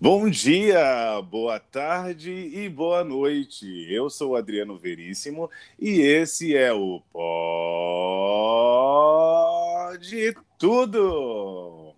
Bom 0.00 0.30
dia, 0.30 1.20
boa 1.22 1.58
tarde 1.58 2.30
e 2.30 2.68
boa 2.68 3.02
noite. 3.02 3.66
Eu 3.92 4.08
sou 4.08 4.36
Adriano 4.36 4.78
Veríssimo 4.78 5.50
e 5.76 6.00
esse 6.02 6.56
é 6.56 6.72
o 6.72 7.02
Pode 9.92 10.36
Tudo. 10.56 11.96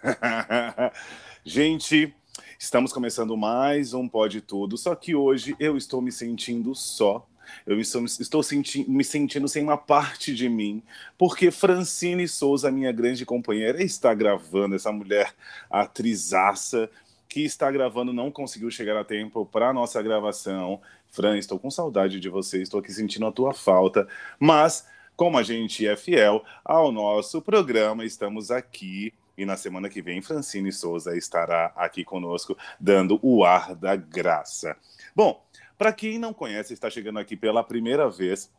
Gente, 1.44 2.14
estamos 2.56 2.92
começando 2.92 3.36
mais 3.36 3.92
um 3.92 4.08
Pode 4.08 4.40
Tudo, 4.40 4.78
só 4.78 4.94
que 4.94 5.16
hoje 5.16 5.56
eu 5.58 5.76
estou 5.76 6.00
me 6.00 6.12
sentindo 6.12 6.76
só 6.76 7.26
eu 7.66 7.78
estou, 7.80 8.42
senti 8.42 8.88
me 8.88 9.04
sentindo 9.04 9.48
sem 9.48 9.62
uma 9.62 9.76
parte 9.76 10.34
de 10.34 10.48
mim, 10.48 10.82
porque 11.16 11.50
Francine 11.50 12.26
Souza, 12.26 12.70
minha 12.70 12.92
grande 12.92 13.24
companheira, 13.26 13.82
está 13.82 14.12
gravando, 14.14 14.74
essa 14.74 14.92
mulher 14.92 15.34
atrizaça 15.70 16.90
que 17.28 17.44
está 17.44 17.70
gravando 17.70 18.12
não 18.12 18.30
conseguiu 18.30 18.70
chegar 18.70 18.96
a 18.96 19.04
tempo 19.04 19.46
para 19.46 19.72
nossa 19.72 20.02
gravação. 20.02 20.80
Fran, 21.08 21.38
estou 21.38 21.58
com 21.58 21.70
saudade 21.70 22.18
de 22.18 22.28
você, 22.28 22.60
estou 22.60 22.80
aqui 22.80 22.92
sentindo 22.92 23.26
a 23.26 23.32
tua 23.32 23.54
falta, 23.54 24.06
mas 24.38 24.86
como 25.16 25.38
a 25.38 25.42
gente 25.42 25.86
é 25.86 25.96
fiel 25.96 26.44
ao 26.64 26.90
nosso 26.90 27.42
programa, 27.42 28.04
estamos 28.04 28.50
aqui 28.50 29.12
e 29.40 29.46
na 29.46 29.56
semana 29.56 29.88
que 29.88 30.02
vem 30.02 30.20
Francine 30.20 30.70
Souza 30.70 31.16
estará 31.16 31.72
aqui 31.74 32.04
conosco 32.04 32.56
dando 32.78 33.18
o 33.22 33.42
ar 33.42 33.74
da 33.74 33.96
graça. 33.96 34.76
Bom, 35.16 35.42
para 35.80 35.94
quem 35.94 36.18
não 36.18 36.34
conhece, 36.34 36.74
está 36.74 36.90
chegando 36.90 37.18
aqui 37.18 37.34
pela 37.34 37.64
primeira 37.64 38.10
vez, 38.10 38.52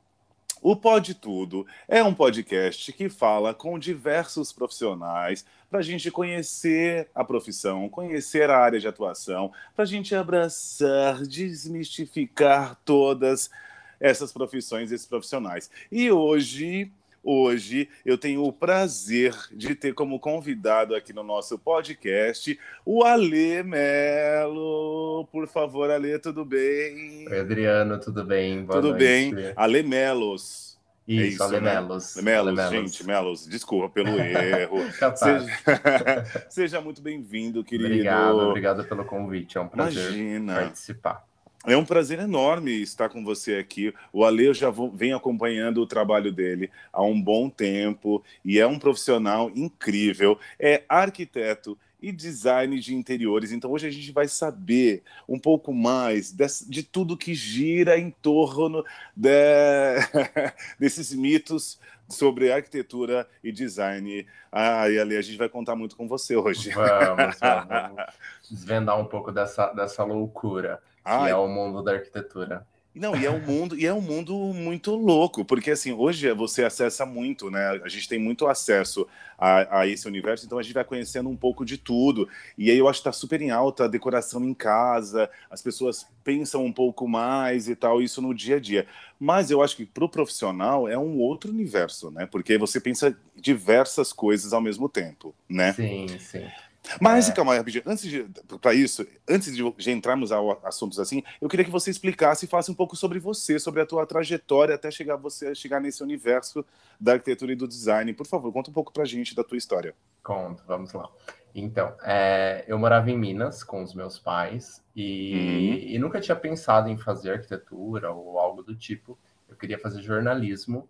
o 0.59 0.75
Pode 0.75 1.13
Tudo 1.13 1.67
é 1.87 2.03
um 2.03 2.15
podcast 2.15 2.91
que 2.91 3.09
fala 3.09 3.53
com 3.53 3.77
diversos 3.77 4.51
profissionais 4.51 5.45
para 5.69 5.77
a 5.77 5.83
gente 5.83 6.09
conhecer 6.09 7.11
a 7.13 7.23
profissão, 7.23 7.87
conhecer 7.89 8.49
a 8.49 8.57
área 8.57 8.79
de 8.79 8.87
atuação, 8.87 9.53
para 9.75 9.83
a 9.83 9.87
gente 9.87 10.15
abraçar, 10.15 11.21
desmistificar 11.21 12.75
todas 12.83 13.51
essas 13.99 14.33
profissões, 14.33 14.91
esses 14.91 15.05
profissionais. 15.05 15.69
E 15.91 16.11
hoje 16.11 16.91
Hoje 17.23 17.87
eu 18.03 18.17
tenho 18.17 18.43
o 18.43 18.51
prazer 18.51 19.35
de 19.51 19.75
ter 19.75 19.93
como 19.93 20.19
convidado 20.19 20.95
aqui 20.95 21.13
no 21.13 21.21
nosso 21.21 21.57
podcast 21.59 22.59
o 22.83 23.03
Alê 23.03 23.61
Melo. 23.61 25.27
Por 25.31 25.47
favor, 25.47 25.91
Alê, 25.91 26.17
tudo 26.17 26.43
bem? 26.43 27.27
Oi, 27.29 27.39
Adriano, 27.39 27.99
tudo 27.99 28.23
bem? 28.25 28.65
Boa 28.65 28.81
tudo 28.81 28.89
noite. 28.89 29.35
bem. 29.35 29.53
Alê 29.55 29.83
Melos. 29.83 30.71
Isso, 31.07 31.21
é 31.21 31.27
isso 31.27 31.43
Ale 31.43 31.59
né? 31.59 31.73
Melos. 31.75 32.15
Melos, 32.15 32.55
Melos, 32.55 32.71
gente, 32.71 33.05
Melos, 33.05 33.47
desculpa 33.47 33.89
pelo 33.89 34.19
erro. 34.19 34.77
seja, 35.15 36.25
seja, 36.49 36.81
muito 36.81 37.01
bem-vindo, 37.01 37.63
querido. 37.63 37.89
Obrigado, 37.89 38.37
obrigado 38.37 38.83
pelo 38.85 39.03
convite. 39.05 39.57
É 39.57 39.61
um 39.61 39.67
prazer 39.67 40.11
Imagina. 40.11 40.55
participar. 40.55 41.30
É 41.65 41.77
um 41.77 41.85
prazer 41.85 42.17
enorme 42.17 42.81
estar 42.81 43.07
com 43.07 43.23
você 43.23 43.55
aqui. 43.55 43.93
O 44.11 44.25
Ale 44.25 44.45
eu 44.45 44.53
já 44.53 44.71
vou, 44.71 44.91
venho 44.91 45.15
acompanhando 45.15 45.79
o 45.79 45.85
trabalho 45.85 46.31
dele 46.31 46.71
há 46.91 47.03
um 47.03 47.21
bom 47.21 47.49
tempo 47.49 48.23
e 48.43 48.59
é 48.59 48.65
um 48.65 48.79
profissional 48.79 49.51
incrível. 49.53 50.39
É 50.59 50.83
arquiteto 50.89 51.77
e 52.01 52.11
design 52.11 52.79
de 52.79 52.95
interiores. 52.95 53.51
Então 53.51 53.71
hoje 53.71 53.85
a 53.85 53.91
gente 53.91 54.11
vai 54.11 54.27
saber 54.27 55.03
um 55.29 55.37
pouco 55.37 55.71
mais 55.71 56.31
de, 56.31 56.47
de 56.67 56.81
tudo 56.81 57.15
que 57.15 57.35
gira 57.35 57.95
em 57.95 58.09
torno 58.09 58.83
de, 59.15 59.29
desses 60.79 61.13
mitos 61.13 61.79
sobre 62.09 62.51
arquitetura 62.51 63.27
e 63.43 63.51
design. 63.51 64.25
Ah, 64.51 64.89
e 64.89 64.97
ali 64.97 65.15
a 65.15 65.21
gente 65.21 65.37
vai 65.37 65.47
contar 65.47 65.75
muito 65.75 65.95
com 65.95 66.07
você 66.07 66.35
hoje. 66.35 66.71
Vamos, 66.71 67.37
vamos 67.39 68.05
desvendar 68.49 68.99
um 68.99 69.05
pouco 69.05 69.31
dessa, 69.31 69.71
dessa 69.73 70.03
loucura 70.03 70.81
que 71.03 71.29
é 71.29 71.35
o 71.35 71.47
mundo 71.47 71.81
da 71.83 71.93
arquitetura. 71.93 72.65
Não, 72.93 73.15
e 73.15 73.25
é 73.25 73.31
um 73.31 73.39
mundo, 73.39 73.79
e 73.79 73.85
é 73.85 73.93
um 73.93 74.01
mundo 74.01 74.35
muito 74.53 74.93
louco, 74.93 75.45
porque 75.45 75.71
assim, 75.71 75.93
hoje 75.93 76.29
você 76.33 76.65
acessa 76.65 77.05
muito, 77.05 77.49
né? 77.49 77.79
A 77.85 77.87
gente 77.87 78.07
tem 78.07 78.19
muito 78.19 78.47
acesso 78.47 79.07
a, 79.37 79.79
a 79.79 79.87
esse 79.87 80.05
universo, 80.09 80.45
então 80.45 80.59
a 80.59 80.61
gente 80.61 80.73
vai 80.73 80.83
conhecendo 80.83 81.29
um 81.29 81.35
pouco 81.37 81.63
de 81.63 81.77
tudo. 81.77 82.27
E 82.57 82.69
aí 82.69 82.77
eu 82.77 82.89
acho 82.89 82.99
que 82.99 83.05
tá 83.05 83.13
super 83.13 83.41
em 83.41 83.49
alta 83.49 83.85
a 83.85 83.87
decoração 83.87 84.43
em 84.43 84.53
casa, 84.53 85.29
as 85.49 85.61
pessoas 85.61 86.05
pensam 86.21 86.65
um 86.65 86.73
pouco 86.73 87.07
mais 87.07 87.69
e 87.69 87.77
tal, 87.77 88.01
isso 88.01 88.21
no 88.21 88.33
dia 88.33 88.57
a 88.57 88.59
dia. 88.59 88.85
Mas 89.17 89.49
eu 89.49 89.61
acho 89.61 89.77
que 89.77 89.85
para 89.85 90.03
o 90.03 90.09
profissional 90.09 90.85
é 90.85 90.97
um 90.97 91.17
outro 91.17 91.49
universo, 91.49 92.11
né? 92.11 92.25
Porque 92.25 92.57
você 92.57 92.81
pensa 92.81 93.17
diversas 93.37 94.11
coisas 94.11 94.51
ao 94.51 94.59
mesmo 94.59 94.89
tempo, 94.89 95.33
né? 95.47 95.71
Sim, 95.71 96.07
sim. 96.19 96.51
Mas, 96.99 97.29
é. 97.29 97.31
calma 97.31 97.53
aí, 97.53 97.57
rapidinho. 97.59 97.83
Antes 97.85 98.03
de, 98.03 98.25
para 98.59 98.73
isso, 98.73 99.05
antes 99.29 99.55
de, 99.55 99.71
de 99.71 99.91
entrarmos 99.91 100.31
a 100.31 100.37
assuntos 100.63 100.99
assim, 100.99 101.23
eu 101.39 101.47
queria 101.47 101.65
que 101.65 101.71
você 101.71 101.91
explicasse 101.91 102.45
e 102.45 102.47
falasse 102.47 102.71
um 102.71 102.75
pouco 102.75 102.95
sobre 102.95 103.19
você, 103.19 103.59
sobre 103.59 103.81
a 103.81 103.85
tua 103.85 104.05
trajetória 104.05 104.75
até 104.75 104.89
chegar 104.89 105.15
você 105.15 105.53
chegar 105.53 105.79
nesse 105.79 106.01
universo 106.03 106.65
da 106.99 107.13
arquitetura 107.13 107.53
e 107.53 107.55
do 107.55 107.67
design. 107.67 108.13
Por 108.13 108.25
favor, 108.25 108.51
conta 108.51 108.69
um 108.69 108.73
pouco 108.73 108.91
pra 108.91 109.05
gente 109.05 109.35
da 109.35 109.43
tua 109.43 109.57
história. 109.57 109.93
Conto, 110.23 110.63
vamos 110.67 110.91
lá. 110.93 111.09
Então, 111.53 111.93
é, 112.03 112.63
eu 112.67 112.79
morava 112.79 113.11
em 113.11 113.17
Minas 113.17 113.63
com 113.63 113.83
os 113.83 113.93
meus 113.93 114.17
pais 114.17 114.81
e, 114.95 115.33
uhum. 115.33 115.89
e 115.89 115.99
nunca 115.99 116.21
tinha 116.21 116.35
pensado 116.35 116.89
em 116.89 116.97
fazer 116.97 117.33
arquitetura 117.33 118.11
ou 118.11 118.39
algo 118.39 118.63
do 118.63 118.75
tipo. 118.75 119.19
Eu 119.49 119.55
queria 119.55 119.77
fazer 119.77 120.01
jornalismo 120.01 120.87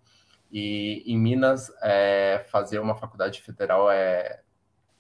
e 0.52 1.04
em 1.06 1.18
Minas 1.18 1.72
é, 1.82 2.46
fazer 2.52 2.80
uma 2.80 2.96
faculdade 2.96 3.42
federal 3.42 3.90
é 3.90 4.42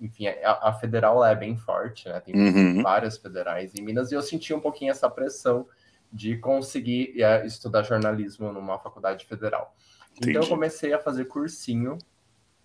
enfim, 0.02 0.28
a, 0.28 0.70
a, 0.70 0.74
federal 0.74 1.24
é 1.24 1.36
bem 1.36 1.56
forte, 1.56 2.10
né? 2.10 2.20
Tem 2.20 2.36
uhum. 2.36 2.82
várias 2.82 3.18
federais 3.18 3.76
em 3.76 3.84
Minas, 3.84 4.12
e 4.12 4.16
eu 4.16 4.22
senti 4.22 4.52
um 4.54 4.60
pouquinho 4.60 4.90
essa 4.90 5.08
pressão 5.08 5.68
de 6.12 6.38
conseguir 6.38 7.22
é, 7.22 7.46
estudar 7.46 7.84
jornalismo 7.84 8.52
numa 8.52 8.80
faculdade 8.80 9.26
federal. 9.26 9.76
Entendi. 10.18 10.32
Então 10.32 10.44
eu 10.44 10.50
comecei 10.50 10.92
a 10.92 11.00
fazer 11.00 11.26
cursinho, 11.26 11.98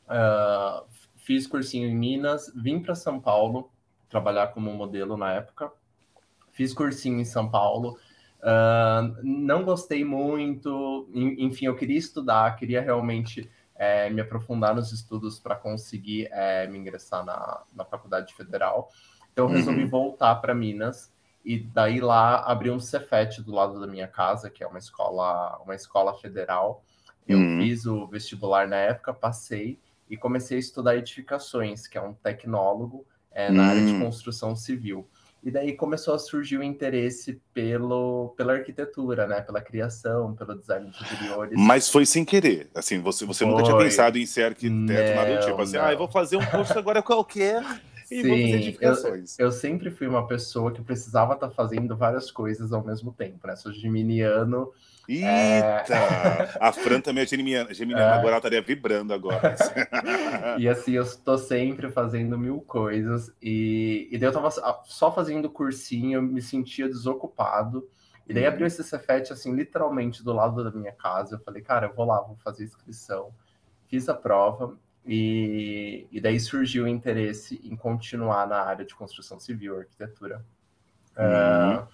uh, 0.09 0.85
fiz 1.17 1.47
cursinho 1.47 1.87
em 1.89 1.95
Minas, 1.95 2.51
vim 2.57 2.81
para 2.81 2.95
São 2.95 3.21
Paulo 3.21 3.71
trabalhar 4.09 4.49
como 4.49 4.73
modelo 4.73 5.17
na 5.17 5.33
época, 5.33 5.71
fiz 6.53 6.73
cursinho 6.73 7.21
em 7.21 7.25
São 7.25 7.51
Paulo, 7.51 7.99
uh, 8.41 9.17
não 9.23 9.63
gostei 9.63 10.05
muito, 10.05 11.09
enfim, 11.13 11.67
eu 11.67 11.77
queria 11.77 11.99
estudar, 11.99 12.57
queria 12.57 12.81
realmente 12.81 13.49
é, 13.79 14.11
me 14.11 14.21
aprofundar 14.21 14.75
nos 14.75 14.93
estudos 14.93 15.39
para 15.39 15.57
conseguir 15.57 16.29
é, 16.33 16.67
me 16.67 16.79
ingressar 16.79 17.25
na, 17.25 17.63
na 17.75 17.85
faculdade 17.85 18.35
federal. 18.35 18.91
Então, 19.33 19.47
eu 19.47 19.51
resolvi 19.51 19.85
uhum. 19.85 19.91
voltar 19.91 20.35
para 20.37 20.55
Minas 20.55 21.13
e 21.45 21.59
daí 21.59 22.01
lá 22.01 22.41
abri 22.41 22.71
um 22.71 22.81
Cefet 22.81 23.43
do 23.43 23.53
lado 23.53 23.79
da 23.79 23.87
minha 23.87 24.09
casa, 24.09 24.51
que 24.51 24.65
é 24.65 24.67
uma 24.67 24.79
escola, 24.79 25.61
uma 25.63 25.75
escola 25.75 26.15
federal. 26.19 26.83
Eu 27.29 27.39
uhum. 27.39 27.59
fiz 27.59 27.87
o 27.87 28.07
vestibular 28.07 28.67
na 28.67 28.77
época, 28.77 29.13
passei 29.13 29.79
e 30.09 30.17
comecei 30.17 30.57
a 30.57 30.61
estudar 30.61 30.97
edificações, 30.97 31.87
que 31.87 31.99
é 31.99 32.01
um 32.01 32.15
tecnólogo 32.15 33.07
é, 33.31 33.51
na 33.51 33.63
uhum. 33.63 33.69
área 33.69 33.85
de 33.85 33.93
hum. 33.93 34.01
construção 34.01 34.57
civil. 34.57 35.09
E 35.47 35.51
daí 35.53 35.75
começou 35.75 36.13
a 36.13 36.19
surgir 36.19 36.59
o 36.59 36.63
interesse 36.65 37.41
pelo, 37.55 38.35
pela 38.37 38.55
arquitetura, 38.55 39.29
né? 39.29 39.41
Pela 39.43 39.61
criação, 39.61 40.35
pelo 40.35 40.59
design 40.59 40.91
de 40.91 41.05
interiores. 41.05 41.57
Mas 41.57 41.89
foi 41.89 42.05
sem 42.05 42.25
querer. 42.25 42.69
Assim, 42.75 42.99
você, 42.99 43.25
você 43.25 43.45
nunca 43.47 43.63
tinha 43.63 43.79
pensado 43.79 44.19
em 44.19 44.27
ser 44.27 44.43
arquiteto, 44.43 44.73
não, 44.73 45.15
nada 45.15 45.37
do 45.37 45.47
tipo. 45.47 45.63
Assim, 45.63 45.77
não. 45.77 45.85
ah, 45.85 45.93
eu 45.93 45.99
vou 45.99 46.09
fazer 46.09 46.37
um 46.37 46.45
curso 46.45 46.73
agora 46.77 47.01
qualquer 47.01 47.63
e 48.11 48.23
Sim, 48.23 48.55
edificações. 48.55 49.39
Eu, 49.39 49.47
eu, 49.47 49.53
sempre 49.53 49.91
fui 49.91 50.07
uma 50.07 50.27
pessoa 50.27 50.73
que 50.73 50.81
precisava 50.81 51.35
estar 51.35 51.49
tá 51.49 51.53
fazendo 51.53 51.97
várias 51.97 52.31
coisas 52.31 52.73
ao 52.73 52.85
mesmo 52.85 53.13
tempo, 53.13 53.47
né? 53.47 53.57
Sou 53.57 53.73
geminiano. 53.73 54.73
Eita! 55.09 55.95
É... 55.95 56.59
A 56.61 56.73
Fran 56.73 57.01
também 57.01 57.25
é 57.25 57.27
geminiana, 57.27 57.73
geminiana 57.75 58.13
é... 58.13 58.15
agora 58.15 58.29
ela 58.29 58.37
estaria 58.39 58.63
vibrando 58.63 59.13
agora. 59.13 59.57
e 60.59 60.69
assim, 60.69 60.93
eu 60.93 61.03
estou 61.03 61.39
sempre 61.39 61.91
fazendo 61.91 62.39
mil 62.39 62.61
coisas. 62.61 63.33
E, 63.43 64.09
e 64.11 64.19
daí 64.19 64.29
eu 64.29 64.31
estava 64.31 64.83
só 64.85 65.13
fazendo 65.13 65.51
cursinho, 65.51 66.19
eu 66.19 66.23
me 66.23 66.43
sentia 66.43 66.89
desocupado. 66.89 67.89
E 68.29 68.35
daí 68.35 68.47
abriu 68.47 68.63
uhum. 68.63 68.67
esse 68.67 68.83
Cefet, 68.83 69.33
assim, 69.33 69.55
literalmente 69.55 70.25
do 70.25 70.33
lado 70.33 70.63
da 70.65 70.71
minha 70.71 70.93
casa. 70.93 71.37
Eu 71.37 71.41
falei, 71.41 71.63
cara, 71.63 71.87
eu 71.87 71.95
vou 71.95 72.05
lá, 72.05 72.21
vou 72.21 72.37
fazer 72.43 72.65
inscrição. 72.65 73.33
Fiz 73.89 74.09
a 74.09 74.15
prova 74.15 74.77
e, 75.07 76.07
e 76.11 76.21
daí 76.21 76.41
surgiu 76.41 76.85
o 76.85 76.89
interesse 76.89 77.61
em 77.63 77.77
continuar 77.77 78.47
na 78.47 78.61
área 78.61 78.85
de 78.85 78.95
construção 78.95 79.39
civil, 79.39 79.79
arquitetura. 79.79 80.45
Uhum. 81.17 81.77
Uh, 81.77 81.89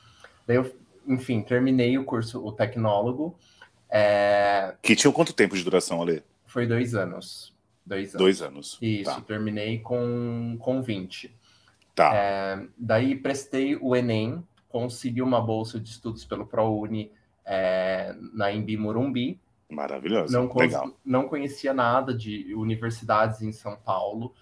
daí 0.47 0.57
eu, 0.57 0.77
enfim, 1.07 1.43
terminei 1.43 1.99
o 1.99 2.05
curso, 2.05 2.45
o 2.45 2.53
tecnólogo. 2.53 3.39
É... 3.91 4.75
Que 4.81 4.97
tinha 4.97 5.13
quanto 5.13 5.35
tempo 5.35 5.55
de 5.55 5.63
duração, 5.63 6.01
Ale? 6.01 6.23
Foi 6.47 6.67
dois 6.67 6.95
anos. 6.95 7.55
Dois 7.85 8.15
anos. 8.15 8.19
Dois 8.19 8.43
anos. 8.43 8.79
Isso, 8.81 9.11
tá. 9.11 9.21
terminei 9.21 9.79
com, 9.81 10.57
com 10.59 10.81
20. 10.83 11.35
Tá. 11.95 12.15
É, 12.15 12.67
daí 12.79 13.15
prestei 13.15 13.77
o 13.77 13.95
Enem, 13.95 14.43
consegui 14.69 15.21
uma 15.21 15.41
bolsa 15.41 15.79
de 15.79 15.91
estudos 15.91 16.25
pelo 16.25 16.47
ProUni 16.47 17.13
é, 17.45 18.15
na 18.33 18.51
Embi 18.51 18.77
Morumbi. 18.77 19.39
Maravilhoso. 19.73 20.33
Não, 20.33 20.53
Legal. 20.55 20.91
não 21.05 21.29
conhecia 21.29 21.73
nada 21.73 22.15
de 22.15 22.55
universidades 22.55 23.43
em 23.43 23.53
São 23.53 23.77
Paulo. 23.77 24.33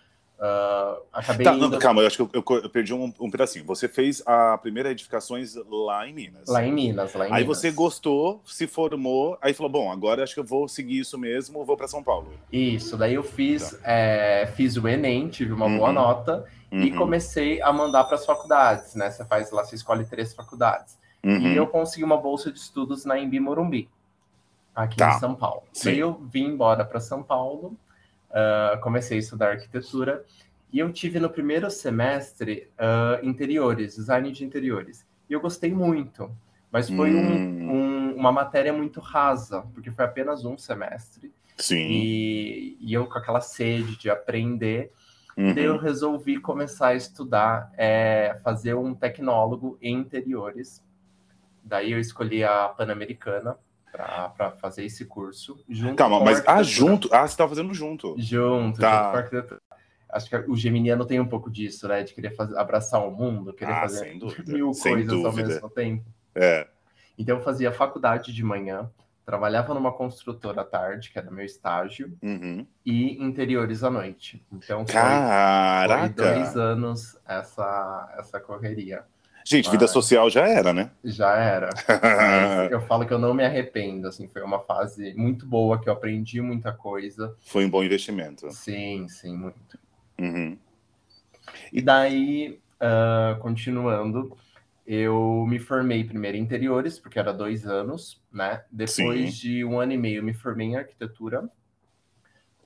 Uh, 0.40 1.02
acabei 1.12 1.44
tá, 1.44 1.52
indo... 1.52 1.68
não, 1.68 1.78
calma, 1.78 2.00
eu 2.00 2.06
acho 2.06 2.16
que 2.16 2.22
eu, 2.22 2.30
eu, 2.32 2.62
eu 2.62 2.70
perdi 2.70 2.94
um, 2.94 3.12
um, 3.20 3.30
pedacinho. 3.30 3.62
Você 3.66 3.86
fez 3.86 4.22
a 4.24 4.56
primeira 4.56 4.90
edificações 4.90 5.54
lá 5.68 6.08
em 6.08 6.14
Minas. 6.14 6.48
Lá 6.48 6.64
em 6.64 6.72
Minas, 6.72 7.12
lá 7.12 7.28
em 7.28 7.32
Aí 7.32 7.42
Minas. 7.42 7.58
você 7.58 7.70
gostou, 7.70 8.40
se 8.46 8.66
formou, 8.66 9.36
aí 9.42 9.52
falou: 9.52 9.70
bom, 9.70 9.92
agora 9.92 10.22
acho 10.22 10.32
que 10.32 10.40
eu 10.40 10.44
vou 10.44 10.66
seguir 10.66 10.98
isso 10.98 11.18
mesmo, 11.18 11.62
vou 11.62 11.76
para 11.76 11.86
São 11.86 12.02
Paulo. 12.02 12.32
Isso, 12.50 12.96
daí 12.96 13.14
eu 13.14 13.22
fiz, 13.22 13.72
tá. 13.72 13.78
é, 13.84 14.50
fiz 14.56 14.78
o 14.78 14.88
Enem, 14.88 15.28
tive 15.28 15.52
uma 15.52 15.66
uhum. 15.66 15.76
boa 15.76 15.92
nota 15.92 16.46
uhum. 16.72 16.84
e 16.84 16.90
comecei 16.92 17.60
a 17.60 17.70
mandar 17.70 18.04
para 18.04 18.14
as 18.14 18.24
faculdades, 18.24 18.94
né? 18.94 19.10
Você 19.10 19.26
faz 19.26 19.50
lá, 19.50 19.62
você 19.62 19.74
escolhe 19.74 20.06
três 20.06 20.32
faculdades. 20.32 20.98
Uhum. 21.22 21.48
E 21.48 21.56
eu 21.56 21.66
consegui 21.66 22.02
uma 22.02 22.16
bolsa 22.16 22.50
de 22.50 22.58
estudos 22.58 23.04
na 23.04 23.18
Embi 23.18 23.38
Morumbi, 23.38 23.90
aqui 24.84 24.96
tá. 24.96 25.16
em 25.16 25.18
São 25.18 25.34
Paulo. 25.34 25.62
Sim. 25.72 25.90
Daí 25.90 25.98
eu 25.98 26.14
vim 26.14 26.46
embora 26.46 26.84
para 26.84 27.00
São 27.00 27.22
Paulo 27.22 27.76
uh, 28.30 28.80
comecei 28.80 29.16
a 29.16 29.20
estudar 29.20 29.50
arquitetura 29.50 30.24
e 30.72 30.78
eu 30.78 30.92
tive 30.92 31.18
no 31.18 31.28
primeiro 31.28 31.68
semestre 31.70 32.70
uh, 32.78 33.24
interiores, 33.26 33.96
design 33.96 34.30
de 34.30 34.44
interiores. 34.44 35.06
E 35.28 35.32
eu 35.32 35.40
gostei 35.40 35.74
muito, 35.74 36.30
mas 36.70 36.88
foi 36.88 37.12
hum. 37.12 37.18
um, 37.18 37.72
um, 37.72 38.14
uma 38.16 38.30
matéria 38.30 38.72
muito 38.72 39.00
rasa, 39.00 39.62
porque 39.74 39.90
foi 39.90 40.04
apenas 40.04 40.44
um 40.44 40.56
semestre. 40.56 41.32
Sim. 41.56 41.88
E, 41.88 42.76
e 42.80 42.92
eu 42.94 43.06
com 43.06 43.18
aquela 43.18 43.40
sede 43.40 43.98
de 43.98 44.08
aprender, 44.08 44.92
uhum. 45.36 45.52
eu 45.54 45.76
resolvi 45.76 46.38
começar 46.38 46.88
a 46.88 46.94
estudar, 46.94 47.70
é, 47.76 48.38
fazer 48.42 48.74
um 48.74 48.94
tecnólogo 48.94 49.76
em 49.82 49.96
interiores. 49.96 50.82
Daí 51.62 51.92
eu 51.92 51.98
escolhi 51.98 52.42
a 52.44 52.68
Pan-Americana, 52.68 53.58
para 53.90 54.52
fazer 54.60 54.84
esse 54.84 55.04
curso. 55.04 55.62
Junto 55.68 55.96
Calma, 55.96 56.20
mas 56.20 56.42
ah, 56.46 56.62
junto? 56.62 57.08
Ah, 57.12 57.26
você 57.26 57.32
estava 57.32 57.48
fazendo 57.50 57.74
junto. 57.74 58.14
Junto, 58.18 58.80
tá. 58.80 59.28
junto 59.30 59.60
Acho 60.12 60.28
que 60.28 60.36
o 60.50 60.56
geminiano 60.56 61.04
tem 61.04 61.20
um 61.20 61.26
pouco 61.26 61.50
disso, 61.50 61.86
né? 61.86 62.02
De 62.02 62.12
querer 62.12 62.34
fazer, 62.34 62.56
abraçar 62.58 63.06
o 63.06 63.10
mundo, 63.10 63.52
querer 63.52 63.72
ah, 63.72 63.80
fazer 63.82 64.18
mil 64.46 64.74
sem 64.74 64.92
coisas 64.92 65.08
dúvida. 65.08 65.28
ao 65.28 65.34
mesmo 65.34 65.70
tempo. 65.70 66.04
É. 66.34 66.66
Então 67.16 67.36
eu 67.36 67.44
fazia 67.44 67.70
faculdade 67.70 68.32
de 68.32 68.42
manhã, 68.42 68.90
trabalhava 69.24 69.74
numa 69.74 69.92
construtora 69.92 70.62
à 70.62 70.64
tarde, 70.64 71.10
que 71.10 71.18
era 71.18 71.30
meu 71.30 71.44
estágio, 71.44 72.16
uhum. 72.22 72.66
e 72.84 73.22
interiores 73.22 73.84
à 73.84 73.90
noite. 73.90 74.44
Então 74.50 74.84
foi, 74.86 74.94
Caraca! 74.94 76.14
foi 76.14 76.24
dois 76.24 76.56
anos 76.56 77.18
essa, 77.26 78.14
essa 78.18 78.40
correria. 78.40 79.04
Gente, 79.44 79.66
Mas... 79.66 79.72
vida 79.72 79.88
social 79.88 80.28
já 80.28 80.46
era, 80.46 80.72
né? 80.72 80.90
Já 81.02 81.36
era. 81.36 81.70
eu 82.70 82.80
falo 82.82 83.06
que 83.06 83.12
eu 83.12 83.18
não 83.18 83.34
me 83.34 83.44
arrependo, 83.44 84.08
assim, 84.08 84.28
foi 84.28 84.42
uma 84.42 84.60
fase 84.60 85.14
muito 85.14 85.46
boa 85.46 85.80
que 85.80 85.88
eu 85.88 85.92
aprendi 85.92 86.40
muita 86.40 86.72
coisa. 86.72 87.34
Foi 87.40 87.64
um 87.64 87.70
bom 87.70 87.82
investimento. 87.82 88.50
Sim, 88.50 89.06
sim, 89.08 89.36
muito. 89.36 89.78
Uhum. 90.18 90.56
E 91.72 91.80
daí, 91.80 92.60
uh, 92.80 93.38
continuando, 93.40 94.36
eu 94.86 95.46
me 95.48 95.58
formei 95.58 96.04
primeiro 96.04 96.36
em 96.36 96.40
interiores, 96.40 96.98
porque 96.98 97.18
era 97.18 97.32
dois 97.32 97.66
anos, 97.66 98.20
né? 98.32 98.62
Depois 98.70 99.34
sim. 99.34 99.40
de 99.40 99.64
um 99.64 99.78
ano 99.80 99.92
e 99.92 99.96
meio, 99.96 100.22
me 100.22 100.34
formei 100.34 100.68
em 100.68 100.76
arquitetura 100.76 101.48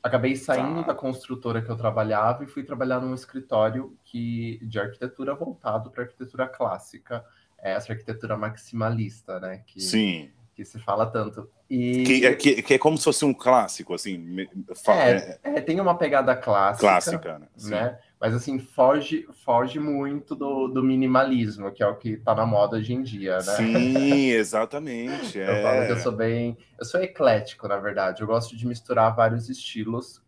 acabei 0.04 0.36
saindo 0.36 0.82
tá. 0.82 0.88
da 0.88 0.94
construtora 0.94 1.62
que 1.62 1.70
eu 1.70 1.76
trabalhava 1.76 2.44
e 2.44 2.46
fui 2.46 2.62
trabalhar 2.62 3.00
num 3.00 3.14
escritório 3.14 3.96
que, 4.04 4.60
de 4.62 4.78
arquitetura 4.78 5.34
voltado 5.34 5.90
para 5.90 6.02
arquitetura 6.04 6.46
clássica, 6.46 7.24
essa 7.58 7.90
arquitetura 7.90 8.36
maximalista, 8.36 9.40
né? 9.40 9.62
Que, 9.66 9.80
Sim. 9.80 10.30
Que 10.54 10.64
se 10.64 10.78
fala 10.78 11.04
tanto. 11.06 11.50
E... 11.68 12.04
Que, 12.04 12.26
é, 12.26 12.34
que, 12.34 12.62
que 12.62 12.74
é 12.74 12.78
como 12.78 12.96
se 12.96 13.04
fosse 13.04 13.24
um 13.24 13.34
clássico, 13.34 13.92
assim. 13.92 14.46
É, 14.86 14.92
é, 14.92 15.38
é, 15.42 15.60
tem 15.60 15.80
uma 15.80 15.98
pegada 15.98 16.36
clássica. 16.36 16.86
Clássica, 16.86 17.38
né? 17.38 17.48
né? 17.64 17.98
Mas 18.20 18.34
assim, 18.34 18.58
foge, 18.58 19.26
foge 19.44 19.80
muito 19.80 20.36
do, 20.36 20.68
do 20.68 20.82
minimalismo, 20.82 21.72
que 21.72 21.82
é 21.82 21.86
o 21.86 21.96
que 21.96 22.10
está 22.10 22.34
na 22.34 22.46
moda 22.46 22.76
hoje 22.76 22.94
em 22.94 23.02
dia, 23.02 23.36
né? 23.36 23.42
Sim, 23.42 24.30
exatamente. 24.32 25.36
eu 25.36 25.62
falo 25.62 25.86
que 25.86 25.92
eu 25.92 25.96
é. 25.96 26.00
sou 26.00 26.12
bem. 26.12 26.56
Eu 26.78 26.84
sou 26.84 27.02
eclético, 27.02 27.66
na 27.66 27.76
verdade. 27.76 28.22
Eu 28.22 28.26
gosto 28.26 28.56
de 28.56 28.66
misturar 28.66 29.14
vários 29.14 29.48
estilos. 29.48 30.22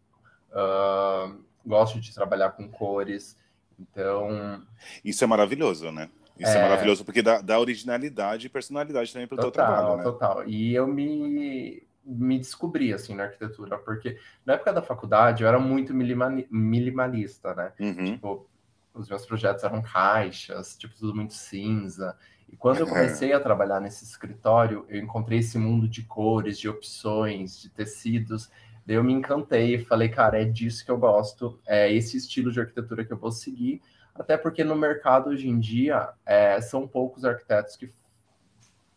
Uh, 0.50 1.40
gosto 1.64 2.00
de 2.00 2.12
trabalhar 2.12 2.50
com 2.50 2.68
cores. 2.68 3.36
Então. 3.78 4.62
Isso 5.04 5.22
é 5.22 5.26
maravilhoso, 5.26 5.90
né? 5.92 6.10
Isso 6.38 6.50
é, 6.50 6.58
é 6.58 6.62
maravilhoso, 6.62 7.04
porque 7.04 7.22
dá, 7.22 7.40
dá, 7.40 7.58
originalidade 7.58 8.46
e 8.46 8.50
personalidade 8.50 9.12
também 9.12 9.26
para 9.26 9.36
o 9.36 9.40
teu 9.40 9.50
trabalho, 9.50 9.96
né? 9.96 10.02
Total, 10.02 10.46
E 10.46 10.74
eu 10.74 10.86
me 10.86 11.82
me 12.06 12.38
descobri 12.38 12.92
assim 12.92 13.16
na 13.16 13.24
arquitetura, 13.24 13.76
porque 13.78 14.16
na 14.44 14.54
época 14.54 14.72
da 14.72 14.80
faculdade 14.80 15.42
eu 15.42 15.48
era 15.48 15.58
muito 15.58 15.92
minimalista, 15.92 17.52
né? 17.52 17.72
Uhum. 17.80 18.04
Tipo, 18.12 18.48
os 18.94 19.08
meus 19.08 19.26
projetos 19.26 19.64
eram 19.64 19.82
caixas, 19.82 20.76
tipo, 20.76 20.94
tudo 20.94 21.14
muito 21.14 21.34
cinza. 21.34 22.16
E 22.48 22.56
quando 22.56 22.78
eu 22.78 22.86
comecei 22.86 23.32
a 23.32 23.40
trabalhar 23.40 23.80
nesse 23.80 24.04
escritório, 24.04 24.86
eu 24.88 25.00
encontrei 25.02 25.40
esse 25.40 25.58
mundo 25.58 25.88
de 25.88 26.04
cores, 26.04 26.58
de 26.58 26.68
opções, 26.68 27.60
de 27.60 27.68
tecidos. 27.68 28.48
Daí 28.86 28.96
eu 28.96 29.02
me 29.02 29.12
encantei 29.12 29.74
e 29.74 29.84
falei, 29.84 30.08
cara, 30.08 30.40
é 30.40 30.44
disso 30.44 30.84
que 30.84 30.90
eu 30.90 30.96
gosto, 30.96 31.58
é 31.66 31.92
esse 31.92 32.16
estilo 32.16 32.52
de 32.52 32.60
arquitetura 32.60 33.04
que 33.04 33.12
eu 33.12 33.18
vou 33.18 33.32
seguir. 33.32 33.82
Até 34.18 34.36
porque 34.36 34.64
no 34.64 34.76
mercado 34.76 35.30
hoje 35.30 35.48
em 35.48 35.58
dia 35.58 36.10
é, 36.24 36.60
são 36.60 36.86
poucos 36.86 37.24
arquitetos 37.24 37.76
que 37.76 37.90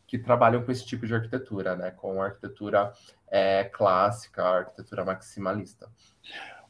que 0.09 0.17
trabalham 0.17 0.63
com 0.63 0.71
esse 0.71 0.83
tipo 0.83 1.05
de 1.05 1.13
arquitetura, 1.13 1.75
né? 1.75 1.91
Com 1.91 2.19
arquitetura 2.19 2.91
é, 3.29 3.63
clássica, 3.65 4.43
arquitetura 4.43 5.05
maximalista. 5.05 5.87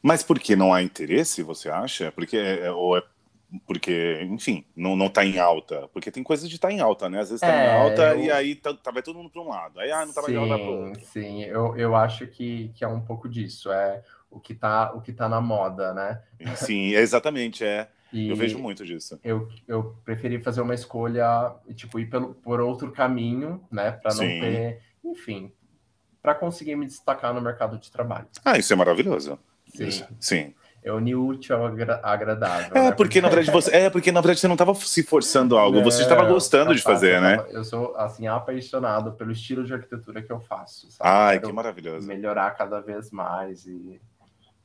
Mas 0.02 0.22
por 0.22 0.38
que 0.38 0.54
não 0.54 0.74
há 0.74 0.82
interesse, 0.82 1.42
você 1.42 1.70
acha? 1.70 2.12
Porque, 2.12 2.36
é, 2.36 2.70
ou 2.70 2.98
é 2.98 3.02
porque, 3.66 4.20
enfim, 4.30 4.64
não, 4.76 4.94
não 4.94 5.08
tá 5.08 5.24
em 5.24 5.38
alta. 5.38 5.88
Porque 5.88 6.10
tem 6.10 6.22
coisa 6.22 6.46
de 6.46 6.54
estar 6.54 6.68
tá 6.68 6.74
em 6.74 6.80
alta, 6.80 7.08
né? 7.08 7.20
Às 7.20 7.30
vezes 7.30 7.40
tá 7.40 7.48
é, 7.48 7.66
em 7.66 7.80
alta 7.80 8.02
eu... 8.14 8.24
e 8.24 8.30
aí 8.30 8.54
tá, 8.54 8.74
tá, 8.74 8.90
vai 8.90 9.02
todo 9.02 9.16
mundo 9.16 9.30
para 9.30 9.40
um 9.40 9.48
lado. 9.48 9.80
Aí, 9.80 9.90
ah, 9.90 10.04
não 10.04 10.12
tá 10.12 10.20
mais 10.20 10.34
em 10.34 10.36
alta 10.36 10.58
pro 10.58 10.88
outro. 10.88 11.04
Sim, 11.06 11.42
eu, 11.44 11.74
eu 11.78 11.96
acho 11.96 12.26
que, 12.26 12.70
que 12.74 12.84
é 12.84 12.88
um 12.88 13.00
pouco 13.00 13.26
disso. 13.26 13.72
É 13.72 14.02
o 14.30 14.38
que 14.38 14.54
tá, 14.54 14.92
o 14.92 15.00
que 15.00 15.14
tá 15.14 15.30
na 15.30 15.40
moda, 15.40 15.94
né? 15.94 16.22
Sim, 16.56 16.92
exatamente, 16.92 17.64
é. 17.64 17.88
E 18.12 18.28
eu 18.28 18.36
vejo 18.36 18.58
muito 18.58 18.84
disso. 18.84 19.18
Eu, 19.22 19.48
eu 19.68 19.96
preferi 20.04 20.40
fazer 20.40 20.60
uma 20.60 20.74
escolha, 20.74 21.54
tipo, 21.74 21.98
ir 21.98 22.06
pelo, 22.06 22.34
por 22.34 22.60
outro 22.60 22.90
caminho, 22.90 23.62
né? 23.70 23.92
Para 23.92 24.14
não 24.14 24.24
Sim. 24.24 24.40
ter, 24.40 24.80
enfim, 25.04 25.52
para 26.22 26.34
conseguir 26.34 26.76
me 26.76 26.86
destacar 26.86 27.32
no 27.32 27.40
mercado 27.40 27.78
de 27.78 27.90
trabalho. 27.90 28.26
Ah, 28.44 28.58
isso 28.58 28.72
é 28.72 28.76
maravilhoso. 28.76 29.38
Sim. 29.74 29.86
Isso. 29.86 30.06
Sim. 30.18 30.54
É 30.82 30.90
unir 30.90 31.14
útil 31.14 31.56
ao 31.56 31.66
agra 31.66 32.00
agradável. 32.02 32.70
É, 32.74 32.84
né? 32.84 32.92
porque 32.92 33.20
na 33.20 33.28
verdade 33.28 33.50
você, 33.50 33.70
é 33.70 33.90
porque 33.90 34.10
na 34.10 34.20
verdade 34.22 34.40
você 34.40 34.48
não 34.48 34.54
estava 34.54 34.74
se 34.74 35.02
forçando 35.02 35.58
algo, 35.58 35.78
é, 35.78 35.82
você 35.82 36.00
estava 36.00 36.24
gostando 36.24 36.74
de 36.74 36.80
fazer, 36.80 37.20
né? 37.20 37.44
eu 37.50 37.62
sou 37.62 37.94
assim 37.96 38.26
apaixonado 38.26 39.12
pelo 39.12 39.30
estilo 39.30 39.62
de 39.62 39.74
arquitetura 39.74 40.22
que 40.22 40.32
eu 40.32 40.40
faço. 40.40 40.90
Sabe? 40.90 41.10
Ai, 41.10 41.38
que 41.38 41.52
maravilhoso. 41.52 42.08
Melhorar 42.08 42.50
cada 42.52 42.80
vez 42.80 43.10
mais 43.10 43.66
e 43.66 44.00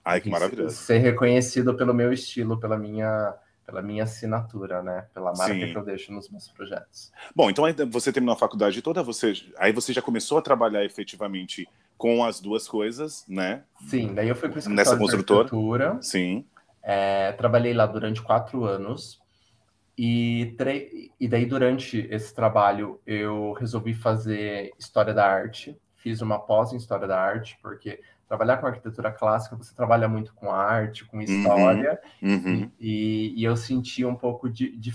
Ai, 0.06 0.22
que 0.22 0.30
maravilhoso. 0.30 0.76
Ser 0.76 1.00
reconhecido 1.00 1.74
pelo 1.74 1.92
meu 1.94 2.14
estilo, 2.14 2.60
pela 2.60 2.78
minha, 2.78 3.34
pela 3.66 3.82
minha 3.82 4.04
assinatura, 4.04 4.84
né? 4.84 5.08
Pela 5.12 5.34
marca 5.34 5.56
Sim. 5.56 5.72
que 5.72 5.76
eu 5.76 5.84
deixo 5.84 6.14
nos 6.14 6.30
meus 6.30 6.48
projetos. 6.48 7.12
Bom, 7.36 7.50
então 7.50 7.66
você 7.90 8.14
terminou 8.14 8.36
a 8.36 8.38
faculdade 8.38 8.82
toda, 8.84 9.02
você, 9.02 9.34
aí 9.58 9.74
você 9.74 9.92
já 9.92 10.04
começou 10.04 10.38
a 10.38 10.42
trabalhar 10.44 10.86
efetivamente 10.86 11.68
com 11.98 12.24
as 12.24 12.40
duas 12.40 12.68
coisas, 12.68 13.26
né? 13.28 13.64
Sim, 13.88 14.14
daí 14.14 14.30
eu 14.30 14.36
fui 14.36 14.48
para 14.48 14.70
Nessa 14.70 14.96
construtora. 14.96 15.98
Sim. 16.02 16.46
É, 16.84 17.32
trabalhei 17.32 17.74
lá 17.74 17.88
durante 17.88 18.22
quatro 18.22 18.64
anos. 18.64 19.20
E, 19.98 20.56
e 21.20 21.28
daí, 21.28 21.46
durante 21.46 22.06
esse 22.12 22.36
trabalho, 22.36 23.00
eu 23.08 23.54
resolvi 23.54 23.94
fazer 23.94 24.72
História 24.78 25.14
da 25.14 25.26
Arte. 25.26 25.76
Fiz 25.96 26.22
uma 26.22 26.38
pós 26.38 26.74
em 26.74 26.78
História 26.78 27.08
da 27.08 27.20
Arte, 27.20 27.58
porque 27.62 28.02
trabalhar 28.28 28.58
com 28.58 28.68
arquitetura 28.68 29.12
clássica, 29.12 29.56
você 29.56 29.74
trabalha 29.74 30.08
muito 30.08 30.34
com 30.34 30.52
arte, 30.52 31.06
com 31.06 31.22
história, 31.22 32.00
uhum, 32.22 32.30
uhum. 32.34 32.72
E, 32.80 33.34
e, 33.36 33.44
eu 33.44 33.56
senti 33.56 34.04
um 34.04 34.16
pouco 34.16 34.50
de, 34.50 34.76
de 34.78 34.94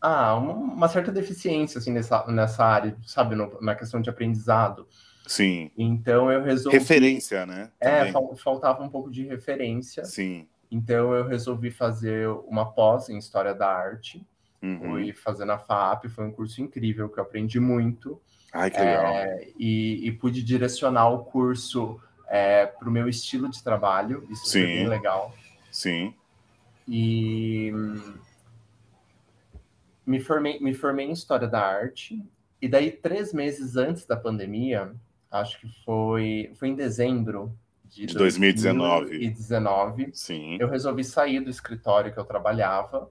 ah, 0.00 0.34
uma, 0.34 0.52
uma, 0.52 0.88
certa 0.88 1.12
deficiência 1.12 1.78
assim 1.78 1.92
nessa, 1.92 2.26
nessa 2.26 2.64
área, 2.64 2.96
sabe, 3.06 3.34
no, 3.34 3.58
na 3.60 3.74
questão 3.74 4.00
de 4.00 4.10
aprendizado. 4.10 4.86
Sim. 5.26 5.70
Então 5.76 6.30
eu 6.30 6.42
resolvi. 6.42 6.76
Referência, 6.76 7.46
né? 7.46 7.70
É, 7.80 8.12
fal, 8.12 8.34
faltava 8.36 8.82
um 8.82 8.88
pouco 8.88 9.10
de 9.10 9.24
referência. 9.24 10.04
Sim. 10.04 10.46
Então 10.70 11.14
eu 11.14 11.26
resolvi 11.26 11.70
fazer 11.70 12.28
uma 12.46 12.72
pós 12.72 13.08
em 13.08 13.16
História 13.16 13.54
da 13.54 13.68
Arte. 13.68 14.26
Uhum. 14.60 14.78
Fui 14.78 15.12
fazer 15.12 15.44
na 15.44 15.58
FAP, 15.58 16.08
foi 16.08 16.24
um 16.24 16.32
curso 16.32 16.60
incrível 16.60 17.08
que 17.08 17.18
eu 17.18 17.22
aprendi 17.22 17.60
muito. 17.60 18.20
Ai, 18.52 18.70
que 18.70 18.78
legal. 18.78 19.06
É, 19.06 19.48
e, 19.58 20.06
e 20.06 20.12
pude 20.12 20.42
direcionar 20.42 21.08
o 21.08 21.24
curso 21.24 22.00
é, 22.28 22.66
para 22.66 22.88
o 22.88 22.92
meu 22.92 23.08
estilo 23.08 23.48
de 23.50 23.62
trabalho. 23.62 24.26
Isso 24.30 24.46
Sim. 24.46 24.60
foi 24.60 24.66
bem 24.66 24.88
legal. 24.88 25.34
Sim. 25.70 26.14
E 26.86 27.72
me 30.06 30.20
formei, 30.20 30.60
me 30.60 30.74
formei 30.74 31.06
em 31.06 31.12
História 31.12 31.48
da 31.48 31.60
Arte. 31.60 32.22
E 32.60 32.68
daí, 32.68 32.90
três 32.90 33.32
meses 33.32 33.76
antes 33.76 34.06
da 34.06 34.16
pandemia, 34.16 34.94
acho 35.30 35.60
que 35.60 35.68
foi, 35.84 36.52
foi 36.54 36.68
em 36.68 36.74
dezembro 36.74 37.56
de, 37.84 38.06
de 38.06 38.14
2019. 38.14 39.08
2019. 39.08 40.10
Sim. 40.12 40.56
Eu 40.60 40.68
resolvi 40.68 41.04
sair 41.04 41.40
do 41.40 41.50
escritório 41.50 42.12
que 42.12 42.18
eu 42.18 42.24
trabalhava. 42.24 43.10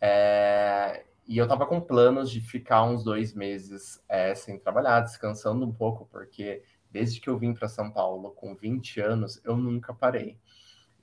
É, 0.00 1.04
e 1.26 1.38
eu 1.38 1.44
estava 1.44 1.66
com 1.66 1.80
planos 1.80 2.30
de 2.30 2.40
ficar 2.40 2.84
uns 2.84 3.04
dois 3.04 3.34
meses 3.34 4.02
é, 4.08 4.34
sem 4.34 4.58
trabalhar, 4.58 5.00
descansando 5.00 5.64
um 5.64 5.72
pouco, 5.72 6.08
porque 6.10 6.62
desde 6.90 7.20
que 7.20 7.28
eu 7.28 7.38
vim 7.38 7.54
para 7.54 7.68
São 7.68 7.90
Paulo 7.90 8.30
com 8.32 8.54
20 8.54 9.00
anos, 9.00 9.40
eu 9.44 9.56
nunca 9.56 9.94
parei. 9.94 10.36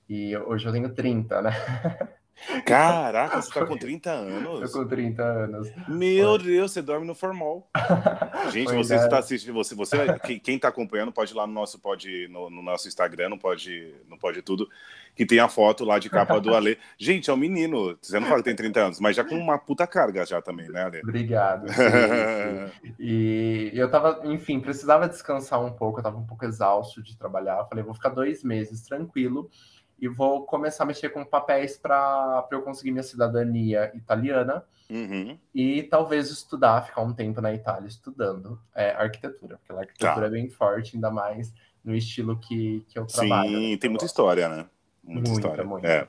E 0.08 0.36
hoje 0.36 0.66
eu 0.66 0.72
tenho 0.72 0.94
30, 0.94 1.42
né? 1.42 1.50
Caraca, 2.64 3.42
você 3.42 3.52
tá 3.52 3.66
com 3.66 3.76
30 3.76 4.10
anos? 4.10 4.62
Eu 4.62 4.82
com 4.82 4.88
30 4.88 5.22
anos. 5.22 5.68
Meu 5.88 6.30
Foi. 6.30 6.42
Deus, 6.44 6.72
você 6.72 6.80
dorme 6.80 7.06
no 7.06 7.14
formal. 7.14 7.68
Gente, 8.52 8.72
você 8.74 8.94
está 8.94 9.18
assistindo, 9.18 9.52
você, 9.52 9.74
você, 9.74 9.96
quem 10.42 10.56
está 10.56 10.68
acompanhando 10.68 11.12
pode 11.12 11.32
ir 11.32 11.36
lá 11.36 11.46
no 11.46 11.52
nosso 11.52 11.78
pode, 11.78 12.28
no, 12.28 12.48
no, 12.48 12.62
nosso 12.62 12.88
Instagram, 12.88 13.30
não 13.30 13.38
pode, 13.38 13.94
não 14.08 14.16
pode 14.16 14.40
tudo, 14.42 14.68
que 15.14 15.26
tem 15.26 15.40
a 15.40 15.48
foto 15.48 15.84
lá 15.84 15.98
de 15.98 16.08
capa 16.08 16.40
do 16.40 16.54
Ale. 16.54 16.78
Gente, 16.96 17.28
é 17.28 17.32
um 17.32 17.36
menino. 17.36 17.98
Você 18.00 18.18
não 18.18 18.26
fala 18.26 18.38
que 18.38 18.44
tem 18.44 18.56
30 18.56 18.80
anos, 18.80 19.00
mas 19.00 19.16
já 19.16 19.24
com 19.24 19.34
uma 19.34 19.58
puta 19.58 19.86
carga 19.86 20.24
já 20.24 20.40
também, 20.40 20.68
né, 20.68 20.84
Ale? 20.84 21.00
Obrigado. 21.00 21.68
Sim, 21.68 21.74
sim. 21.74 22.94
E 22.98 23.70
eu 23.74 23.90
tava, 23.90 24.20
enfim, 24.24 24.60
precisava 24.60 25.08
descansar 25.08 25.62
um 25.62 25.72
pouco, 25.72 25.98
eu 25.98 26.02
tava 26.02 26.18
um 26.18 26.26
pouco 26.26 26.44
exausto 26.44 27.02
de 27.02 27.16
trabalhar. 27.16 27.64
Falei, 27.66 27.84
vou 27.84 27.94
ficar 27.94 28.10
dois 28.10 28.42
meses 28.42 28.82
tranquilo 28.82 29.50
e 29.98 30.06
vou 30.06 30.44
começar 30.44 30.84
a 30.84 30.86
mexer 30.86 31.08
com 31.08 31.24
papéis 31.24 31.76
para 31.76 32.46
eu 32.50 32.62
conseguir 32.62 32.92
minha 32.92 33.02
cidadania 33.02 33.90
italiana 33.94 34.64
uhum. 34.88 35.36
e 35.54 35.82
talvez 35.82 36.30
estudar, 36.30 36.82
ficar 36.82 37.02
um 37.02 37.12
tempo 37.12 37.40
na 37.40 37.52
Itália 37.52 37.88
estudando 37.88 38.60
é, 38.74 38.90
arquitetura, 38.90 39.58
porque 39.58 39.72
a 39.72 39.78
arquitetura 39.80 40.20
tá. 40.20 40.26
é 40.26 40.30
bem 40.30 40.48
forte, 40.48 40.96
ainda 40.96 41.10
mais 41.10 41.52
no 41.84 41.94
estilo 41.94 42.38
que, 42.38 42.84
que 42.88 42.98
eu 42.98 43.06
trabalho. 43.06 43.50
Sim, 43.50 43.76
tem 43.78 43.90
muita 43.90 44.04
história, 44.04 44.48
né? 44.48 44.66
Muita, 45.02 45.30
muita 45.30 45.30
história. 45.30 45.64
Muita. 45.64 45.88
É. 45.88 46.08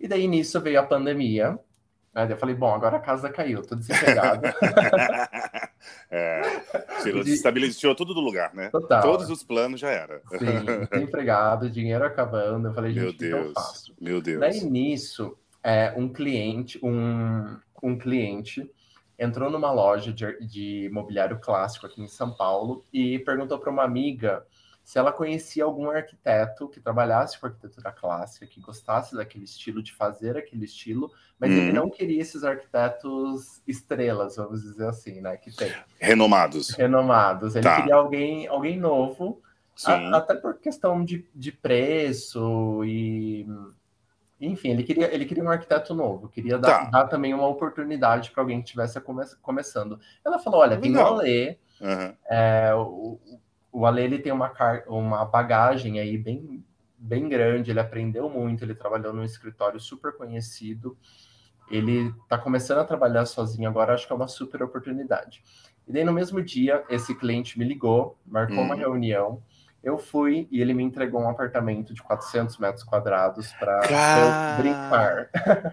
E 0.00 0.08
daí 0.08 0.26
nisso 0.26 0.60
veio 0.60 0.80
a 0.80 0.82
pandemia, 0.82 1.58
eu 2.14 2.36
falei, 2.38 2.54
bom, 2.54 2.74
agora 2.74 2.96
a 2.96 3.00
casa 3.00 3.28
caiu, 3.28 3.62
tô 3.62 3.74
desempregado. 3.74 4.42
é, 6.10 6.42
tirou, 7.02 7.22
desestabilizou 7.24 7.94
tudo 7.94 8.14
do 8.14 8.20
lugar, 8.20 8.54
né? 8.54 8.68
Total. 8.70 9.02
Todos 9.02 9.30
os 9.30 9.42
planos 9.42 9.80
já 9.80 9.90
era. 9.90 10.20
Sim, 10.38 10.88
desempregado, 10.90 11.70
dinheiro 11.70 12.04
acabando. 12.04 12.68
Eu 12.68 12.74
falei, 12.74 12.92
gente, 12.92 13.14
o 13.14 13.16
que 13.16 13.24
eu 13.24 13.52
faço? 13.52 13.94
Meu 14.00 14.20
Deus. 14.20 14.40
Daí 14.40 14.64
nisso, 14.64 15.36
é, 15.62 15.92
um 15.96 16.08
cliente, 16.08 16.78
um, 16.82 17.56
um 17.82 17.98
cliente 17.98 18.70
entrou 19.18 19.50
numa 19.50 19.72
loja 19.72 20.12
de, 20.12 20.38
de 20.46 20.90
mobiliário 20.92 21.40
clássico 21.40 21.86
aqui 21.86 22.02
em 22.02 22.08
São 22.08 22.30
Paulo 22.36 22.84
e 22.92 23.18
perguntou 23.20 23.58
para 23.58 23.70
uma 23.70 23.82
amiga 23.82 24.44
se 24.86 25.00
ela 25.00 25.10
conhecia 25.10 25.64
algum 25.64 25.90
arquiteto 25.90 26.68
que 26.68 26.78
trabalhasse 26.78 27.40
com 27.40 27.46
arquitetura 27.46 27.90
clássica, 27.90 28.46
que 28.46 28.60
gostasse 28.60 29.16
daquele 29.16 29.44
estilo, 29.44 29.82
de 29.82 29.92
fazer 29.92 30.36
aquele 30.36 30.64
estilo, 30.64 31.10
mas 31.40 31.50
ele 31.50 31.70
uhum. 31.70 31.74
não 31.74 31.90
queria 31.90 32.22
esses 32.22 32.44
arquitetos 32.44 33.60
estrelas, 33.66 34.36
vamos 34.36 34.62
dizer 34.62 34.86
assim, 34.86 35.20
né? 35.20 35.36
Que 35.38 35.50
tem. 35.50 35.72
Renomados. 35.98 36.70
Renomados. 36.70 37.56
Ele 37.56 37.64
tá. 37.64 37.80
queria 37.80 37.96
alguém, 37.96 38.46
alguém 38.46 38.78
novo, 38.78 39.42
a, 39.84 40.18
até 40.18 40.36
por 40.36 40.60
questão 40.60 41.04
de, 41.04 41.28
de 41.34 41.50
preço 41.50 42.84
e. 42.84 43.44
Enfim, 44.40 44.68
ele 44.68 44.84
queria, 44.84 45.12
ele 45.12 45.24
queria 45.24 45.42
um 45.42 45.50
arquiteto 45.50 45.94
novo, 45.94 46.28
queria 46.28 46.58
dar, 46.58 46.84
tá. 46.84 46.90
dar 46.90 47.08
também 47.08 47.34
uma 47.34 47.48
oportunidade 47.48 48.30
para 48.30 48.40
alguém 48.40 48.60
que 48.60 48.66
estivesse 48.66 49.00
come, 49.00 49.24
começando. 49.42 49.98
Ela 50.24 50.38
falou: 50.38 50.60
olha, 50.60 50.78
tem 50.78 50.96
o 50.96 51.00
Alê, 51.00 51.58
uhum. 51.80 52.14
é, 52.30 52.72
o, 52.72 53.18
o 53.76 53.84
Ale 53.84 54.00
ele 54.00 54.18
tem 54.18 54.32
uma, 54.32 54.50
uma 54.86 55.26
bagagem 55.26 56.00
aí 56.00 56.16
bem, 56.16 56.64
bem 56.96 57.28
grande, 57.28 57.70
ele 57.70 57.78
aprendeu 57.78 58.26
muito, 58.26 58.64
ele 58.64 58.74
trabalhou 58.74 59.12
num 59.12 59.22
escritório 59.22 59.78
super 59.78 60.16
conhecido, 60.16 60.96
ele 61.70 62.08
está 62.22 62.38
começando 62.38 62.78
a 62.78 62.84
trabalhar 62.84 63.26
sozinho 63.26 63.68
agora, 63.68 63.92
acho 63.92 64.06
que 64.06 64.12
é 64.14 64.16
uma 64.16 64.28
super 64.28 64.62
oportunidade. 64.62 65.42
E 65.86 65.92
daí 65.92 66.04
no 66.04 66.12
mesmo 66.14 66.42
dia, 66.42 66.84
esse 66.88 67.14
cliente 67.14 67.58
me 67.58 67.66
ligou, 67.66 68.18
marcou 68.26 68.56
hum. 68.56 68.62
uma 68.62 68.74
reunião, 68.74 69.42
eu 69.84 69.98
fui 69.98 70.48
e 70.50 70.62
ele 70.62 70.72
me 70.72 70.82
entregou 70.82 71.20
um 71.20 71.28
apartamento 71.28 71.92
de 71.92 72.02
400 72.02 72.56
metros 72.56 72.82
quadrados 72.82 73.52
para 73.52 73.80
Car... 73.82 74.56
brincar. 74.58 75.30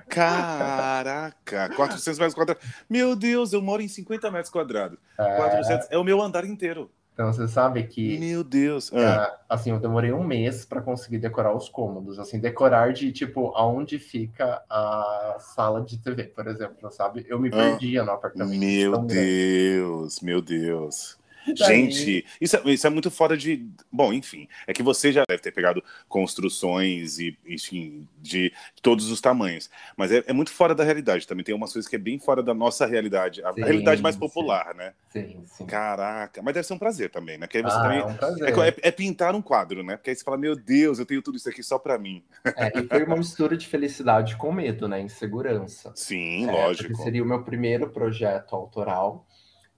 Caraca, 0.09 1.69
400 1.73 2.19
metros 2.19 2.35
quadrados. 2.35 2.63
Meu 2.89 3.15
Deus, 3.15 3.53
eu 3.53 3.61
moro 3.61 3.81
em 3.81 3.87
50 3.87 4.29
metros 4.29 4.51
quadrados. 4.51 4.99
É... 5.17 5.37
400 5.37 5.87
é 5.89 5.97
o 5.97 6.03
meu 6.03 6.21
andar 6.21 6.43
inteiro. 6.43 6.91
Então 7.13 7.31
você 7.31 7.47
sabe 7.47 7.83
que. 7.83 8.17
Meu 8.17 8.43
Deus! 8.43 8.91
Ah. 8.91 9.37
assim, 9.47 9.69
eu 9.69 9.79
demorei 9.79 10.11
um 10.11 10.23
mês 10.23 10.65
para 10.65 10.81
conseguir 10.81 11.19
decorar 11.19 11.55
os 11.55 11.69
cômodos. 11.69 12.17
Assim, 12.17 12.39
decorar 12.39 12.91
de 12.91 13.11
tipo 13.11 13.53
aonde 13.55 13.99
fica 13.99 14.63
a 14.67 15.37
sala 15.39 15.81
de 15.81 15.97
TV, 15.97 16.23
por 16.25 16.47
exemplo, 16.47 16.91
sabe? 16.91 17.23
Eu 17.29 17.39
me 17.39 17.49
ah. 17.49 17.51
perdia 17.51 18.03
no 18.03 18.11
apartamento. 18.11 18.59
Meu 18.59 18.97
Deus, 18.97 20.19
grande. 20.19 20.25
meu 20.25 20.41
Deus. 20.41 21.17
Gente, 21.55 22.25
isso 22.39 22.55
é, 22.55 22.61
isso 22.65 22.87
é 22.87 22.89
muito 22.89 23.11
fora 23.11 23.35
de. 23.35 23.67
Bom, 23.91 24.13
enfim, 24.13 24.47
é 24.65 24.73
que 24.73 24.83
você 24.83 25.11
já 25.11 25.23
deve 25.27 25.41
ter 25.41 25.51
pegado 25.51 25.83
construções 26.07 27.19
e, 27.19 27.37
enfim, 27.45 28.07
de 28.21 28.53
todos 28.81 29.11
os 29.11 29.19
tamanhos. 29.19 29.69
Mas 29.97 30.11
é, 30.11 30.23
é 30.27 30.33
muito 30.33 30.51
fora 30.51 30.73
da 30.73 30.83
realidade 30.83 31.27
também. 31.27 31.43
Tem 31.43 31.53
umas 31.53 31.73
coisas 31.73 31.89
que 31.89 31.95
é 31.95 31.99
bem 31.99 32.17
fora 32.17 32.41
da 32.41 32.53
nossa 32.53 32.85
realidade. 32.85 33.43
A 33.43 33.53
sim, 33.53 33.61
realidade 33.61 34.01
mais 34.01 34.15
popular, 34.15 34.71
sim. 34.71 34.77
né? 34.77 34.93
Sim, 35.09 35.43
sim. 35.45 35.65
Caraca, 35.65 36.41
mas 36.41 36.53
deve 36.53 36.65
ser 36.65 36.73
um 36.73 36.79
prazer 36.79 37.09
também, 37.09 37.37
né? 37.37 37.45
Porque 37.45 37.57
aí 37.57 37.63
você 37.63 37.77
ah, 37.77 37.81
também. 37.81 37.99
É, 37.99 38.05
um 38.05 38.15
prazer. 38.15 38.49
É, 38.49 38.87
é, 38.87 38.91
pintar 38.91 39.35
um 39.35 39.41
quadro, 39.41 39.83
né? 39.83 39.97
Porque 39.97 40.09
aí 40.09 40.15
você 40.15 40.23
fala, 40.23 40.37
meu 40.37 40.55
Deus, 40.55 40.99
eu 40.99 41.05
tenho 41.05 41.21
tudo 41.21 41.37
isso 41.37 41.49
aqui 41.49 41.61
só 41.61 41.77
para 41.77 41.97
mim. 41.97 42.23
É, 42.55 42.79
e 42.79 42.87
foi 42.87 43.03
uma 43.03 43.17
mistura 43.17 43.57
de 43.57 43.67
felicidade 43.67 44.35
com 44.37 44.51
medo, 44.51 44.87
né? 44.87 45.01
Insegurança. 45.01 45.91
Sim, 45.95 46.47
é, 46.47 46.51
lógico. 46.51 46.95
Seria 46.95 47.23
o 47.23 47.25
meu 47.25 47.43
primeiro 47.43 47.89
projeto 47.89 48.55
autoral. 48.55 49.25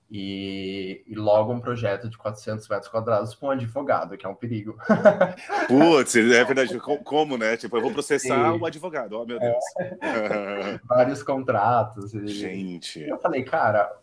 E, 0.09 1.03
e, 1.07 1.15
logo 1.15 1.51
um 1.51 1.59
projeto 1.59 2.07
de 2.07 2.15
400 2.15 2.67
metros 2.69 2.87
quadrados 2.89 3.33
para 3.33 3.47
um 3.47 3.51
advogado, 3.51 4.15
que 4.15 4.25
é 4.25 4.29
um 4.29 4.35
perigo. 4.35 4.77
Putz, 5.67 6.15
é 6.15 6.43
verdade. 6.43 6.79
Como, 6.79 7.37
né? 7.37 7.57
Tipo, 7.57 7.77
eu 7.77 7.81
vou 7.81 7.91
processar 7.91 8.53
Sim. 8.53 8.59
o 8.59 8.65
advogado, 8.65 9.19
oh 9.19 9.25
meu 9.25 9.39
Deus. 9.39 9.63
É. 9.79 10.79
Vários 10.85 11.23
contratos. 11.23 12.13
E... 12.13 12.27
Gente. 12.27 13.01
eu 13.01 13.17
falei, 13.17 13.43
cara, 13.43 13.97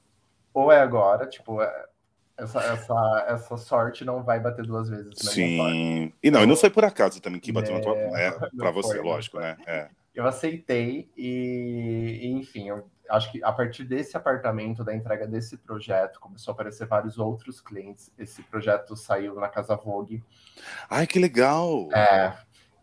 ou 0.52 0.72
é 0.72 0.80
agora, 0.80 1.26
tipo, 1.26 1.62
é, 1.62 1.84
essa, 2.36 2.60
essa, 2.60 3.24
essa 3.28 3.56
sorte 3.56 4.04
não 4.04 4.22
vai 4.22 4.40
bater 4.40 4.66
duas 4.66 4.88
vezes. 4.88 5.14
Sim. 5.16 6.12
E 6.20 6.30
não, 6.30 6.42
e 6.42 6.46
não 6.46 6.56
foi 6.56 6.70
por 6.70 6.84
acaso 6.84 7.22
também 7.22 7.40
que 7.40 7.52
bateu 7.52 7.74
é... 7.74 7.78
na 7.78 7.80
tua. 7.80 7.96
É, 7.96 8.30
para 8.56 8.70
você, 8.72 8.96
foi, 8.96 9.04
lógico, 9.04 9.38
né? 9.38 9.56
É. 9.66 9.88
Eu 10.14 10.26
aceitei 10.26 11.08
e, 11.16 12.20
enfim, 12.24 12.68
eu 12.68 12.86
acho 13.08 13.30
que 13.30 13.42
a 13.42 13.52
partir 13.52 13.84
desse 13.84 14.16
apartamento, 14.16 14.84
da 14.84 14.94
entrega 14.94 15.26
desse 15.26 15.56
projeto, 15.56 16.20
começou 16.20 16.52
a 16.52 16.54
aparecer 16.54 16.86
vários 16.86 17.18
outros 17.18 17.60
clientes. 17.60 18.12
Esse 18.18 18.42
projeto 18.42 18.96
saiu 18.96 19.34
na 19.36 19.48
Casa 19.48 19.76
Vogue. 19.76 20.22
Ai, 20.88 21.06
que 21.06 21.18
legal! 21.18 21.88
É, 21.92 22.34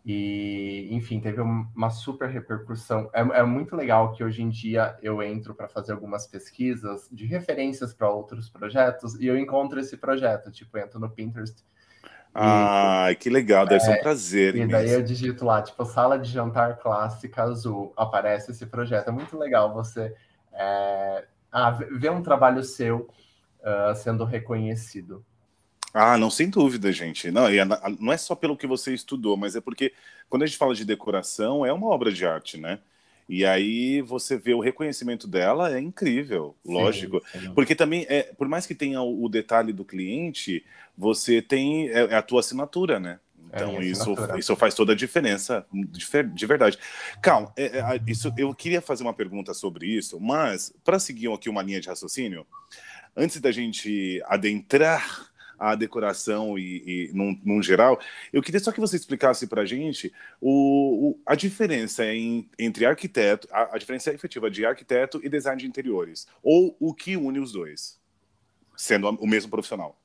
e, 0.04 0.88
enfim, 0.90 1.20
teve 1.20 1.40
uma 1.40 1.90
super 1.90 2.28
repercussão. 2.28 3.10
É, 3.12 3.20
é 3.20 3.42
muito 3.42 3.76
legal 3.76 4.12
que 4.12 4.24
hoje 4.24 4.42
em 4.42 4.48
dia 4.48 4.96
eu 5.02 5.22
entro 5.22 5.54
para 5.54 5.68
fazer 5.68 5.92
algumas 5.92 6.26
pesquisas 6.26 7.08
de 7.12 7.26
referências 7.26 7.92
para 7.92 8.10
outros 8.10 8.48
projetos 8.48 9.14
e 9.20 9.26
eu 9.26 9.38
encontro 9.38 9.78
esse 9.78 9.96
projeto. 9.96 10.50
Tipo, 10.50 10.78
entro 10.78 10.98
no 10.98 11.10
Pinterest. 11.10 11.64
Ai, 12.32 13.16
que 13.16 13.28
legal, 13.28 13.66
deve 13.66 13.82
é, 13.82 13.86
ser 13.86 13.98
um 13.98 14.02
prazer. 14.02 14.54
E 14.54 14.66
daí 14.66 14.90
eu 14.90 15.02
digito 15.02 15.44
lá, 15.44 15.60
tipo, 15.62 15.84
sala 15.84 16.18
de 16.18 16.30
jantar 16.30 16.78
clássica 16.78 17.42
azul, 17.42 17.92
aparece 17.96 18.52
esse 18.52 18.66
projeto. 18.66 19.08
É 19.08 19.10
muito 19.10 19.36
legal 19.36 19.74
você 19.74 20.14
é, 20.52 21.24
ah, 21.50 21.70
ver 21.70 22.10
um 22.10 22.22
trabalho 22.22 22.62
seu 22.62 23.08
uh, 23.60 23.94
sendo 23.96 24.24
reconhecido. 24.24 25.24
Ah, 25.92 26.16
não, 26.16 26.30
sem 26.30 26.48
dúvida, 26.48 26.92
gente. 26.92 27.30
Não, 27.30 27.46
não 27.98 28.12
é 28.12 28.16
só 28.16 28.36
pelo 28.36 28.56
que 28.56 28.66
você 28.66 28.94
estudou, 28.94 29.36
mas 29.36 29.56
é 29.56 29.60
porque 29.60 29.92
quando 30.28 30.44
a 30.44 30.46
gente 30.46 30.58
fala 30.58 30.74
de 30.74 30.84
decoração, 30.84 31.66
é 31.66 31.72
uma 31.72 31.88
obra 31.88 32.12
de 32.12 32.24
arte, 32.24 32.56
né? 32.56 32.78
E 33.30 33.46
aí 33.46 34.02
você 34.02 34.36
vê 34.36 34.52
o 34.52 34.58
reconhecimento 34.58 35.28
dela, 35.28 35.72
é 35.72 35.78
incrível, 35.78 36.56
sim, 36.66 36.72
lógico. 36.74 37.22
Sim. 37.30 37.54
Porque 37.54 37.76
também, 37.76 38.04
é, 38.08 38.24
por 38.24 38.48
mais 38.48 38.66
que 38.66 38.74
tenha 38.74 39.00
o, 39.00 39.28
detalhe 39.28 39.72
do 39.72 39.84
cliente, 39.84 40.64
você 40.98 41.40
tem 41.40 41.88
é, 41.90 42.06
é 42.06 42.14
a 42.16 42.22
tua 42.22 42.40
assinatura, 42.40 42.98
né? 42.98 43.20
Então 43.46 43.76
é, 43.76 43.84
isso, 43.84 44.16
isso 44.36 44.56
faz 44.56 44.74
toda 44.74 44.94
a 44.94 44.96
diferença, 44.96 45.64
de, 45.72 46.22
de 46.24 46.46
verdade. 46.46 46.76
Calma, 47.22 47.52
é, 47.56 47.78
é, 47.78 48.00
isso, 48.04 48.34
eu 48.36 48.52
queria 48.52 48.80
fazer 48.80 49.04
uma 49.04 49.14
pergunta 49.14 49.54
sobre 49.54 49.86
isso, 49.86 50.18
mas 50.18 50.74
para 50.84 50.98
seguir 50.98 51.32
aqui 51.32 51.48
uma 51.48 51.62
linha 51.62 51.80
de 51.80 51.88
raciocínio, 51.88 52.44
antes 53.16 53.40
da 53.40 53.52
gente 53.52 54.20
adentrar 54.26 55.29
a 55.60 55.74
decoração 55.74 56.58
e, 56.58 56.82
e 56.86 57.10
num, 57.12 57.38
num, 57.44 57.62
geral. 57.62 58.00
Eu 58.32 58.42
queria 58.42 58.58
só 58.58 58.72
que 58.72 58.80
você 58.80 58.96
explicasse 58.96 59.46
para 59.46 59.60
a 59.60 59.66
gente 59.66 60.10
o, 60.40 61.10
o, 61.10 61.20
a 61.26 61.34
diferença 61.34 62.04
em, 62.06 62.48
entre 62.58 62.86
arquiteto, 62.86 63.46
a, 63.52 63.76
a, 63.76 63.78
diferença 63.78 64.10
efetiva 64.10 64.50
de 64.50 64.64
arquiteto 64.64 65.20
e 65.22 65.28
design 65.28 65.60
de 65.60 65.66
interiores, 65.66 66.26
ou 66.42 66.74
o 66.80 66.94
que 66.94 67.16
une 67.16 67.38
os 67.38 67.52
dois, 67.52 68.00
sendo 68.74 69.10
o 69.10 69.26
mesmo 69.26 69.50
profissional. 69.50 70.00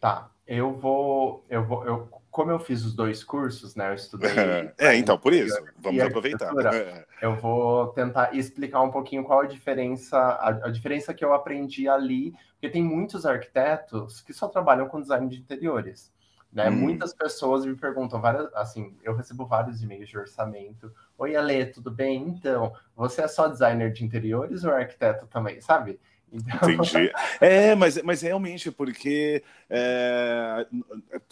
Tá. 0.00 0.30
Eu 0.46 0.72
vou, 0.72 1.44
eu 1.50 1.64
vou, 1.64 1.84
eu, 1.84 2.08
como 2.30 2.50
eu 2.50 2.58
fiz 2.58 2.84
os 2.84 2.94
dois 2.94 3.24
cursos, 3.24 3.74
né? 3.74 3.90
Eu 3.90 3.94
estudei. 3.94 4.30
é, 4.78 4.94
então, 4.96 5.18
por 5.18 5.32
isso, 5.32 5.58
vamos 5.78 6.02
aproveitar. 6.02 6.52
Eu 7.22 7.34
vou 7.34 7.88
tentar 7.88 8.36
explicar 8.36 8.82
um 8.82 8.90
pouquinho 8.90 9.24
qual 9.24 9.40
a 9.40 9.46
diferença, 9.46 10.18
a, 10.18 10.48
a, 10.66 10.70
diferença 10.70 11.14
que 11.14 11.24
eu 11.24 11.32
aprendi 11.32 11.88
ali, 11.88 12.34
porque 12.52 12.68
tem 12.68 12.82
muitos 12.82 13.24
arquitetos 13.24 14.20
que 14.20 14.34
só 14.34 14.48
trabalham 14.48 14.86
com 14.86 15.00
design 15.00 15.26
de 15.26 15.38
interiores. 15.38 16.12
Né? 16.52 16.68
Hum. 16.68 16.72
Muitas 16.72 17.14
pessoas 17.14 17.64
me 17.64 17.74
perguntam, 17.74 18.20
várias, 18.20 18.52
assim, 18.54 18.94
eu 19.02 19.16
recebo 19.16 19.46
vários 19.46 19.82
e-mails 19.82 20.10
de 20.10 20.18
orçamento. 20.18 20.92
Oi, 21.16 21.34
Ale, 21.34 21.66
tudo 21.66 21.90
bem? 21.90 22.28
Então, 22.28 22.72
você 22.94 23.22
é 23.22 23.28
só 23.28 23.48
designer 23.48 23.90
de 23.92 24.04
interiores 24.04 24.62
ou 24.62 24.72
arquiteto 24.72 25.26
também, 25.26 25.58
sabe? 25.62 25.98
Então... 26.32 26.70
Entendi. 26.70 27.12
É, 27.40 27.74
mas, 27.74 28.02
mas 28.02 28.20
realmente, 28.20 28.70
porque 28.70 29.42
é, 29.70 30.66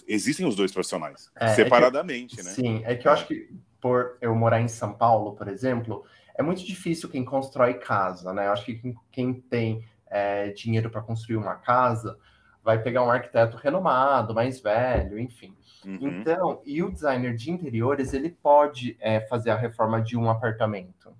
existem 0.06 0.46
os 0.46 0.54
dois 0.56 0.72
profissionais, 0.72 1.30
é, 1.34 1.48
separadamente, 1.48 2.34
é 2.34 2.36
que, 2.38 2.42
né? 2.44 2.50
Sim, 2.50 2.82
é 2.84 2.94
que 2.94 3.08
eu 3.08 3.12
acho 3.12 3.26
que 3.26 3.48
por 3.80 4.16
eu 4.20 4.34
morar 4.34 4.60
em 4.60 4.68
São 4.68 4.94
Paulo, 4.94 5.34
por 5.34 5.48
exemplo, 5.48 6.04
é 6.36 6.42
muito 6.42 6.64
difícil 6.64 7.08
quem 7.08 7.24
constrói 7.24 7.74
casa, 7.74 8.32
né? 8.32 8.46
Eu 8.46 8.52
acho 8.52 8.64
que 8.64 8.74
quem, 8.74 8.94
quem 9.10 9.34
tem 9.34 9.84
é, 10.06 10.48
dinheiro 10.50 10.88
para 10.90 11.02
construir 11.02 11.36
uma 11.36 11.56
casa 11.56 12.18
vai 12.62 12.82
pegar 12.82 13.04
um 13.04 13.10
arquiteto 13.10 13.58
renomado, 13.58 14.34
mais 14.34 14.58
velho, 14.60 15.18
enfim. 15.18 15.54
Uhum. 15.84 15.98
Então, 16.00 16.62
e 16.64 16.82
o 16.82 16.90
designer 16.90 17.34
de 17.34 17.50
interiores, 17.50 18.14
ele 18.14 18.30
pode 18.30 18.96
é, 19.00 19.20
fazer 19.20 19.50
a 19.50 19.56
reforma 19.56 20.00
de 20.00 20.16
um 20.16 20.30
apartamento. 20.30 21.14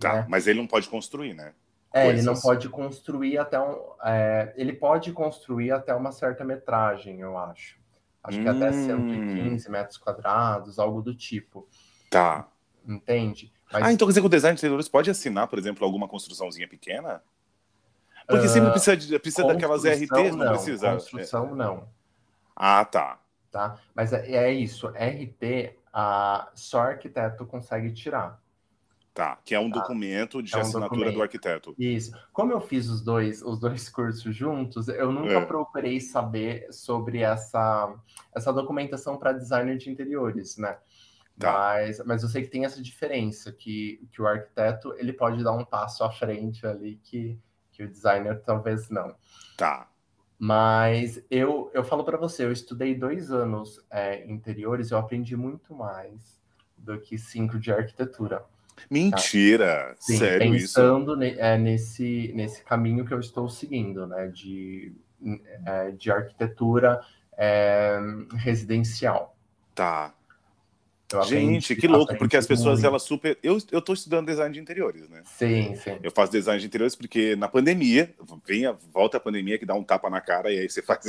Tá, 0.00 0.14
né? 0.14 0.26
mas 0.28 0.46
ele 0.46 0.58
não 0.58 0.66
pode 0.66 0.88
construir, 0.88 1.34
né? 1.34 1.52
É, 1.92 2.04
Coisas. 2.04 2.20
ele 2.20 2.34
não 2.34 2.40
pode 2.40 2.68
construir 2.68 3.38
até 3.38 3.58
um. 3.58 3.78
É, 4.04 4.52
ele 4.56 4.72
pode 4.72 5.12
construir 5.12 5.72
até 5.72 5.94
uma 5.94 6.12
certa 6.12 6.44
metragem, 6.44 7.20
eu 7.20 7.36
acho. 7.38 7.78
Acho 8.22 8.38
hum. 8.38 8.42
que 8.42 8.48
até 8.48 8.72
115 8.72 9.68
hum. 9.68 9.72
metros 9.72 9.96
quadrados, 9.96 10.78
algo 10.78 11.00
do 11.00 11.14
tipo. 11.14 11.66
Tá. 12.10 12.46
Entende? 12.86 13.52
Mas... 13.72 13.82
Ah, 13.82 13.92
então 13.92 14.06
quer 14.06 14.12
dizer 14.12 14.20
que 14.20 14.26
o 14.26 14.30
design 14.30 14.54
de 14.54 14.60
interiores 14.60 14.88
pode 14.88 15.10
assinar, 15.10 15.48
por 15.48 15.58
exemplo, 15.58 15.84
alguma 15.84 16.08
construçãozinha 16.08 16.68
pequena? 16.68 17.22
Porque 18.26 18.46
uh, 18.46 18.48
sempre 18.48 18.70
precisa, 18.70 18.96
de, 18.96 19.18
precisa 19.18 19.46
daquelas 19.46 19.84
RTs, 19.84 20.10
não, 20.10 20.44
não 20.44 20.48
precisa. 20.48 20.92
Construção, 20.92 21.54
não. 21.54 21.88
Ah, 22.54 22.84
tá. 22.84 23.18
Tá? 23.50 23.78
Mas 23.94 24.12
é, 24.12 24.30
é 24.30 24.52
isso. 24.52 24.88
RT, 24.88 25.74
a, 25.92 26.50
só 26.54 26.80
arquiteto 26.80 27.46
consegue 27.46 27.90
tirar. 27.92 28.38
Tá, 29.18 29.36
que 29.44 29.52
é 29.52 29.58
um 29.58 29.68
tá. 29.68 29.80
documento 29.80 30.40
de 30.40 30.54
é 30.54 30.58
um 30.58 30.60
assinatura 30.60 30.90
documento. 30.90 31.14
do 31.16 31.22
arquiteto. 31.22 31.74
Isso. 31.76 32.16
Como 32.32 32.52
eu 32.52 32.60
fiz 32.60 32.88
os 32.88 33.02
dois, 33.02 33.42
os 33.42 33.58
dois 33.58 33.88
cursos 33.90 34.32
juntos, 34.32 34.86
eu 34.86 35.10
nunca 35.10 35.32
é. 35.32 35.44
procurei 35.44 35.98
saber 35.98 36.72
sobre 36.72 37.18
essa, 37.18 37.92
essa 38.32 38.52
documentação 38.52 39.18
para 39.18 39.32
designer 39.32 39.76
de 39.76 39.90
interiores, 39.90 40.56
né? 40.56 40.78
Tá. 41.36 41.52
Mas, 41.52 42.00
mas 42.06 42.22
eu 42.22 42.28
sei 42.28 42.42
que 42.42 42.48
tem 42.48 42.64
essa 42.64 42.80
diferença, 42.80 43.50
que, 43.50 44.06
que 44.12 44.22
o 44.22 44.26
arquiteto 44.28 44.94
ele 44.96 45.12
pode 45.12 45.42
dar 45.42 45.50
um 45.50 45.64
passo 45.64 46.04
à 46.04 46.12
frente 46.12 46.64
ali 46.64 47.00
que, 47.02 47.36
que 47.72 47.82
o 47.82 47.88
designer 47.88 48.40
talvez 48.46 48.88
não. 48.88 49.16
Tá. 49.56 49.88
Mas 50.38 51.20
eu, 51.28 51.72
eu 51.74 51.82
falo 51.82 52.04
para 52.04 52.16
você, 52.16 52.44
eu 52.44 52.52
estudei 52.52 52.94
dois 52.94 53.32
anos 53.32 53.84
é, 53.90 54.24
interiores, 54.30 54.92
eu 54.92 54.98
aprendi 54.98 55.36
muito 55.36 55.74
mais 55.74 56.40
do 56.76 57.00
que 57.00 57.18
cinco 57.18 57.58
de 57.58 57.72
arquitetura. 57.72 58.46
Mentira! 58.90 59.94
Sim, 59.98 60.16
Sério 60.16 60.52
pensando 60.52 61.22
isso? 61.24 61.38
É, 61.38 61.58
nesse, 61.58 62.32
nesse 62.34 62.62
caminho 62.62 63.04
que 63.04 63.12
eu 63.12 63.20
estou 63.20 63.48
seguindo, 63.48 64.06
né? 64.06 64.28
De, 64.28 64.92
é, 65.66 65.90
de 65.92 66.10
arquitetura 66.10 67.00
é, 67.36 67.98
residencial. 68.36 69.36
Tá. 69.74 70.12
Gente, 71.26 71.74
que 71.74 71.88
louco, 71.88 72.14
porque 72.16 72.36
as 72.36 72.46
pessoas, 72.46 72.84
elas 72.84 73.02
super. 73.02 73.38
Eu, 73.42 73.56
eu 73.72 73.80
tô 73.80 73.94
estudando 73.94 74.26
design 74.26 74.52
de 74.52 74.60
interiores, 74.60 75.08
né? 75.08 75.22
Sim, 75.24 75.74
sim. 75.74 75.98
Eu 76.02 76.10
faço 76.10 76.30
design 76.32 76.60
de 76.60 76.66
interiores 76.66 76.94
porque 76.94 77.34
na 77.34 77.48
pandemia, 77.48 78.14
vem 78.46 78.66
a, 78.66 78.76
volta 78.92 79.16
a 79.16 79.20
pandemia 79.20 79.58
que 79.58 79.64
dá 79.64 79.74
um 79.74 79.82
tapa 79.82 80.10
na 80.10 80.20
cara 80.20 80.52
e 80.52 80.58
aí 80.58 80.68
você 80.68 80.82
faz. 80.82 81.06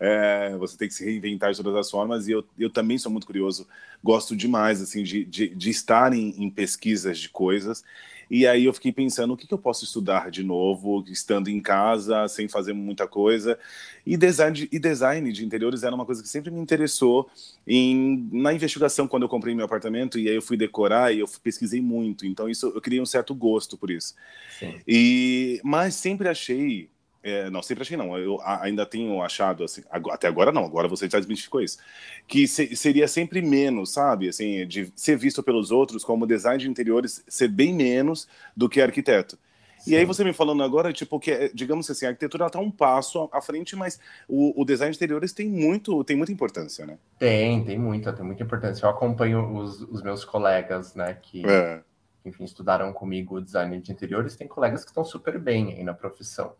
É, 0.00 0.56
você 0.56 0.78
tem 0.78 0.88
que 0.88 0.94
se 0.94 1.04
reinventar 1.04 1.52
de 1.52 1.62
todas 1.62 1.76
as 1.76 1.90
formas. 1.90 2.28
E 2.28 2.32
eu, 2.32 2.44
eu 2.58 2.70
também 2.70 2.96
sou 2.96 3.12
muito 3.12 3.26
curioso, 3.26 3.68
gosto 4.02 4.34
demais, 4.34 4.80
assim, 4.80 5.02
de, 5.02 5.22
de, 5.24 5.48
de 5.48 5.70
estar 5.70 6.14
em, 6.14 6.42
em 6.42 6.48
pesquisas 6.48 7.18
de 7.18 7.28
coisas. 7.28 7.84
E 8.32 8.46
aí 8.46 8.64
eu 8.64 8.72
fiquei 8.72 8.90
pensando 8.90 9.34
o 9.34 9.36
que, 9.36 9.46
que 9.46 9.52
eu 9.52 9.58
posso 9.58 9.84
estudar 9.84 10.30
de 10.30 10.42
novo, 10.42 11.04
estando 11.06 11.48
em 11.48 11.60
casa, 11.60 12.26
sem 12.28 12.48
fazer 12.48 12.72
muita 12.72 13.06
coisa. 13.06 13.58
E 14.06 14.16
design, 14.16 14.56
de, 14.56 14.68
e 14.72 14.78
design 14.78 15.30
de 15.30 15.44
interiores 15.44 15.82
era 15.82 15.94
uma 15.94 16.06
coisa 16.06 16.22
que 16.22 16.28
sempre 16.30 16.50
me 16.50 16.58
interessou 16.58 17.28
em, 17.66 18.26
na 18.32 18.54
investigação 18.54 19.06
quando 19.06 19.24
eu 19.24 19.28
comprei 19.28 19.54
meu 19.54 19.66
apartamento 19.66 20.18
e 20.18 20.30
aí 20.30 20.34
eu 20.34 20.40
fui 20.40 20.56
decorar 20.56 21.12
e 21.12 21.18
eu 21.18 21.28
pesquisei 21.42 21.82
muito. 21.82 22.24
Então 22.24 22.48
isso 22.48 22.72
eu 22.74 22.80
criei 22.80 23.02
um 23.02 23.06
certo 23.06 23.34
gosto 23.34 23.76
por 23.76 23.90
isso. 23.90 24.14
Sim. 24.58 24.80
E 24.88 25.60
mas 25.62 25.94
sempre 25.94 26.26
achei 26.26 26.88
é, 27.22 27.48
não, 27.50 27.62
sempre 27.62 27.82
achei 27.82 27.96
não. 27.96 28.18
Eu 28.18 28.40
ainda 28.42 28.84
tenho 28.84 29.22
achado, 29.22 29.62
assim, 29.64 29.82
até 29.90 30.26
agora 30.26 30.50
não, 30.50 30.64
agora 30.64 30.88
você 30.88 31.08
já 31.08 31.18
desmistificou 31.18 31.60
isso, 31.60 31.78
que 32.26 32.48
se, 32.48 32.74
seria 32.74 33.06
sempre 33.06 33.40
menos, 33.40 33.92
sabe? 33.92 34.28
Assim, 34.28 34.66
de 34.66 34.92
ser 34.96 35.16
visto 35.16 35.42
pelos 35.42 35.70
outros 35.70 36.04
como 36.04 36.26
design 36.26 36.58
de 36.58 36.68
interiores 36.68 37.22
ser 37.28 37.48
bem 37.48 37.72
menos 37.72 38.26
do 38.56 38.68
que 38.68 38.80
arquiteto. 38.80 39.38
Sim. 39.78 39.92
E 39.92 39.96
aí 39.96 40.04
você 40.04 40.22
me 40.22 40.32
falando 40.32 40.62
agora, 40.62 40.92
tipo, 40.92 41.18
que, 41.18 41.50
digamos 41.52 41.90
assim, 41.90 42.06
a 42.06 42.10
arquitetura 42.10 42.46
está 42.46 42.60
um 42.60 42.70
passo 42.70 43.28
à 43.32 43.40
frente, 43.40 43.74
mas 43.74 43.98
o, 44.28 44.60
o, 44.60 44.64
design 44.64 44.92
de 44.92 44.96
interiores 44.96 45.32
tem 45.32 45.48
muito, 45.48 46.04
tem 46.04 46.16
muita 46.16 46.32
importância, 46.32 46.86
né? 46.86 46.98
Tem, 47.18 47.64
tem 47.64 47.78
muita, 47.78 48.12
tem 48.12 48.24
muita 48.24 48.44
importância. 48.44 48.84
Eu 48.84 48.90
acompanho 48.90 49.56
os, 49.56 49.80
os 49.82 50.00
meus 50.02 50.24
colegas, 50.24 50.94
né, 50.94 51.18
que, 51.20 51.44
é. 51.44 51.80
enfim, 52.24 52.44
estudaram 52.44 52.92
comigo 52.92 53.40
design 53.40 53.80
de 53.80 53.90
interiores, 53.90 54.36
tem 54.36 54.46
colegas 54.46 54.84
que 54.84 54.90
estão 54.90 55.04
super 55.04 55.36
bem 55.36 55.72
aí 55.72 55.82
na 55.82 55.94
profissão. 55.94 56.54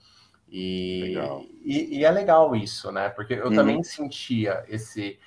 E, 0.54 1.16
e, 1.64 1.98
e, 1.98 2.04
é 2.04 2.10
legal 2.10 2.54
isso, 2.54 2.92
né? 2.92 3.08
Porque 3.08 3.32
eu 3.32 3.50
também 3.54 3.76
uhum. 3.76 3.82
sentia 3.82 4.62
esse 4.68 5.18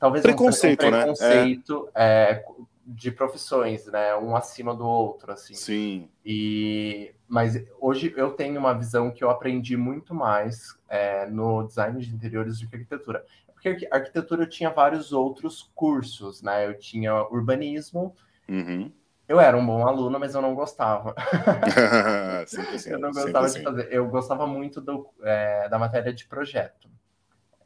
talvez 0.00 0.20
preconceito, 0.20 0.84
um 0.84 0.90
preconceito 0.90 1.84
né? 1.84 1.90
é. 1.94 2.44
de 2.84 3.12
profissões, 3.12 3.86
né? 3.86 4.16
Um 4.16 4.34
acima 4.34 4.74
do 4.74 4.84
outro, 4.84 5.30
assim. 5.30 5.54
Sim. 5.54 6.08
E 6.26 7.14
mas 7.28 7.64
hoje 7.80 8.12
eu 8.16 8.32
tenho 8.32 8.58
uma 8.58 8.74
visão 8.74 9.12
que 9.12 9.22
eu 9.22 9.30
aprendi 9.30 9.76
muito 9.76 10.12
mais 10.12 10.76
é, 10.88 11.24
no 11.26 11.62
design 11.62 12.00
de 12.00 12.12
interiores 12.12 12.58
do 12.58 12.68
que 12.68 12.74
arquitetura. 12.74 13.24
Porque 13.54 13.88
arquitetura 13.92 14.42
eu 14.42 14.48
tinha 14.48 14.70
vários 14.70 15.12
outros 15.12 15.70
cursos, 15.72 16.42
né? 16.42 16.66
Eu 16.66 16.76
tinha 16.76 17.14
urbanismo. 17.28 18.12
Uhum 18.48 18.90
eu 19.32 19.40
era 19.40 19.56
um 19.56 19.64
bom 19.64 19.86
aluno, 19.86 20.20
mas 20.20 20.34
eu 20.34 20.42
não 20.42 20.54
gostava. 20.54 21.14
eu 22.86 22.98
não 22.98 23.10
gostava 23.10 23.48
de 23.48 23.62
fazer. 23.62 23.88
Eu 23.90 24.06
gostava 24.06 24.46
muito 24.46 24.78
do, 24.78 25.08
é, 25.22 25.70
da 25.70 25.78
matéria 25.78 26.12
de 26.12 26.26
projeto. 26.26 26.90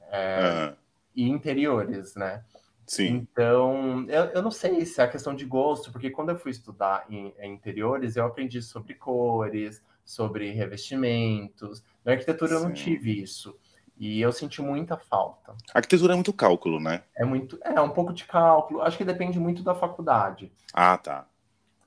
É, 0.08 0.68
uhum. 0.68 0.76
E 1.16 1.28
interiores, 1.28 2.14
né? 2.14 2.44
Sim. 2.86 3.06
Então, 3.06 4.06
eu, 4.08 4.24
eu 4.26 4.42
não 4.42 4.52
sei 4.52 4.86
se 4.86 5.00
é 5.00 5.04
a 5.04 5.08
questão 5.08 5.34
de 5.34 5.44
gosto, 5.44 5.90
porque 5.90 6.08
quando 6.08 6.28
eu 6.28 6.38
fui 6.38 6.52
estudar 6.52 7.04
em, 7.10 7.34
em 7.36 7.54
interiores, 7.54 8.14
eu 8.14 8.24
aprendi 8.24 8.62
sobre 8.62 8.94
cores, 8.94 9.82
sobre 10.04 10.52
revestimentos. 10.52 11.82
Na 12.04 12.12
arquitetura 12.12 12.52
eu 12.52 12.60
não 12.60 12.72
tive 12.72 13.20
isso. 13.20 13.58
E 13.98 14.20
eu 14.20 14.30
senti 14.30 14.62
muita 14.62 14.96
falta. 14.96 15.52
A 15.74 15.78
arquitetura 15.78 16.12
é 16.12 16.14
muito 16.14 16.32
cálculo, 16.32 16.78
né? 16.78 17.02
É 17.16 17.24
muito, 17.24 17.58
é 17.64 17.80
um 17.80 17.90
pouco 17.90 18.12
de 18.12 18.24
cálculo. 18.24 18.82
Acho 18.82 18.96
que 18.96 19.04
depende 19.04 19.40
muito 19.40 19.64
da 19.64 19.74
faculdade. 19.74 20.52
Ah, 20.72 20.96
tá. 20.96 21.26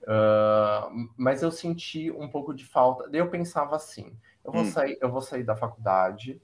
Uh, 0.10 1.08
mas 1.16 1.44
eu 1.44 1.52
senti 1.52 2.10
um 2.10 2.28
pouco 2.28 2.52
de 2.52 2.66
falta. 2.66 3.08
Daí 3.08 3.22
eu 3.22 3.30
pensava 3.30 3.76
assim: 3.76 4.18
eu 4.44 4.52
vou, 4.52 4.64
hum. 4.64 4.66
sair, 4.66 4.98
eu 5.00 5.12
vou 5.12 5.22
sair 5.22 5.44
da 5.44 5.56
faculdade, 5.56 6.42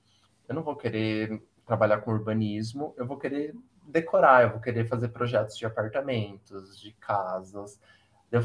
eu 0.48 0.54
não 0.54 0.62
vou 0.62 0.76
querer 0.76 1.42
trabalhar 1.66 1.98
com 2.02 2.12
urbanismo, 2.12 2.94
eu 2.96 3.08
vou 3.08 3.18
querer 3.18 3.56
decorar, 3.88 4.44
eu 4.44 4.52
vou 4.52 4.60
querer 4.60 4.88
fazer 4.88 5.08
projetos 5.08 5.58
de 5.58 5.66
apartamentos, 5.66 6.80
de 6.80 6.92
casas. 6.94 7.80
Eu, 8.32 8.42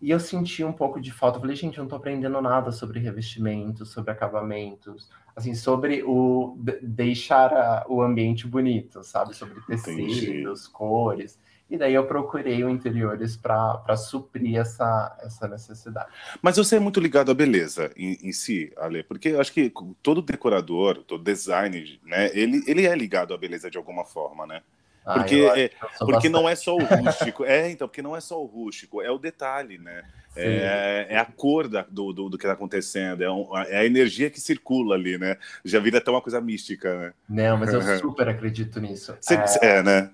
e 0.00 0.10
eu 0.10 0.18
senti 0.18 0.64
um 0.64 0.72
pouco 0.72 1.02
de 1.02 1.12
falta. 1.12 1.36
Eu 1.36 1.42
falei, 1.42 1.54
gente, 1.54 1.76
eu 1.76 1.82
não 1.82 1.86
estou 1.86 1.98
aprendendo 1.98 2.40
nada 2.40 2.72
sobre 2.72 2.98
revestimentos, 2.98 3.90
sobre 3.90 4.10
acabamentos, 4.10 5.10
assim, 5.36 5.54
sobre 5.54 6.02
o 6.02 6.56
deixar 6.80 7.52
a, 7.52 7.84
o 7.86 8.00
ambiente 8.00 8.46
bonito, 8.46 9.04
sabe? 9.04 9.34
Sobre 9.34 9.60
tecidos, 9.66 10.64
Entendi. 10.64 10.72
cores. 10.72 11.38
E 11.70 11.78
daí 11.78 11.94
eu 11.94 12.04
procurei 12.04 12.64
o 12.64 12.68
interiores 12.68 13.36
para 13.36 13.96
suprir 13.96 14.58
essa, 14.58 15.16
essa 15.22 15.46
necessidade. 15.46 16.08
Mas 16.42 16.56
você 16.56 16.76
é 16.76 16.80
muito 16.80 16.98
ligado 16.98 17.30
à 17.30 17.34
beleza 17.34 17.92
em, 17.96 18.18
em 18.22 18.32
si, 18.32 18.72
Ale, 18.76 19.04
porque 19.04 19.28
eu 19.28 19.40
acho 19.40 19.52
que 19.52 19.72
todo 20.02 20.20
decorador, 20.20 21.04
todo 21.04 21.22
designer, 21.22 22.00
né, 22.04 22.28
ele, 22.34 22.64
ele 22.66 22.86
é 22.86 22.94
ligado 22.96 23.32
à 23.32 23.38
beleza 23.38 23.70
de 23.70 23.78
alguma 23.78 24.04
forma, 24.04 24.46
né? 24.46 24.62
Porque, 25.02 25.48
ah, 25.50 25.58
é, 25.58 25.70
porque 25.98 26.28
não 26.28 26.48
é 26.48 26.54
só 26.54 26.76
o 26.76 26.84
rústico. 26.84 27.44
é, 27.44 27.70
então, 27.70 27.88
porque 27.88 28.02
não 28.02 28.14
é 28.14 28.20
só 28.20 28.40
o 28.40 28.46
rústico, 28.46 29.00
é 29.00 29.10
o 29.10 29.18
detalhe, 29.18 29.78
né? 29.78 30.04
É, 30.36 31.06
é, 31.10 31.18
a 31.18 31.24
cor 31.24 31.66
da, 31.66 31.82
do, 31.82 32.12
do, 32.12 32.28
do, 32.28 32.38
que 32.38 32.44
está 32.44 32.52
acontecendo, 32.52 33.22
é, 33.22 33.30
um, 33.30 33.48
é, 33.58 33.78
a 33.78 33.84
energia 33.84 34.30
que 34.30 34.40
circula 34.40 34.94
ali, 34.94 35.18
né? 35.18 35.36
Já 35.64 35.80
vira 35.80 35.98
até 35.98 36.10
uma 36.10 36.20
coisa 36.20 36.40
mística, 36.40 36.98
né? 36.98 37.12
Não, 37.28 37.56
mas 37.56 37.72
eu 37.72 37.80
super 37.98 38.28
acredito 38.28 38.78
nisso. 38.78 39.16
Cê, 39.20 39.34
é, 39.34 39.78
é, 39.78 39.82
né? 39.82 40.10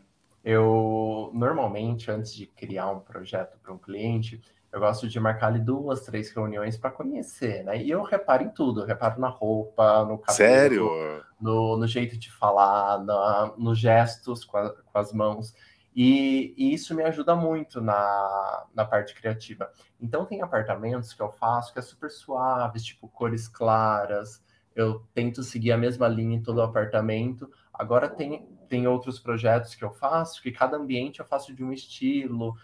Eu, 0.46 1.32
normalmente, 1.34 2.08
antes 2.08 2.32
de 2.32 2.46
criar 2.46 2.88
um 2.92 3.00
projeto 3.00 3.58
para 3.58 3.72
um 3.72 3.78
cliente, 3.78 4.40
eu 4.72 4.78
gosto 4.78 5.08
de 5.08 5.18
marcar 5.18 5.48
ali 5.48 5.58
duas, 5.58 6.02
três 6.02 6.30
reuniões 6.30 6.78
para 6.78 6.92
conhecer, 6.92 7.64
né? 7.64 7.82
E 7.82 7.90
eu 7.90 8.04
reparo 8.04 8.44
em 8.44 8.50
tudo, 8.50 8.82
eu 8.82 8.86
reparo 8.86 9.20
na 9.20 9.26
roupa, 9.26 10.04
no 10.04 10.18
cabelo, 10.18 10.36
Sério? 10.36 11.24
No, 11.40 11.76
no 11.76 11.88
jeito 11.88 12.16
de 12.16 12.30
falar, 12.30 13.04
na, 13.04 13.54
nos 13.58 13.76
gestos 13.76 14.44
com, 14.44 14.56
a, 14.56 14.70
com 14.70 14.96
as 14.96 15.12
mãos. 15.12 15.52
E, 15.96 16.54
e, 16.56 16.72
isso 16.72 16.94
me 16.94 17.02
ajuda 17.02 17.34
muito 17.34 17.80
na, 17.80 18.66
na 18.72 18.84
parte 18.84 19.16
criativa. 19.16 19.68
Então, 20.00 20.24
tem 20.24 20.42
apartamentos 20.42 21.12
que 21.12 21.22
eu 21.22 21.32
faço 21.32 21.72
que 21.72 21.80
é 21.80 21.82
super 21.82 22.08
suaves, 22.08 22.84
tipo 22.84 23.08
cores 23.08 23.48
claras. 23.48 24.40
Eu 24.76 25.02
tento 25.12 25.42
seguir 25.42 25.72
a 25.72 25.76
mesma 25.76 26.06
linha 26.06 26.36
em 26.36 26.42
todo 26.42 26.58
o 26.58 26.62
apartamento. 26.62 27.50
Agora, 27.74 28.08
tem, 28.08 28.46
tem 28.68 28.86
outros 28.86 29.18
projetos 29.18 29.74
que 29.74 29.84
eu 29.84 29.90
faço 29.90 30.42
que 30.42 30.52
cada 30.52 30.76
ambiente 30.76 31.20
eu 31.20 31.26
faço 31.26 31.54
de 31.54 31.64
um 31.64 31.72
estilo, 31.72 32.56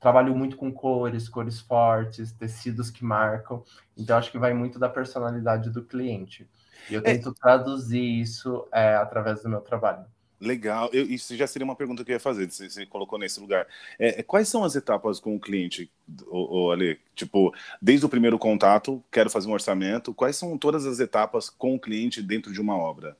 trabalho 0.00 0.36
muito 0.36 0.56
com 0.56 0.72
cores, 0.72 1.28
cores 1.28 1.60
fortes, 1.60 2.32
tecidos 2.32 2.90
que 2.90 3.04
marcam. 3.04 3.64
Então, 3.96 4.16
acho 4.16 4.30
que 4.30 4.38
vai 4.38 4.54
muito 4.54 4.78
da 4.78 4.88
personalidade 4.88 5.70
do 5.70 5.82
cliente. 5.82 6.48
E 6.90 6.94
eu 6.94 7.00
é. 7.00 7.02
tento 7.02 7.30
é... 7.30 7.32
traduzir 7.40 8.20
isso 8.20 8.66
é, 8.72 8.94
através 8.94 9.42
do 9.42 9.48
meu 9.48 9.60
trabalho. 9.60 10.04
Legal, 10.38 10.90
eu, 10.92 11.06
isso 11.06 11.34
já 11.34 11.46
seria 11.46 11.64
uma 11.64 11.74
pergunta 11.74 12.04
que 12.04 12.10
eu 12.10 12.14
ia 12.14 12.20
fazer, 12.20 12.50
se 12.50 12.68
você 12.68 12.84
colocou 12.84 13.18
nesse 13.18 13.40
lugar. 13.40 13.66
É, 13.98 14.20
é, 14.20 14.22
quais 14.22 14.48
são 14.48 14.64
as 14.64 14.76
etapas 14.76 15.18
com 15.18 15.34
o 15.34 15.40
cliente, 15.40 15.90
o, 16.26 16.66
o 16.66 16.70
Ale? 16.70 17.00
Tipo, 17.14 17.54
desde 17.80 18.04
o 18.04 18.08
primeiro 18.08 18.38
contato, 18.38 19.02
quero 19.10 19.30
fazer 19.30 19.48
um 19.48 19.52
orçamento, 19.52 20.12
quais 20.12 20.36
são 20.36 20.58
todas 20.58 20.84
as 20.84 21.00
etapas 21.00 21.48
com 21.48 21.74
o 21.74 21.80
cliente 21.80 22.22
dentro 22.22 22.52
de 22.52 22.60
uma 22.60 22.76
obra? 22.76 23.16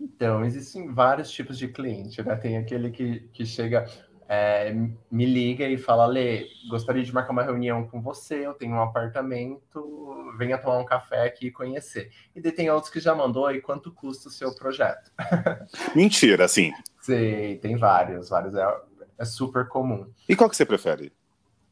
Então, 0.00 0.44
existem 0.44 0.92
vários 0.92 1.30
tipos 1.30 1.58
de 1.58 1.68
cliente, 1.68 2.22
né? 2.22 2.36
Tem 2.36 2.56
aquele 2.56 2.90
que, 2.90 3.20
que 3.32 3.44
chega, 3.44 3.84
é, 4.28 4.72
me 5.10 5.26
liga 5.26 5.66
e 5.66 5.76
fala, 5.76 6.06
Lê, 6.06 6.46
gostaria 6.70 7.02
de 7.02 7.12
marcar 7.12 7.32
uma 7.32 7.42
reunião 7.42 7.86
com 7.88 8.00
você, 8.00 8.46
eu 8.46 8.54
tenho 8.54 8.74
um 8.74 8.82
apartamento, 8.82 10.32
venha 10.38 10.56
tomar 10.56 10.78
um 10.78 10.84
café 10.84 11.26
aqui 11.26 11.48
e 11.48 11.52
conhecer. 11.52 12.10
E 12.34 12.40
daí 12.40 12.52
tem 12.52 12.70
outros 12.70 12.92
que 12.92 13.00
já 13.00 13.12
mandou, 13.14 13.50
e 13.50 13.60
quanto 13.60 13.92
custa 13.92 14.28
o 14.28 14.32
seu 14.32 14.54
projeto? 14.54 15.10
Mentira, 15.96 16.44
assim. 16.44 16.72
Sei, 17.00 17.58
tem 17.58 17.76
vários, 17.76 18.28
vários, 18.28 18.54
é, 18.54 18.80
é 19.18 19.24
super 19.24 19.66
comum. 19.66 20.08
E 20.28 20.36
qual 20.36 20.48
que 20.48 20.56
você 20.56 20.64
prefere? 20.64 21.12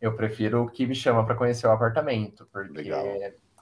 Eu 0.00 0.16
prefiro 0.16 0.64
o 0.64 0.68
que 0.68 0.84
me 0.84 0.94
chama 0.94 1.24
para 1.24 1.36
conhecer 1.36 1.66
o 1.68 1.70
apartamento, 1.70 2.46
porque 2.52 2.82
Legal. 2.82 3.04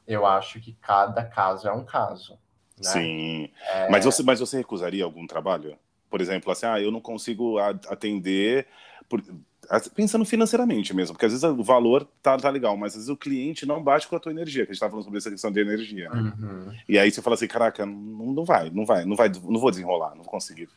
eu 0.07 0.25
acho 0.27 0.59
que 0.61 0.75
cada 0.81 1.23
caso 1.25 1.69
é 1.69 1.73
um 1.73 1.85
caso. 1.85 2.39
Né? 2.79 2.91
Sim, 2.91 3.51
é... 3.73 3.89
mas, 3.89 4.05
você, 4.05 4.23
mas 4.23 4.41
você 4.41 4.57
recusaria 4.57 5.05
algum 5.05 5.27
trabalho? 5.27 5.79
por 6.15 6.21
exemplo, 6.21 6.53
assim, 6.53 6.65
ah, 6.65 6.81
eu 6.81 6.93
não 6.93 7.01
consigo 7.01 7.59
atender, 7.59 8.69
por, 9.09 9.21
pensando 9.97 10.25
financeiramente 10.25 10.95
mesmo, 10.95 11.13
porque 11.13 11.27
às 11.27 11.33
vezes 11.33 11.43
o 11.43 11.65
valor 11.65 12.07
tá, 12.23 12.37
tá 12.37 12.49
legal, 12.49 12.77
mas 12.77 12.93
às 12.93 12.99
vezes 12.99 13.09
o 13.09 13.17
cliente 13.17 13.67
não 13.67 13.83
bate 13.83 14.07
com 14.07 14.15
a 14.15 14.21
tua 14.21 14.31
energia, 14.31 14.65
que 14.65 14.71
a 14.71 14.75
gente 14.75 14.81
tá 14.81 14.89
falando 14.89 15.03
sobre 15.03 15.19
essa 15.19 15.29
questão 15.29 15.51
de 15.51 15.59
energia, 15.59 16.09
né? 16.11 16.33
Uhum. 16.39 16.73
E 16.89 17.01
aí 17.01 17.11
você 17.11 17.21
fala 17.21 17.35
assim, 17.35 17.49
caraca, 17.49 17.85
não, 17.85 18.27
não 18.27 18.45
vai, 18.45 18.71
não 18.71 18.87
vai, 18.87 19.05
não 19.05 19.17
vai, 19.17 19.29
não 19.29 19.59
vou 19.59 19.73
desenrolar, 19.73 20.11
não 20.11 20.23
vou 20.23 20.31
conseguir. 20.31 20.69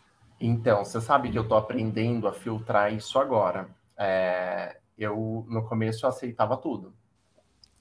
Então, 0.42 0.84
você 0.84 1.00
sabe 1.00 1.30
que 1.30 1.38
eu 1.38 1.48
tô 1.48 1.54
aprendendo 1.54 2.28
a 2.28 2.34
filtrar 2.34 2.92
isso 2.92 3.20
agora. 3.20 3.70
É, 3.96 4.78
eu, 4.98 5.46
no 5.48 5.68
começo, 5.68 6.04
eu 6.04 6.10
aceitava 6.10 6.58
tudo. 6.58 6.96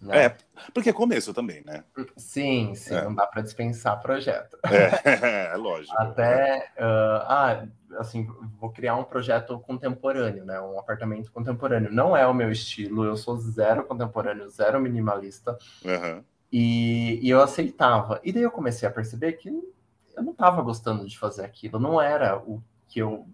Né? 0.06 0.24
É, 0.24 0.36
porque 0.72 0.90
é 0.90 0.92
começo 0.92 1.34
também, 1.34 1.62
né? 1.64 1.84
Sim, 2.16 2.74
sim, 2.74 2.94
é. 2.94 3.04
não 3.04 3.14
dá 3.14 3.26
para 3.26 3.42
dispensar 3.42 4.00
projeto. 4.00 4.56
É, 4.64 5.52
é 5.52 5.56
lógico. 5.56 5.94
Até, 5.98 6.70
uh, 6.78 7.22
ah, 7.26 7.66
assim, 7.98 8.26
vou 8.58 8.70
criar 8.70 8.96
um 8.96 9.04
projeto 9.04 9.58
contemporâneo, 9.60 10.44
né? 10.44 10.60
Um 10.60 10.78
apartamento 10.78 11.30
contemporâneo. 11.32 11.92
Não 11.92 12.16
é 12.16 12.26
o 12.26 12.34
meu 12.34 12.50
estilo, 12.50 13.04
eu 13.04 13.16
sou 13.16 13.36
zero 13.36 13.84
contemporâneo, 13.84 14.48
zero 14.48 14.80
minimalista. 14.80 15.58
Uhum. 15.84 16.22
E, 16.52 17.18
e 17.22 17.28
eu 17.28 17.42
aceitava. 17.42 18.20
E 18.22 18.32
daí 18.32 18.42
eu 18.42 18.50
comecei 18.50 18.88
a 18.88 18.92
perceber 18.92 19.32
que 19.32 19.48
eu 19.48 20.22
não 20.22 20.32
estava 20.32 20.62
gostando 20.62 21.06
de 21.06 21.18
fazer 21.18 21.44
aquilo, 21.44 21.78
não 21.78 22.00
era 22.00 22.38
o 22.38 22.62
que 22.88 22.98
eu. 22.98 23.26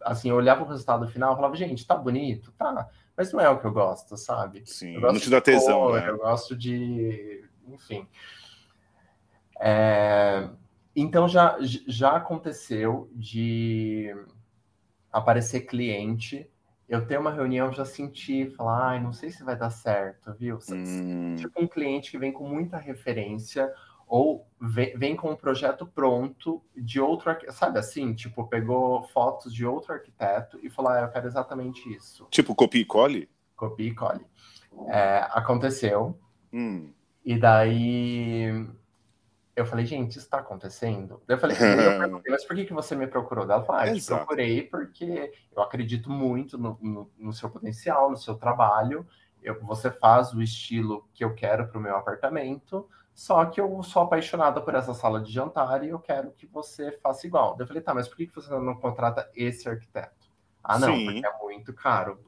Assim, 0.00 0.30
eu 0.30 0.36
olhava 0.36 0.62
o 0.62 0.68
resultado 0.68 1.06
final 1.08 1.32
e 1.32 1.36
falava, 1.36 1.56
gente, 1.56 1.86
tá 1.86 1.94
bonito, 1.94 2.52
tá 2.52 2.88
mas 3.18 3.32
não 3.32 3.40
é 3.40 3.50
o 3.50 3.58
que 3.58 3.66
eu 3.66 3.72
gosto, 3.72 4.16
sabe? 4.16 4.62
Sim, 4.64 4.96
não 5.00 5.18
te 5.18 5.28
dá 5.28 5.40
tesão, 5.40 5.80
cor, 5.80 6.00
né? 6.00 6.08
Eu 6.08 6.18
gosto 6.18 6.56
de. 6.56 7.44
Enfim. 7.66 8.06
É... 9.60 10.48
Então 10.94 11.28
já, 11.28 11.56
já 11.60 12.12
aconteceu 12.12 13.10
de 13.12 14.14
aparecer 15.12 15.62
cliente, 15.62 16.48
eu 16.88 17.04
ter 17.04 17.18
uma 17.18 17.32
reunião, 17.32 17.72
já 17.72 17.84
senti, 17.84 18.50
falar, 18.50 18.90
ai, 18.90 19.02
não 19.02 19.12
sei 19.12 19.30
se 19.30 19.42
vai 19.42 19.56
dar 19.56 19.70
certo, 19.70 20.32
viu? 20.38 20.58
Hum. 20.70 21.34
Tipo 21.36 21.60
um 21.60 21.66
cliente 21.66 22.12
que 22.12 22.18
vem 22.18 22.30
com 22.30 22.48
muita 22.48 22.76
referência, 22.76 23.68
ou 24.08 24.46
vem, 24.60 24.96
vem, 24.96 25.14
com 25.14 25.30
um 25.30 25.36
projeto 25.36 25.86
pronto 25.86 26.62
de 26.74 27.00
outro, 27.00 27.36
sabe 27.50 27.78
assim, 27.78 28.14
tipo, 28.14 28.48
pegou 28.48 29.02
fotos 29.08 29.52
de 29.52 29.66
outro 29.66 29.92
arquiteto 29.92 30.58
e 30.62 30.70
falou, 30.70 30.92
ah, 30.92 31.00
eu 31.00 31.08
quero 31.08 31.26
exatamente 31.26 31.92
isso. 31.92 32.26
Tipo, 32.30 32.54
copia 32.54 32.80
e 32.80 32.84
cole? 32.84 33.28
Copia 33.54 33.88
e 33.88 33.94
cole. 33.94 34.26
É, 34.88 35.26
aconteceu. 35.30 36.18
Hum. 36.52 36.90
E 37.24 37.38
daí 37.38 38.66
eu 39.54 39.66
falei, 39.66 39.84
gente, 39.84 40.12
isso 40.12 40.20
está 40.20 40.38
acontecendo? 40.38 41.20
Daí 41.26 41.36
eu 41.36 41.40
falei, 41.40 41.56
eu 41.56 42.22
mas 42.30 42.44
por 42.44 42.56
que, 42.56 42.64
que 42.64 42.72
você 42.72 42.96
me 42.96 43.06
procurou? 43.06 43.44
Ela 43.44 43.62
falou, 43.62 43.82
ah, 43.82 43.88
eu 43.88 43.96
te 43.96 44.06
procurei 44.06 44.62
porque 44.62 45.32
eu 45.54 45.62
acredito 45.62 46.08
muito 46.08 46.56
no, 46.56 46.78
no, 46.80 47.10
no 47.18 47.32
seu 47.32 47.50
potencial, 47.50 48.10
no 48.10 48.16
seu 48.16 48.36
trabalho. 48.36 49.06
Eu, 49.42 49.60
você 49.60 49.90
faz 49.90 50.32
o 50.32 50.40
estilo 50.40 51.06
que 51.12 51.22
eu 51.22 51.34
quero 51.34 51.68
para 51.68 51.78
o 51.78 51.82
meu 51.82 51.96
apartamento 51.96 52.88
só 53.18 53.44
que 53.46 53.60
eu 53.60 53.82
sou 53.82 54.02
apaixonada 54.02 54.60
por 54.60 54.76
essa 54.76 54.94
sala 54.94 55.20
de 55.20 55.32
jantar 55.32 55.82
e 55.82 55.88
eu 55.88 55.98
quero 55.98 56.30
que 56.30 56.46
você 56.46 56.92
faça 56.92 57.26
igual. 57.26 57.56
Eu 57.58 57.66
falei, 57.66 57.82
tá, 57.82 57.92
mas 57.92 58.06
por 58.06 58.16
que 58.16 58.30
você 58.32 58.48
não 58.48 58.76
contrata 58.76 59.28
esse 59.34 59.68
arquiteto? 59.68 60.30
Ah, 60.62 60.78
não, 60.78 60.94
Sim. 60.94 61.04
porque 61.04 61.26
é 61.26 61.38
muito 61.42 61.74
caro. 61.74 62.20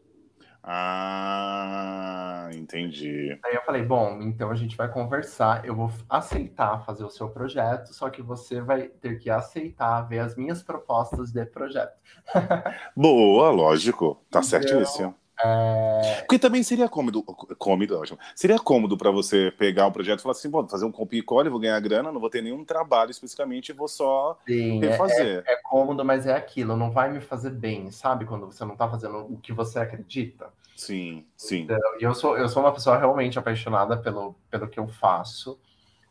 Ah, 0.65 2.51
entendi. 2.53 3.39
Aí 3.45 3.55
eu 3.55 3.63
falei, 3.63 3.85
bom, 3.85 4.21
então 4.21 4.51
a 4.51 4.57
gente 4.57 4.77
vai 4.77 4.91
conversar, 4.91 5.65
eu 5.65 5.77
vou 5.77 5.93
aceitar 6.09 6.85
fazer 6.85 7.05
o 7.05 7.11
seu 7.11 7.31
projeto, 7.31 7.95
só 7.95 8.11
que 8.11 8.21
você 8.21 8.61
vai 8.61 8.89
ter 8.89 9.21
que 9.21 9.31
aceitar 9.31 10.03
ver 10.03 10.19
as 10.19 10.35
minhas 10.35 10.61
propostas 10.61 11.31
de 11.31 11.47
projeto. 11.47 11.97
Boa, 12.97 13.51
lógico. 13.51 14.17
Tá 14.29 14.41
então, 14.41 14.43
certíssimo. 14.43 15.15
É... 15.45 16.23
Porque 16.23 16.39
também 16.39 16.63
seria 16.63 16.89
cômodo, 16.89 17.23
cômodo, 17.59 17.99
ótimo. 17.99 18.19
Seria 18.35 18.59
cômodo 18.59 18.97
para 18.97 19.11
você 19.11 19.53
pegar 19.57 19.87
o 19.87 19.93
projeto 19.93 20.21
e 20.21 20.23
falar 20.23 20.33
assim, 20.33 20.51
vou 20.51 20.67
fazer 20.69 20.85
um 20.85 20.93
copy 20.93 21.23
call, 21.23 21.49
vou 21.51 21.61
ganhar 21.61 21.81
grana, 21.81 22.13
não 22.13 22.21
vou 22.21 22.31
ter 22.31 22.43
nenhum 22.43 22.65
trabalho 22.65 23.11
especificamente, 23.11 23.73
vou 23.73 23.89
só 23.89 24.39
Sim, 24.47 24.83
é, 24.83 24.89
refazer. 24.89 25.45
É, 25.47 25.55
é, 25.55 25.57
cômodo, 25.63 26.05
mas 26.05 26.27
é 26.27 26.35
aquilo, 26.35 26.77
não 26.77 26.91
vai 26.91 27.11
me 27.13 27.21
fazer 27.21 27.51
bem, 27.51 27.91
sabe? 27.91 28.25
Quando 28.25 28.47
você 28.47 28.65
não 28.65 28.77
tá 28.77 28.89
fazendo 28.89 29.19
o 29.19 29.39
que 29.39 29.53
você 29.53 29.79
acredita. 29.79 30.49
Sim, 30.77 31.27
sim. 31.37 31.63
Então, 31.63 31.79
eu 32.01 32.15
sou, 32.15 32.39
eu 32.39 32.49
sou 32.49 32.63
uma 32.63 32.73
pessoa 32.73 32.97
realmente 32.97 33.39
apaixonada 33.39 33.97
pelo, 33.97 34.35
pelo 34.51 34.69
que 34.69 34.81
eu 34.81 34.87
faço. 34.87 35.59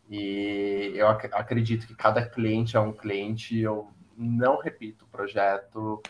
E 0.09 0.91
eu 0.95 1.07
ac 1.07 1.29
acredito 1.33 1.85
que 1.85 1.95
cada 1.95 2.25
cliente 2.25 2.75
é 2.75 2.79
um 2.79 2.91
cliente, 2.91 3.59
eu 3.59 3.87
não 4.17 4.57
repito 4.57 5.05
o 5.05 5.07
projeto. 5.07 6.01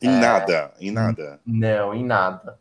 Em 0.00 0.08
é, 0.08 0.20
nada, 0.20 0.74
em 0.80 0.90
nada. 0.90 1.40
Não, 1.46 1.94
em 1.94 2.04
nada. 2.04 2.58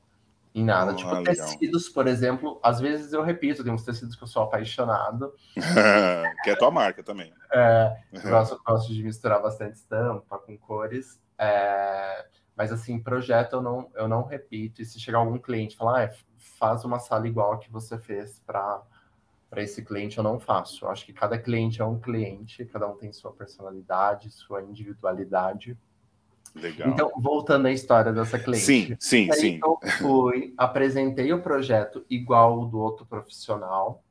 Em 0.53 0.65
nada. 0.65 0.91
Oh, 0.91 0.95
tipo, 0.95 1.23
tecidos, 1.23 1.87
por 1.87 2.07
exemplo, 2.07 2.59
às 2.61 2.79
vezes 2.79 3.13
eu 3.13 3.23
repito, 3.23 3.63
tem 3.63 3.71
uns 3.71 3.85
tecidos 3.85 4.15
que 4.15 4.23
eu 4.23 4.27
sou 4.27 4.43
apaixonado. 4.43 5.33
que 6.43 6.49
é 6.49 6.53
a 6.53 6.57
tua 6.57 6.71
marca 6.71 7.01
também. 7.01 7.33
É, 7.51 7.97
gosto, 8.29 8.61
gosto 8.65 8.93
de 8.93 9.01
misturar 9.03 9.41
bastante 9.41 9.75
estampa 9.75 10.37
com 10.39 10.57
cores. 10.57 11.21
É, 11.37 12.25
mas 12.55 12.71
assim, 12.71 12.99
projeto 12.99 13.53
eu 13.53 13.61
não, 13.61 13.89
eu 13.95 14.07
não 14.07 14.23
repito. 14.23 14.81
E 14.81 14.85
se 14.85 14.99
chegar 14.99 15.19
algum 15.19 15.39
cliente 15.39 15.75
e 15.75 15.77
falar, 15.77 16.05
ah, 16.05 16.11
faz 16.59 16.83
uma 16.83 16.99
sala 16.99 17.27
igual 17.27 17.57
que 17.57 17.71
você 17.71 17.97
fez 17.97 18.39
para 18.45 18.81
para 19.49 19.61
esse 19.61 19.83
cliente 19.83 20.17
eu 20.17 20.23
não 20.23 20.39
faço. 20.39 20.85
Eu 20.85 20.89
acho 20.89 21.05
que 21.05 21.11
cada 21.11 21.37
cliente 21.37 21.81
é 21.81 21.85
um 21.85 21.99
cliente, 21.99 22.63
cada 22.63 22.87
um 22.87 22.95
tem 22.95 23.11
sua 23.11 23.33
personalidade, 23.33 24.31
sua 24.31 24.63
individualidade. 24.63 25.77
Legal. 26.53 26.89
Então, 26.89 27.11
voltando 27.17 27.67
à 27.67 27.71
história 27.71 28.11
dessa 28.11 28.37
cliente. 28.37 28.65
Sim, 28.65 28.97
sim, 28.99 29.31
aí 29.31 29.39
sim. 29.39 29.59
Eu 29.63 29.79
fui, 29.99 30.53
apresentei 30.57 31.31
o 31.31 31.41
projeto 31.41 32.05
igual 32.09 32.59
o 32.59 32.65
do 32.65 32.79
outro 32.79 33.05
profissional 33.05 34.03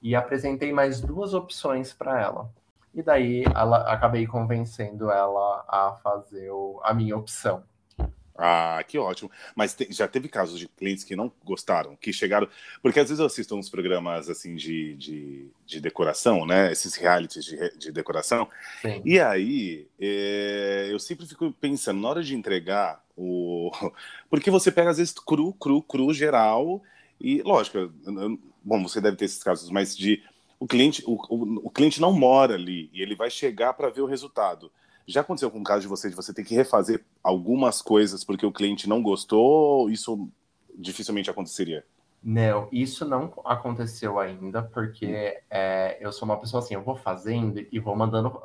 e 0.00 0.14
apresentei 0.14 0.72
mais 0.72 1.00
duas 1.00 1.34
opções 1.34 1.92
para 1.92 2.20
ela. 2.20 2.50
E 2.94 3.02
daí 3.02 3.44
ela, 3.54 3.78
acabei 3.92 4.26
convencendo 4.26 5.10
ela 5.10 5.64
a 5.68 5.98
fazer 6.02 6.50
o, 6.50 6.80
a 6.82 6.94
minha 6.94 7.16
opção. 7.16 7.62
Ah, 8.40 8.80
que 8.86 8.96
ótimo. 8.96 9.28
Mas 9.56 9.74
te, 9.74 9.88
já 9.90 10.06
teve 10.06 10.28
casos 10.28 10.60
de 10.60 10.68
clientes 10.68 11.02
que 11.02 11.16
não 11.16 11.32
gostaram, 11.44 11.96
que 11.96 12.12
chegaram. 12.12 12.48
Porque 12.80 13.00
às 13.00 13.08
vezes 13.08 13.18
eu 13.18 13.26
assisto 13.26 13.56
uns 13.56 13.68
programas 13.68 14.30
assim 14.30 14.54
de, 14.54 14.94
de, 14.94 15.46
de 15.66 15.80
decoração, 15.80 16.46
né? 16.46 16.70
Esses 16.70 16.94
realities 16.94 17.44
de, 17.44 17.76
de 17.76 17.90
decoração. 17.90 18.48
Sim. 18.80 19.02
E 19.04 19.18
aí 19.18 19.88
é, 20.00 20.86
eu 20.88 21.00
sempre 21.00 21.26
fico 21.26 21.52
pensando, 21.52 22.00
na 22.00 22.08
hora 22.08 22.22
de 22.22 22.36
entregar 22.36 23.02
o. 23.16 23.72
Porque 24.30 24.52
você 24.52 24.70
pega, 24.70 24.90
às 24.90 24.98
vezes, 24.98 25.12
cru, 25.12 25.52
cru, 25.54 25.82
cru, 25.82 26.14
geral. 26.14 26.80
E, 27.20 27.42
lógico, 27.42 27.92
bom, 28.62 28.80
você 28.84 29.00
deve 29.00 29.16
ter 29.16 29.24
esses 29.24 29.42
casos, 29.42 29.68
mas 29.68 29.96
de. 29.96 30.22
O 30.60 30.66
cliente, 30.66 31.02
o, 31.06 31.14
o, 31.28 31.66
o 31.66 31.70
cliente 31.70 32.00
não 32.00 32.12
mora 32.12 32.54
ali 32.54 32.90
e 32.92 33.00
ele 33.00 33.14
vai 33.14 33.30
chegar 33.30 33.74
para 33.74 33.90
ver 33.90 34.00
o 34.00 34.06
resultado. 34.06 34.72
Já 35.08 35.22
aconteceu 35.22 35.50
com 35.50 35.60
o 35.60 35.64
caso 35.64 35.80
de 35.80 35.88
você 35.88 36.10
de 36.10 36.14
você 36.14 36.34
ter 36.34 36.44
que 36.44 36.54
refazer 36.54 37.02
algumas 37.24 37.80
coisas 37.80 38.22
porque 38.22 38.44
o 38.44 38.52
cliente 38.52 38.86
não 38.86 39.02
gostou? 39.02 39.88
Isso 39.88 40.28
dificilmente 40.78 41.30
aconteceria. 41.30 41.82
Não, 42.22 42.68
isso 42.70 43.06
não 43.06 43.32
aconteceu 43.44 44.18
ainda, 44.18 44.62
porque 44.62 45.40
é, 45.50 45.96
eu 45.98 46.12
sou 46.12 46.26
uma 46.26 46.38
pessoa 46.38 46.62
assim, 46.62 46.74
eu 46.74 46.82
vou 46.82 46.94
fazendo 46.94 47.64
e 47.72 47.80
vou 47.80 47.96
mandando. 47.96 48.38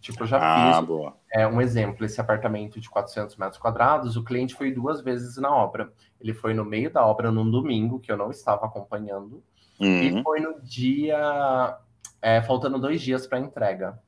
Tipo, 0.00 0.24
eu 0.24 0.26
já 0.26 0.38
ah, 0.40 0.82
fiz 0.82 1.12
é, 1.32 1.46
um 1.46 1.60
exemplo, 1.60 2.04
esse 2.04 2.20
apartamento 2.20 2.80
de 2.80 2.88
400 2.88 3.36
metros 3.36 3.58
quadrados, 3.58 4.16
o 4.16 4.24
cliente 4.24 4.54
foi 4.54 4.72
duas 4.72 5.00
vezes 5.02 5.36
na 5.36 5.54
obra. 5.54 5.92
Ele 6.20 6.34
foi 6.34 6.52
no 6.52 6.64
meio 6.64 6.90
da 6.90 7.04
obra 7.06 7.30
num 7.30 7.50
domingo, 7.50 8.00
que 8.00 8.10
eu 8.10 8.16
não 8.16 8.30
estava 8.30 8.66
acompanhando, 8.66 9.42
uhum. 9.78 10.02
e 10.02 10.22
foi 10.22 10.40
no 10.40 10.60
dia, 10.60 11.78
é, 12.20 12.42
faltando 12.42 12.78
dois 12.78 13.00
dias 13.00 13.26
para 13.26 13.38
entrega. 13.38 13.98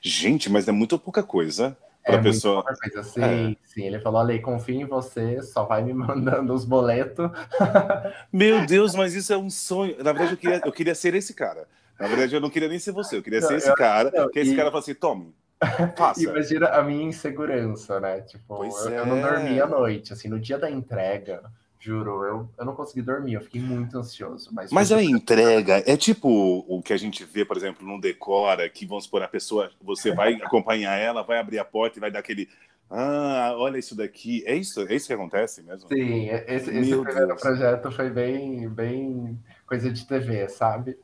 Gente, 0.00 0.50
mas 0.50 0.68
é 0.68 0.72
muito 0.72 0.98
pouca 0.98 1.22
coisa 1.22 1.76
para 2.04 2.16
é 2.16 2.22
pessoa. 2.22 2.64
Coisa. 2.64 3.02
Sim, 3.02 3.22
é. 3.22 3.56
sim. 3.64 3.84
Ele 3.84 4.00
falou, 4.00 4.20
Ale, 4.20 4.40
confio 4.40 4.80
em 4.80 4.84
você, 4.84 5.40
só 5.42 5.64
vai 5.64 5.82
me 5.82 5.94
mandando 5.94 6.52
os 6.52 6.64
boletos. 6.64 7.30
Meu 8.32 8.66
Deus, 8.66 8.94
mas 8.94 9.14
isso 9.14 9.32
é 9.32 9.38
um 9.38 9.50
sonho. 9.50 9.96
Na 9.98 10.12
verdade, 10.12 10.32
eu 10.32 10.36
queria, 10.36 10.60
eu 10.64 10.72
queria 10.72 10.94
ser 10.94 11.14
esse 11.14 11.34
cara. 11.34 11.66
Na 11.98 12.08
verdade, 12.08 12.34
eu 12.34 12.40
não 12.40 12.50
queria 12.50 12.68
nem 12.68 12.78
ser 12.78 12.90
você, 12.90 13.16
eu 13.16 13.22
queria 13.22 13.40
não, 13.40 13.48
ser 13.48 13.56
esse 13.56 13.68
eu, 13.68 13.74
cara, 13.74 14.10
não, 14.12 14.28
que 14.28 14.40
esse 14.40 14.52
e... 14.52 14.56
cara 14.56 14.70
fala 14.70 14.82
assim, 14.82 14.94
tome, 14.94 15.32
faça. 15.96 16.22
Imagina 16.22 16.68
a 16.68 16.82
minha 16.82 17.04
insegurança, 17.04 18.00
né? 18.00 18.22
Tipo, 18.22 18.64
eu, 18.64 18.88
é. 18.88 18.98
eu, 18.98 19.06
não 19.06 19.20
dormia 19.20 19.64
à 19.64 19.66
noite, 19.68 20.12
assim, 20.12 20.28
no 20.28 20.40
dia 20.40 20.58
da 20.58 20.68
entrega, 20.68 21.42
Juro, 21.82 22.24
eu, 22.24 22.48
eu 22.56 22.64
não 22.64 22.76
consegui 22.76 23.02
dormir, 23.02 23.32
eu 23.32 23.40
fiquei 23.40 23.60
muito 23.60 23.98
ansioso. 23.98 24.50
Mas, 24.52 24.70
mas 24.70 24.92
a 24.92 25.02
entrega 25.02 25.82
é 25.84 25.96
tipo 25.96 26.64
o 26.68 26.80
que 26.80 26.92
a 26.92 26.96
gente 26.96 27.24
vê, 27.24 27.44
por 27.44 27.56
exemplo, 27.56 27.84
no 27.84 28.00
Decora, 28.00 28.70
que 28.70 28.86
vamos 28.86 29.02
supor, 29.02 29.20
a 29.20 29.26
pessoa, 29.26 29.68
você 29.82 30.14
vai 30.14 30.34
acompanhar 30.44 30.96
ela, 30.96 31.24
vai 31.24 31.40
abrir 31.40 31.58
a 31.58 31.64
porta 31.64 31.98
e 31.98 32.00
vai 32.00 32.08
dar 32.08 32.20
aquele. 32.20 32.48
Ah, 32.88 33.54
olha 33.56 33.78
isso 33.78 33.96
daqui. 33.96 34.44
É 34.46 34.54
isso, 34.54 34.86
é 34.86 34.94
isso 34.94 35.08
que 35.08 35.12
acontece 35.12 35.60
mesmo? 35.60 35.88
Sim, 35.88 36.28
esse, 36.28 36.70
esse 36.70 36.96
primeiro 36.96 37.36
projeto 37.36 37.90
foi 37.90 38.10
bem, 38.10 38.68
bem 38.68 39.36
coisa 39.66 39.90
de 39.90 40.06
TV, 40.06 40.48
sabe? 40.50 40.96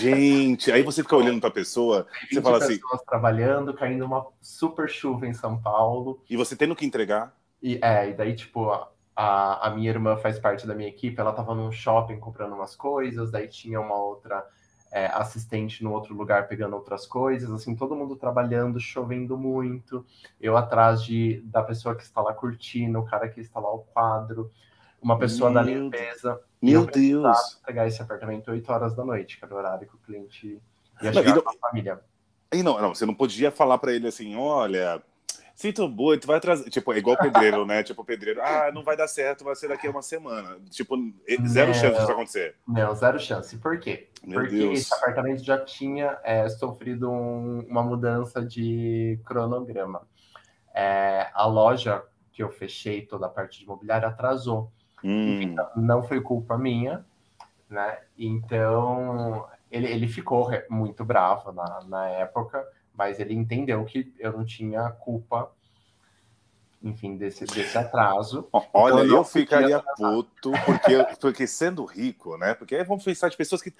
Gente, 0.00 0.72
aí 0.72 0.82
você 0.82 1.04
fica 1.04 1.14
olhando 1.14 1.38
para 1.38 1.50
a 1.50 1.52
pessoa, 1.52 2.04
você 2.28 2.42
fala 2.42 2.58
assim. 2.58 2.80
pessoas 2.80 3.02
trabalhando, 3.02 3.74
caindo 3.74 4.04
uma 4.04 4.26
super 4.40 4.88
chuva 4.90 5.28
em 5.28 5.34
São 5.34 5.56
Paulo. 5.56 6.20
E 6.28 6.36
você 6.36 6.56
tendo 6.56 6.74
que 6.74 6.84
entregar. 6.84 7.32
E, 7.62 7.78
é, 7.80 8.08
e 8.08 8.14
daí, 8.14 8.34
tipo, 8.34 8.72
a, 9.14 9.68
a 9.68 9.70
minha 9.70 9.90
irmã 9.90 10.16
faz 10.16 10.38
parte 10.38 10.66
da 10.66 10.74
minha 10.74 10.88
equipe, 10.88 11.20
ela 11.20 11.30
estava 11.30 11.54
num 11.54 11.70
shopping 11.70 12.18
comprando 12.18 12.54
umas 12.54 12.74
coisas, 12.76 13.30
daí 13.30 13.48
tinha 13.48 13.80
uma 13.80 13.96
outra 13.96 14.46
é, 14.90 15.06
assistente 15.06 15.84
no 15.84 15.92
outro 15.92 16.14
lugar 16.14 16.48
pegando 16.48 16.74
outras 16.74 17.06
coisas, 17.06 17.50
assim, 17.50 17.76
todo 17.76 17.94
mundo 17.94 18.16
trabalhando, 18.16 18.80
chovendo 18.80 19.36
muito, 19.36 20.04
eu 20.40 20.56
atrás 20.56 21.02
de, 21.02 21.40
da 21.44 21.62
pessoa 21.62 21.94
que 21.94 22.02
está 22.02 22.20
lá 22.20 22.34
curtindo, 22.34 22.98
o 22.98 23.04
cara 23.04 23.28
que 23.28 23.40
está 23.40 23.60
lá 23.60 23.72
o 23.72 23.80
quadro, 23.80 24.50
uma 25.00 25.18
pessoa 25.18 25.50
meu 25.50 25.54
da 25.54 25.70
limpeza. 25.70 26.40
Meu 26.60 26.84
Deus! 26.84 27.58
pegar 27.64 27.86
esse 27.86 28.02
apartamento 28.02 28.50
8 28.50 28.70
horas 28.70 28.94
da 28.94 29.04
noite, 29.04 29.38
que 29.38 29.44
era 29.44 29.54
o 29.54 29.56
horário 29.56 29.88
que 29.88 29.94
o 29.94 29.98
cliente 29.98 30.60
ia 31.00 31.12
chegar 31.12 31.40
com 31.40 31.48
a 31.48 31.54
família. 31.54 32.00
E 32.52 32.62
não, 32.62 32.80
não, 32.80 32.94
você 32.94 33.06
não 33.06 33.14
podia 33.14 33.50
falar 33.50 33.78
para 33.78 33.92
ele 33.92 34.08
assim, 34.08 34.36
olha, 34.36 35.00
Sinto 35.60 35.86
muito, 35.90 36.26
vai 36.26 36.40
trazer. 36.40 36.70
Tipo, 36.70 36.90
é 36.90 36.96
igual 36.96 37.18
pedreiro, 37.18 37.66
né? 37.66 37.82
Tipo, 37.82 38.02
pedreiro, 38.02 38.40
ah, 38.40 38.70
não 38.72 38.82
vai 38.82 38.96
dar 38.96 39.06
certo, 39.06 39.44
vai 39.44 39.54
ser 39.54 39.68
daqui 39.68 39.86
a 39.86 39.90
uma 39.90 40.00
semana. 40.00 40.56
Tipo, 40.70 40.96
zero 41.46 41.66
não, 41.66 41.74
chance 41.74 42.00
disso 42.00 42.12
acontecer. 42.12 42.56
Não, 42.66 42.94
zero 42.94 43.20
chance. 43.20 43.58
Por 43.58 43.78
quê? 43.78 44.08
Meu 44.24 44.40
Porque 44.40 44.56
Deus. 44.56 44.78
esse 44.78 44.94
apartamento 44.94 45.44
já 45.44 45.62
tinha 45.62 46.18
é, 46.24 46.48
sofrido 46.48 47.10
um, 47.10 47.60
uma 47.68 47.82
mudança 47.82 48.42
de 48.42 49.20
cronograma. 49.26 50.08
É, 50.74 51.28
a 51.34 51.44
loja 51.44 52.02
que 52.32 52.42
eu 52.42 52.48
fechei, 52.48 53.04
toda 53.04 53.26
a 53.26 53.28
parte 53.28 53.58
de 53.58 53.64
imobiliário, 53.66 54.08
atrasou. 54.08 54.72
Hum. 55.04 55.42
Então, 55.42 55.68
não 55.76 56.02
foi 56.02 56.22
culpa 56.22 56.56
minha, 56.56 57.04
né? 57.68 57.98
Então, 58.16 59.46
ele, 59.70 59.88
ele 59.88 60.08
ficou 60.08 60.48
muito 60.70 61.04
bravo 61.04 61.52
na, 61.52 61.84
na 61.84 62.08
época 62.08 62.66
mas 63.00 63.18
ele 63.18 63.32
entendeu 63.32 63.82
que 63.86 64.12
eu 64.18 64.30
não 64.30 64.44
tinha 64.44 64.90
culpa, 64.90 65.50
enfim, 66.82 67.16
desse, 67.16 67.46
desse 67.46 67.78
atraso. 67.78 68.46
Olha, 68.74 68.92
então, 68.92 69.06
eu, 69.06 69.16
eu 69.16 69.24
ficaria 69.24 69.82
puto, 69.96 70.52
porque, 70.66 71.16
porque 71.18 71.46
sendo 71.46 71.82
rico, 71.86 72.36
né? 72.36 72.52
Porque 72.52 72.76
aí 72.76 72.84
vamos 72.84 73.02
pensar 73.02 73.30
de 73.30 73.38
pessoas 73.38 73.62
que. 73.62 73.72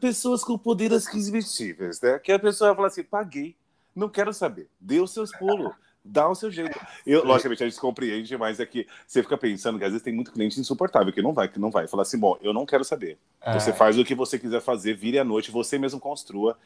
Pessoas 0.00 0.44
com 0.44 0.56
poder 0.56 0.94
aquisitíveis, 0.94 2.00
né? 2.00 2.20
Que 2.20 2.30
a 2.30 2.38
pessoa 2.38 2.68
vai 2.68 2.76
falar 2.76 2.86
assim: 2.86 3.02
paguei, 3.02 3.56
não 3.92 4.08
quero 4.08 4.32
saber, 4.32 4.70
dê 4.80 5.00
os 5.00 5.12
seus 5.12 5.32
pulos. 5.36 5.72
Dá 6.04 6.28
o 6.28 6.34
seu 6.36 6.50
jeito. 6.50 6.78
Eu, 7.04 7.24
logicamente, 7.26 7.64
a 7.64 7.68
gente 7.68 7.78
compreende, 7.78 8.34
mas 8.38 8.60
é 8.60 8.64
que 8.64 8.86
você 9.04 9.20
fica 9.20 9.36
pensando 9.36 9.78
que 9.78 9.84
às 9.84 9.90
vezes 9.90 10.04
tem 10.04 10.14
muito 10.14 10.32
cliente 10.32 10.58
insuportável 10.58 11.12
que 11.12 11.20
não 11.20 11.34
vai, 11.34 11.48
que 11.48 11.58
não 11.58 11.70
vai. 11.72 11.88
Falar 11.88 12.04
assim, 12.04 12.18
bom, 12.18 12.38
eu 12.40 12.54
não 12.54 12.64
quero 12.64 12.84
saber. 12.84 13.18
É. 13.42 13.52
Você 13.52 13.70
faz 13.70 13.98
o 13.98 14.04
que 14.04 14.14
você 14.14 14.38
quiser 14.38 14.62
fazer, 14.62 14.94
vire 14.94 15.18
à 15.18 15.24
noite, 15.24 15.50
você 15.50 15.76
mesmo 15.76 16.00
construa. 16.00 16.56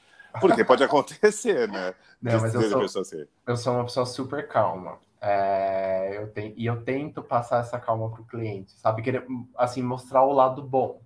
Porque 0.40 0.64
pode 0.64 0.82
acontecer, 0.82 1.68
né? 1.68 1.94
Não, 2.20 2.40
mas 2.40 2.54
eu 2.54 2.88
sou, 2.88 3.02
assim. 3.02 3.24
eu 3.46 3.56
sou 3.56 3.74
uma 3.74 3.84
pessoa 3.84 4.06
super 4.06 4.48
calma. 4.48 4.98
É, 5.20 6.18
eu 6.18 6.28
tenho, 6.28 6.52
e 6.56 6.66
eu 6.66 6.82
tento 6.82 7.22
passar 7.22 7.60
essa 7.60 7.78
calma 7.78 8.10
para 8.10 8.20
o 8.20 8.24
cliente, 8.26 8.72
sabe? 8.72 9.00
Querer, 9.02 9.26
assim, 9.56 9.82
mostrar 9.82 10.22
o 10.22 10.32
lado 10.32 10.62
bom. 10.62 11.00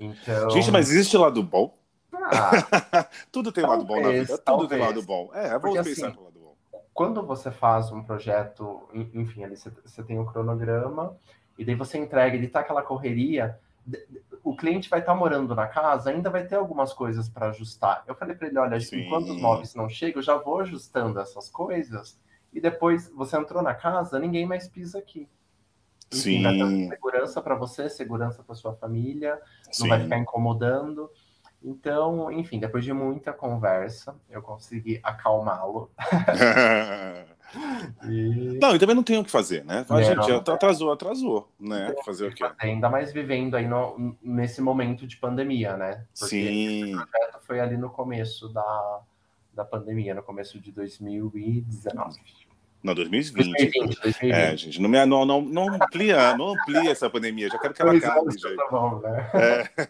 Então... 0.00 0.50
Gente, 0.50 0.70
mas 0.70 0.90
existe 0.90 1.16
lado 1.16 1.42
bom? 1.42 1.76
Ah, 2.12 3.06
Tudo 3.30 3.52
tem 3.52 3.62
talvez, 3.64 3.78
lado 3.80 3.86
bom 3.86 4.00
na 4.00 4.10
vida. 4.10 4.26
Tudo 4.26 4.42
talvez. 4.42 4.70
tem 4.70 4.80
lado 4.80 5.02
bom. 5.02 5.30
É, 5.34 5.58
vamos 5.58 5.76
Porque, 5.76 5.82
pensar 5.90 6.08
assim, 6.08 6.16
no 6.16 6.24
lado 6.24 6.40
bom. 6.40 6.56
Quando 6.94 7.26
você 7.26 7.50
faz 7.50 7.92
um 7.92 8.02
projeto, 8.02 8.88
enfim, 9.12 9.44
ali 9.44 9.56
você, 9.56 9.70
você 9.84 10.02
tem 10.02 10.18
um 10.18 10.24
cronograma, 10.24 11.16
e 11.58 11.64
daí 11.64 11.74
você 11.74 11.98
entrega, 11.98 12.36
ele 12.36 12.48
tá 12.48 12.60
aquela 12.60 12.82
correria, 12.82 13.58
o 14.44 14.54
cliente 14.54 14.90
vai 14.90 15.00
estar 15.00 15.14
tá 15.14 15.18
morando 15.18 15.54
na 15.54 15.66
casa, 15.66 16.10
ainda 16.10 16.28
vai 16.28 16.46
ter 16.46 16.56
algumas 16.56 16.92
coisas 16.92 17.30
para 17.30 17.48
ajustar. 17.48 18.04
Eu 18.06 18.14
falei 18.14 18.36
para 18.36 18.46
ele, 18.46 18.58
olha, 18.58 18.78
Sim. 18.78 19.00
enquanto 19.00 19.30
os 19.30 19.40
móveis 19.40 19.74
não 19.74 19.88
chegam, 19.88 20.18
eu 20.18 20.22
já 20.22 20.36
vou 20.36 20.60
ajustando 20.60 21.18
essas 21.18 21.48
coisas 21.48 22.20
e 22.52 22.60
depois 22.60 23.08
você 23.08 23.38
entrou 23.38 23.62
na 23.62 23.74
casa, 23.74 24.18
ninguém 24.18 24.46
mais 24.46 24.68
pisa 24.68 24.98
aqui. 24.98 25.26
Enfim, 26.12 26.20
Sim. 26.20 26.42
Vai 26.42 26.56
ter 26.56 26.88
segurança 26.90 27.40
para 27.40 27.54
você, 27.54 27.88
segurança 27.88 28.42
para 28.44 28.54
sua 28.54 28.74
família, 28.74 29.40
Sim. 29.72 29.84
não 29.84 29.88
vai 29.88 30.00
ficar 30.00 30.18
incomodando. 30.18 31.10
Então, 31.62 32.30
enfim, 32.30 32.60
depois 32.60 32.84
de 32.84 32.92
muita 32.92 33.32
conversa, 33.32 34.14
eu 34.28 34.42
consegui 34.42 35.00
acalmá-lo. 35.02 35.90
E... 38.08 38.58
Não, 38.60 38.74
e 38.74 38.78
também 38.78 38.96
não 38.96 39.02
tem 39.02 39.18
o 39.18 39.24
que 39.24 39.30
fazer, 39.30 39.64
né? 39.64 39.86
A 39.88 40.02
gente 40.02 40.30
atrasou, 40.32 40.92
atrasou, 40.92 41.52
né? 41.58 41.94
Fazer 42.04 42.28
o 42.28 42.34
quê? 42.34 42.44
Ainda 42.58 42.88
mais 42.88 43.12
vivendo 43.12 43.56
aí 43.56 43.66
no, 43.66 44.16
nesse 44.22 44.60
momento 44.60 45.06
de 45.06 45.16
pandemia, 45.16 45.76
né? 45.76 46.04
Porque 46.18 46.36
Sim. 46.36 46.94
O 46.94 47.06
projeto 47.06 47.40
foi 47.46 47.60
ali 47.60 47.76
no 47.76 47.90
começo 47.90 48.48
da, 48.48 49.00
da 49.52 49.64
pandemia, 49.64 50.14
no 50.14 50.22
começo 50.22 50.60
de 50.60 50.72
2019. 50.72 52.20
Não, 52.84 52.94
2020. 52.94 53.50
2020, 53.50 54.00
2020. 54.02 54.30
É, 54.30 54.56
gente, 54.58 54.82
não, 54.82 54.90
me, 54.90 55.06
não, 55.06 55.24
não, 55.24 55.40
não, 55.40 55.74
amplia, 55.74 56.36
não 56.36 56.48
amplia 56.52 56.90
essa 56.90 57.08
pandemia. 57.08 57.48
Já 57.48 57.58
quero 57.58 57.72
que 57.72 57.80
ela 57.80 57.96
acabe. 57.96 58.38
Já. 58.38 58.54
Tá 58.54 58.68
bom, 58.70 59.00
né? 59.00 59.30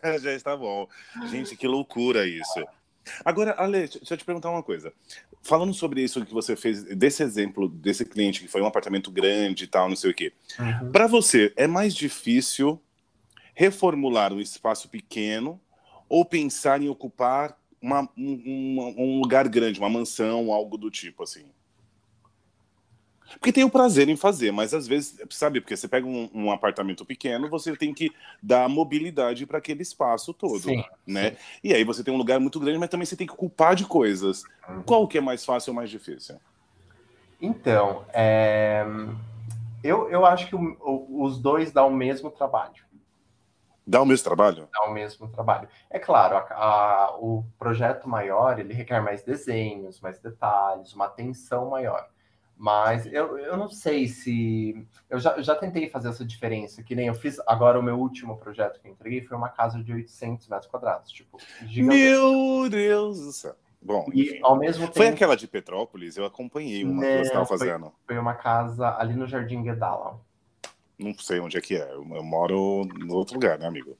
É, 0.01 0.19
já 0.21 0.33
está 0.33 0.57
bom. 0.57 0.87
Gente, 1.29 1.57
que 1.57 1.67
loucura 1.67 2.25
isso. 2.25 2.65
Agora, 3.25 3.55
Ale, 3.59 3.89
deixa 3.89 4.15
eu 4.15 4.17
te 4.17 4.25
perguntar 4.25 4.51
uma 4.51 4.63
coisa. 4.63 4.93
Falando 5.43 5.75
sobre 5.75 6.03
isso 6.03 6.25
que 6.25 6.33
você 6.33 6.57
fez, 6.57 6.85
desse 6.85 7.23
exemplo, 7.23 7.69
desse 7.69 8.05
cliente 8.05 8.41
que 8.41 8.49
foi 8.49 8.63
um 8.63 8.67
apartamento 8.67 9.11
grande 9.11 9.65
e 9.65 9.67
tal, 9.67 9.89
não 9.89 9.97
sei 9.97 10.11
o 10.11 10.15
quê. 10.15 10.33
Uhum. 10.59 10.91
Para 10.91 11.07
você, 11.07 11.53
é 11.57 11.67
mais 11.67 11.95
difícil 11.95 12.81
reformular 13.55 14.33
um 14.33 14.41
espaço 14.41 14.89
pequeno 14.89 15.61
ou 16.09 16.25
pensar 16.25 16.81
em 16.83 16.89
ocupar 16.89 17.57
uma, 17.81 18.09
um, 18.17 18.95
um, 18.97 19.21
lugar 19.21 19.47
grande, 19.49 19.79
uma 19.79 19.91
mansão, 19.91 20.51
algo 20.51 20.79
do 20.79 20.91
tipo 20.91 21.23
assim? 21.23 21.45
Porque 23.33 23.53
tem 23.53 23.65
o 23.65 23.71
prazer 23.71 24.09
em 24.09 24.17
fazer, 24.17 24.53
mas 24.53 24.75
às 24.75 24.87
vezes, 24.87 25.19
sabe, 25.31 25.61
porque 25.61 25.77
você 25.77 25.89
pega 25.89 26.07
um, 26.07 26.31
um 26.33 26.51
apartamento 26.51 27.05
pequeno, 27.05 27.49
você 27.49 27.77
tem 27.77 27.93
que 27.93 28.13
dar 28.43 28.69
mobilidade 28.69 29.47
para 29.47 29.59
aquele 29.59 29.83
espaço 29.83 30.33
todo, 30.33 30.61
sim, 30.61 30.85
né? 31.07 31.31
Sim. 31.31 31.37
E 31.65 31.75
aí 31.75 31.85
você 31.85 32.05
tem 32.05 32.13
um 32.13 32.19
lugar 32.19 32.39
muito 32.39 32.61
grande, 32.61 32.79
mas 32.79 32.91
também 32.91 33.07
você 33.07 33.17
tem 33.17 33.27
que 33.27 33.35
culpar 33.35 33.75
de 33.75 33.87
coisas. 33.87 34.45
Uhum. 34.69 34.83
Qual 34.83 35.09
que 35.09 35.19
é 35.19 35.21
mais 35.21 35.45
fácil 35.45 35.71
ou 35.71 35.77
mais 35.77 35.91
difícil? 35.91 36.37
Então, 37.41 38.05
é... 38.13 38.85
eu, 39.83 40.09
eu 40.11 40.25
acho 40.25 40.47
que 40.47 40.55
o, 40.55 40.77
o, 40.81 41.25
os 41.25 41.39
dois 41.39 41.73
dão 41.73 41.89
o 41.89 41.95
mesmo 41.95 42.31
trabalho. 42.31 42.85
Dá 43.87 44.01
o 44.01 44.07
mesmo 44.07 44.25
trabalho? 44.25 44.69
Dá 44.73 44.87
o 44.87 44.93
mesmo 44.93 45.29
trabalho. 45.29 45.69
É 45.91 45.99
claro, 45.99 46.37
a, 46.37 46.41
a, 46.41 47.17
o 47.19 47.45
projeto 47.59 48.09
maior, 48.09 48.59
ele 48.59 48.73
requer 48.73 49.01
mais 49.01 49.23
desenhos, 49.23 50.01
mais 50.01 50.19
detalhes, 50.19 50.95
uma 50.95 51.07
atenção 51.07 51.69
maior. 51.69 52.09
Mas 52.57 53.07
eu, 53.07 53.37
eu 53.39 53.57
não 53.57 53.69
sei 53.69 54.07
se. 54.07 54.87
Eu 55.11 55.19
já, 55.19 55.33
eu 55.33 55.43
já 55.43 55.55
tentei 55.55 55.89
fazer 55.89 56.09
essa 56.09 56.25
diferença, 56.25 56.83
que 56.83 56.95
nem 56.95 57.09
eu 57.09 57.15
fiz. 57.15 57.41
Agora, 57.47 57.79
o 57.79 57.83
meu 57.83 57.99
último 57.99 58.37
projeto 58.37 58.81
que 58.81 58.89
eu 58.89 58.93
entreguei 58.93 59.23
foi 59.23 59.37
uma 59.37 59.49
casa 59.49 59.83
de 59.83 59.93
800 59.93 60.49
metros 60.49 60.71
quadrados. 60.71 61.11
Tipo, 61.11 61.39
Meu 61.77 62.69
Deus 62.71 63.21
do 63.21 63.33
céu. 63.33 63.57
Bom, 63.83 64.07
e, 64.15 64.41
ao 64.43 64.57
mesmo 64.57 64.87
tempo... 64.87 64.97
Foi 64.97 65.09
aquela 65.09 65.37
de 65.37 65.47
Petrópolis? 65.47 66.17
Eu 66.17 66.25
acompanhei 66.25 66.85
uma 66.85 66.95
não, 66.95 67.01
que 67.03 67.19
você 67.19 67.23
estava 67.23 67.45
fazendo. 67.45 67.93
Foi, 68.07 68.17
uma 68.17 68.33
casa 68.33 68.97
ali 68.97 69.15
no 69.15 69.27
Jardim 69.27 69.63
Guedala. 69.63 70.19
Não 70.99 71.13
sei 71.19 71.39
onde 71.39 71.59
é 71.59 71.61
que 71.61 71.77
é. 71.77 71.93
Eu, 71.93 72.07
eu 72.15 72.25
moro 72.25 72.87
no 72.87 73.15
outro 73.15 73.35
lugar, 73.35 73.59
né, 73.59 73.67
amigo? 73.67 73.99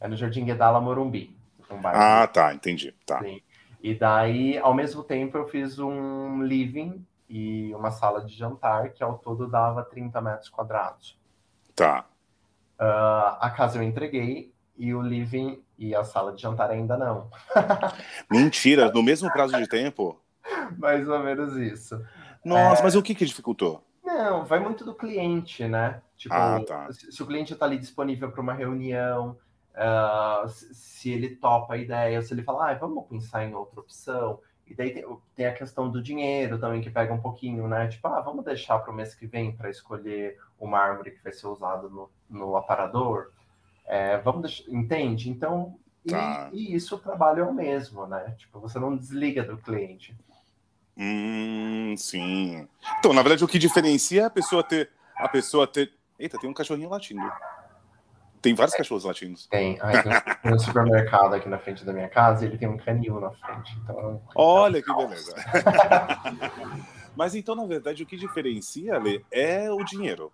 É 0.00 0.08
no 0.08 0.16
Jardim 0.16 0.46
Guedala, 0.46 0.80
Morumbi. 0.80 1.36
Um 1.70 1.80
ah, 1.84 2.26
tá, 2.26 2.54
entendi. 2.54 2.94
Tá. 3.04 3.20
Sim. 3.22 3.42
E 3.82 3.94
daí, 3.94 4.56
ao 4.56 4.72
mesmo 4.72 5.02
tempo, 5.02 5.36
eu 5.36 5.46
fiz 5.46 5.78
um 5.78 6.42
living 6.42 7.04
e 7.34 7.74
uma 7.74 7.90
sala 7.90 8.24
de 8.24 8.32
jantar, 8.32 8.90
que 8.90 9.02
ao 9.02 9.18
todo 9.18 9.48
dava 9.48 9.82
30 9.82 10.20
metros 10.20 10.48
quadrados. 10.48 11.18
Tá. 11.74 12.06
Uh, 12.78 13.34
a 13.40 13.50
casa 13.50 13.76
eu 13.76 13.82
entreguei 13.82 14.54
e 14.76 14.94
o 14.94 15.02
living 15.02 15.60
e 15.76 15.96
a 15.96 16.04
sala 16.04 16.32
de 16.32 16.40
jantar 16.40 16.70
ainda 16.70 16.96
não. 16.96 17.28
Mentira, 18.30 18.88
no 18.92 19.02
mesmo 19.02 19.32
prazo 19.32 19.56
de 19.56 19.66
tempo? 19.66 20.16
Mais 20.78 21.08
ou 21.08 21.18
menos 21.18 21.56
isso. 21.56 22.00
Nossa, 22.44 22.82
é... 22.82 22.84
mas 22.84 22.94
o 22.94 23.02
que 23.02 23.16
que 23.16 23.26
dificultou? 23.26 23.84
Não, 24.04 24.44
vai 24.44 24.60
muito 24.60 24.84
do 24.84 24.94
cliente, 24.94 25.66
né? 25.66 26.00
Tipo, 26.16 26.36
ah, 26.36 26.60
tá. 26.64 26.92
se, 26.92 27.10
se, 27.10 27.20
o 27.20 27.26
cliente 27.26 27.52
está 27.52 27.66
ali 27.66 27.78
disponível 27.78 28.30
para 28.30 28.40
uma 28.40 28.54
reunião, 28.54 29.36
uh, 29.74 30.48
se 30.48 31.10
ele 31.10 31.30
topa 31.34 31.74
a 31.74 31.78
ideia, 31.78 32.22
se 32.22 32.32
ele 32.32 32.44
fala, 32.44 32.70
ah, 32.70 32.74
vamos 32.74 33.08
pensar 33.08 33.44
em 33.44 33.54
outra 33.54 33.80
opção. 33.80 34.38
E 34.66 34.74
daí 34.74 35.04
tem, 35.34 35.46
a 35.46 35.52
questão 35.52 35.90
do 35.90 36.02
dinheiro 36.02 36.58
também, 36.58 36.80
que 36.80 36.90
pega 36.90 37.12
um 37.12 37.20
pouquinho, 37.20 37.68
né? 37.68 37.86
Tipo, 37.88 38.08
ah, 38.08 38.20
vamos 38.20 38.44
deixar 38.44 38.78
para 38.78 38.90
o 38.90 38.94
mês 38.94 39.14
que 39.14 39.26
vem 39.26 39.52
para 39.52 39.70
escolher 39.70 40.38
o 40.58 40.66
mármore 40.66 41.10
que 41.10 41.22
vai 41.22 41.32
ser 41.32 41.46
usado 41.46 41.90
no, 41.90 42.10
no 42.30 42.56
aparador. 42.56 43.30
É, 43.86 44.16
vamos 44.18 44.42
deixar, 44.42 44.70
entende? 44.70 45.28
Então, 45.28 45.78
tá. 46.08 46.48
e, 46.52 46.72
e, 46.72 46.74
isso 46.74 46.96
o 46.96 46.98
trabalho 46.98 47.40
é 47.40 47.46
o 47.46 47.52
mesmo, 47.52 48.06
né? 48.06 48.34
Tipo, 48.38 48.58
você 48.58 48.78
não 48.78 48.96
desliga 48.96 49.42
do 49.42 49.58
cliente. 49.58 50.16
Hum, 50.96 51.94
sim. 51.98 52.66
Então, 52.98 53.12
na 53.12 53.20
verdade, 53.20 53.44
o 53.44 53.48
que 53.48 53.58
diferencia 53.58 54.22
é 54.22 54.24
a 54.24 54.30
pessoa 54.30 54.62
ter. 54.62 54.90
A 55.16 55.28
pessoa 55.28 55.66
ter. 55.66 55.92
Eita, 56.18 56.38
tem 56.38 56.48
um 56.48 56.54
cachorrinho 56.54 56.88
latindo. 56.88 57.30
Tem 58.44 58.54
vários 58.54 58.76
cachorros 58.76 59.04
latinos. 59.04 59.46
Tem. 59.46 59.78
Ai, 59.80 60.02
tem, 60.02 60.52
um, 60.52 60.58
supermercado 60.58 61.32
aqui 61.32 61.48
na 61.48 61.56
frente 61.56 61.82
da 61.82 61.94
minha 61.94 62.10
casa 62.10 62.44
e 62.44 62.48
ele 62.48 62.58
tem 62.58 62.68
um 62.68 62.76
canil 62.76 63.18
na 63.18 63.30
frente. 63.30 63.74
Então, 63.82 64.20
Olha 64.34 64.82
que 64.82 64.94
beleza. 64.94 65.34
Mas 67.16 67.34
então, 67.34 67.54
na 67.54 67.64
verdade, 67.64 68.02
o 68.02 68.06
que 68.06 68.18
diferencia, 68.18 68.96
Ale, 68.96 69.24
é 69.32 69.70
o 69.70 69.82
dinheiro. 69.82 70.30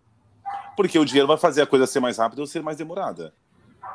Porque 0.76 0.98
o 0.98 1.04
dinheiro 1.04 1.28
vai 1.28 1.36
fazer 1.36 1.62
a 1.62 1.66
coisa 1.68 1.86
ser 1.86 2.00
mais 2.00 2.18
rápida 2.18 2.40
ou 2.40 2.48
ser 2.48 2.64
mais 2.64 2.76
demorada. 2.76 3.32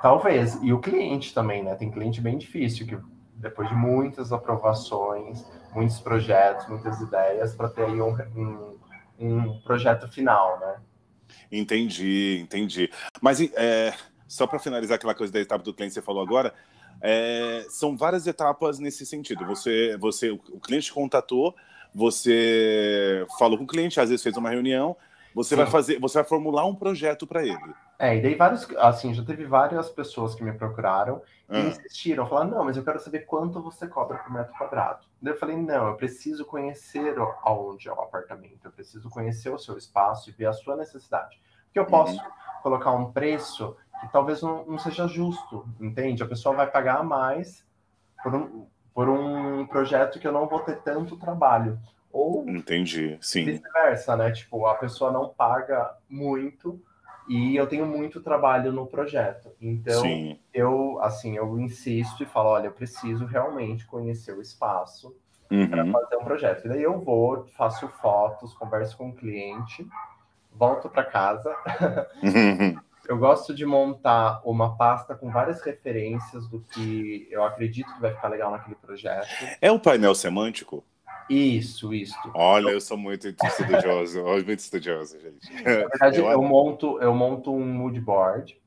Talvez. 0.02 0.58
E 0.64 0.72
o 0.72 0.80
cliente 0.80 1.34
também, 1.34 1.62
né? 1.62 1.76
Tem 1.76 1.92
cliente 1.92 2.22
bem 2.22 2.38
difícil, 2.38 2.88
que 2.88 2.98
depois 3.34 3.68
de 3.68 3.76
muitas 3.76 4.32
aprovações, 4.32 5.46
muitos 5.74 6.00
projetos, 6.00 6.70
muitas 6.70 7.02
ideias, 7.02 7.54
para 7.54 7.68
ter 7.68 7.84
aí 7.84 8.02
um, 8.02 8.16
um, 8.34 8.80
um 9.20 9.60
projeto 9.60 10.08
final, 10.08 10.58
né? 10.62 10.78
Entendi, 11.52 12.40
entendi. 12.42 12.90
Mas 13.22 13.40
é, 13.42 13.94
só 14.28 14.48
para 14.48 14.60
finalizar 14.60 14.96
aquela 14.96 15.16
coisa 15.16 15.32
da 15.32 15.40
etapa 15.40 15.64
do 15.64 15.74
cliente 15.74 15.92
que 15.92 16.00
você 16.00 16.06
falou 16.06 16.22
agora, 16.22 16.54
é, 17.02 17.66
são 17.70 17.96
várias 17.96 18.26
etapas 18.28 18.80
nesse 18.80 19.06
sentido. 19.06 19.46
Você, 19.46 19.98
você, 19.98 20.32
o 20.32 20.60
cliente 20.60 20.92
contatou, 20.92 21.56
você 21.94 23.26
falou 23.38 23.58
com 23.58 23.64
o 23.64 23.68
cliente, 23.68 24.00
às 24.00 24.10
vezes 24.10 24.24
fez 24.24 24.36
uma 24.38 24.50
reunião, 24.50 24.96
você 25.34 25.56
vai 25.56 25.66
fazer, 25.66 26.00
você 26.00 26.18
vai 26.20 26.28
formular 26.28 26.66
um 26.66 26.76
projeto 26.76 27.28
para 27.28 27.44
ele. 27.44 27.74
É, 27.98 28.18
e 28.18 28.22
daí 28.22 28.36
vários, 28.36 28.68
assim, 28.78 29.14
já 29.14 29.24
teve 29.24 29.46
várias 29.46 29.90
pessoas 29.90 30.36
que 30.36 30.44
me 30.44 30.52
procuraram 30.52 31.22
e 31.50 31.56
ah. 31.56 31.60
insistiram, 31.62 32.26
falaram, 32.26 32.52
não, 32.52 32.66
mas 32.66 32.76
eu 32.76 32.84
quero 32.84 33.00
saber 33.00 33.22
quanto 33.22 33.62
você 33.62 33.88
cobra 33.88 34.18
por 34.18 34.32
metro 34.32 34.54
quadrado. 34.58 35.06
Daí 35.22 35.34
eu 35.34 35.38
falei, 35.38 35.56
não, 35.56 35.88
eu 35.88 35.96
preciso 35.96 36.46
conhecer 36.46 37.16
aonde 37.44 37.88
é 37.88 37.94
o 37.94 38.02
apartamento, 38.02 38.66
eu 38.66 38.72
preciso 38.72 39.10
conhecer 39.10 39.50
o 39.50 39.58
seu 39.58 39.78
espaço 39.78 40.30
e 40.30 40.34
ver 40.34 40.48
a 40.48 40.54
sua 40.54 40.76
necessidade. 40.76 41.40
Porque 41.66 41.80
eu 41.80 41.86
posso 41.86 42.18
uhum. 42.18 42.30
colocar 42.62 42.92
um 42.92 43.12
preço 43.12 43.78
que 44.02 44.12
talvez 44.12 44.42
não, 44.42 44.66
não, 44.66 44.78
seja 44.78 45.08
justo, 45.08 45.66
entende? 45.80 46.22
A 46.22 46.28
pessoa 46.28 46.56
vai 46.56 46.70
pagar 46.70 47.04
mais 47.04 47.66
por 48.22 48.36
um, 48.36 48.68
por 48.94 49.08
um 49.08 49.66
projeto 49.68 50.20
que 50.20 50.28
eu 50.28 50.34
não 50.34 50.48
vou 50.48 50.60
ter 50.60 50.82
tanto 50.82 51.18
trabalho. 51.18 51.80
Ou 52.12 52.48
Entendi, 52.48 53.18
sim. 53.22 53.46
vice-versa, 53.46 54.16
né? 54.16 54.32
Tipo, 54.32 54.66
a 54.68 54.76
pessoa 54.76 55.12
não 55.12 55.30
paga 55.30 55.98
muito 56.10 56.82
e 57.28 57.56
eu 57.56 57.68
tenho 57.68 57.86
muito 57.86 58.22
trabalho 58.22 58.72
no 58.72 58.86
projeto. 58.86 59.52
Então, 59.60 60.02
sim. 60.02 60.40
eu, 60.54 61.00
assim, 61.02 61.36
eu 61.36 61.60
insisto 61.60 62.24
e 62.24 62.26
falo, 62.26 62.50
olha, 62.50 62.68
eu 62.68 62.72
preciso 62.72 63.26
realmente 63.26 63.86
conhecer 63.86 64.34
o 64.34 64.42
espaço 64.42 65.16
uhum. 65.50 65.68
para 65.68 65.86
fazer 65.92 66.18
um 66.18 66.24
projeto. 66.24 66.66
E 66.66 66.70
daí 66.70 66.84
eu 66.84 67.00
vou, 67.00 67.48
faço 67.58 67.88
fotos, 67.88 68.54
converso 68.54 68.98
com 68.98 69.10
o 69.10 69.16
cliente, 69.16 69.88
volto 70.54 70.90
para 70.90 71.04
casa. 71.04 71.56
Uhum. 72.22 72.78
eu 73.08 73.18
gosto 73.18 73.54
de 73.54 73.66
montar 73.66 74.42
uma 74.46 74.76
pasta 74.76 75.16
com 75.16 75.32
várias 75.32 75.62
referências 75.62 76.48
do 76.48 76.60
que 76.60 77.28
eu 77.32 77.44
acredito 77.44 77.94
que 77.94 78.02
vai 78.02 78.14
ficar 78.14 78.28
legal 78.28 78.52
naquele 78.52 78.76
projeto. 78.76 79.28
É 79.62 79.72
o 79.72 79.80
painel 79.80 80.16
semântico? 80.16 80.84
Isso, 81.30 81.94
isso. 81.94 82.18
Olha, 82.34 82.70
eu 82.70 82.82
sou 82.82 82.98
muito 82.98 83.28
estudioso, 83.28 84.24
muito 84.46 84.60
estudioso, 84.60 85.20
gente. 85.20 85.52
Na 85.64 85.72
verdade, 85.72 86.20
eu, 86.20 86.30
eu, 86.30 86.42
monto, 86.42 87.00
eu 87.02 87.14
monto 87.14 87.52
um 87.52 87.66
mood 87.66 88.00
board. 88.00 88.60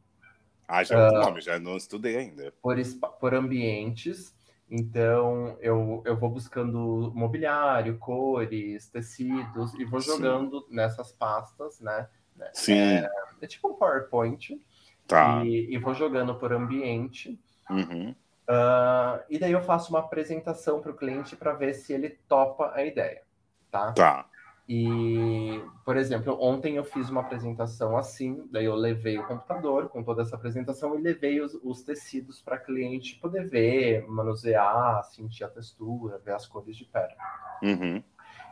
Ah, 0.66 0.82
já 0.82 1.08
uh, 1.08 1.12
nome, 1.12 1.40
já 1.40 1.58
não 1.58 1.76
estudei 1.76 2.16
ainda. 2.16 2.52
Por, 2.60 2.76
por 3.20 3.34
ambientes. 3.34 4.34
Então, 4.70 5.56
eu, 5.60 6.02
eu 6.04 6.16
vou 6.16 6.28
buscando 6.28 7.10
mobiliário, 7.14 7.96
cores, 7.98 8.88
tecidos, 8.88 9.72
e 9.74 9.84
vou 9.84 10.00
jogando 10.00 10.60
Sim. 10.60 10.74
nessas 10.74 11.10
pastas, 11.10 11.80
né? 11.80 12.06
Sim. 12.52 12.78
É, 12.78 13.10
é 13.40 13.46
tipo 13.46 13.68
um 13.68 13.74
PowerPoint. 13.74 14.60
Tá. 15.06 15.42
E, 15.44 15.74
e 15.74 15.78
vou 15.78 15.94
jogando 15.94 16.34
por 16.34 16.52
ambiente. 16.52 17.40
Uhum. 17.70 18.14
Uh, 18.48 19.20
e 19.28 19.38
daí 19.38 19.52
eu 19.52 19.60
faço 19.60 19.90
uma 19.90 19.98
apresentação 19.98 20.80
para 20.80 20.90
o 20.90 20.96
cliente 20.96 21.36
para 21.36 21.52
ver 21.52 21.74
se 21.74 21.92
ele 21.92 22.18
topa 22.26 22.72
a 22.74 22.82
ideia, 22.82 23.22
tá? 23.70 23.92
Tá. 23.92 24.26
E, 24.66 25.62
por 25.84 25.96
exemplo, 25.96 26.36
ontem 26.40 26.76
eu 26.76 26.84
fiz 26.84 27.08
uma 27.08 27.22
apresentação 27.22 27.96
assim, 27.96 28.46
daí 28.50 28.66
eu 28.66 28.74
levei 28.74 29.18
o 29.18 29.26
computador 29.26 29.88
com 29.88 30.02
toda 30.02 30.22
essa 30.22 30.36
apresentação 30.36 30.98
e 30.98 31.00
levei 31.00 31.40
os, 31.40 31.58
os 31.62 31.82
tecidos 31.82 32.40
para 32.40 32.58
cliente 32.58 33.16
poder 33.16 33.48
ver, 33.48 34.06
manusear, 34.06 35.02
sentir 35.04 35.44
a 35.44 35.48
textura, 35.48 36.18
ver 36.18 36.32
as 36.32 36.46
cores 36.46 36.76
de 36.76 36.84
perto. 36.84 37.16
Uhum. 37.62 38.02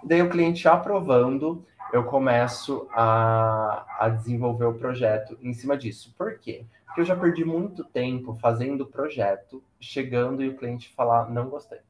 Daí 0.04 0.22
o 0.22 0.30
cliente 0.30 0.66
aprovando, 0.68 1.64
eu 1.92 2.04
começo 2.04 2.86
a, 2.92 3.84
a 3.98 4.08
desenvolver 4.08 4.64
o 4.66 4.74
projeto 4.74 5.38
em 5.42 5.52
cima 5.52 5.76
disso. 5.76 6.14
Por 6.16 6.38
quê? 6.38 6.64
Porque 6.86 7.00
eu 7.00 7.04
já 7.04 7.16
perdi 7.16 7.44
muito 7.44 7.84
tempo 7.84 8.34
fazendo 8.34 8.86
projeto, 8.86 9.62
chegando 9.80 10.42
e 10.42 10.48
o 10.48 10.56
cliente 10.56 10.92
falar, 10.94 11.28
não 11.28 11.48
gostei. 11.48 11.80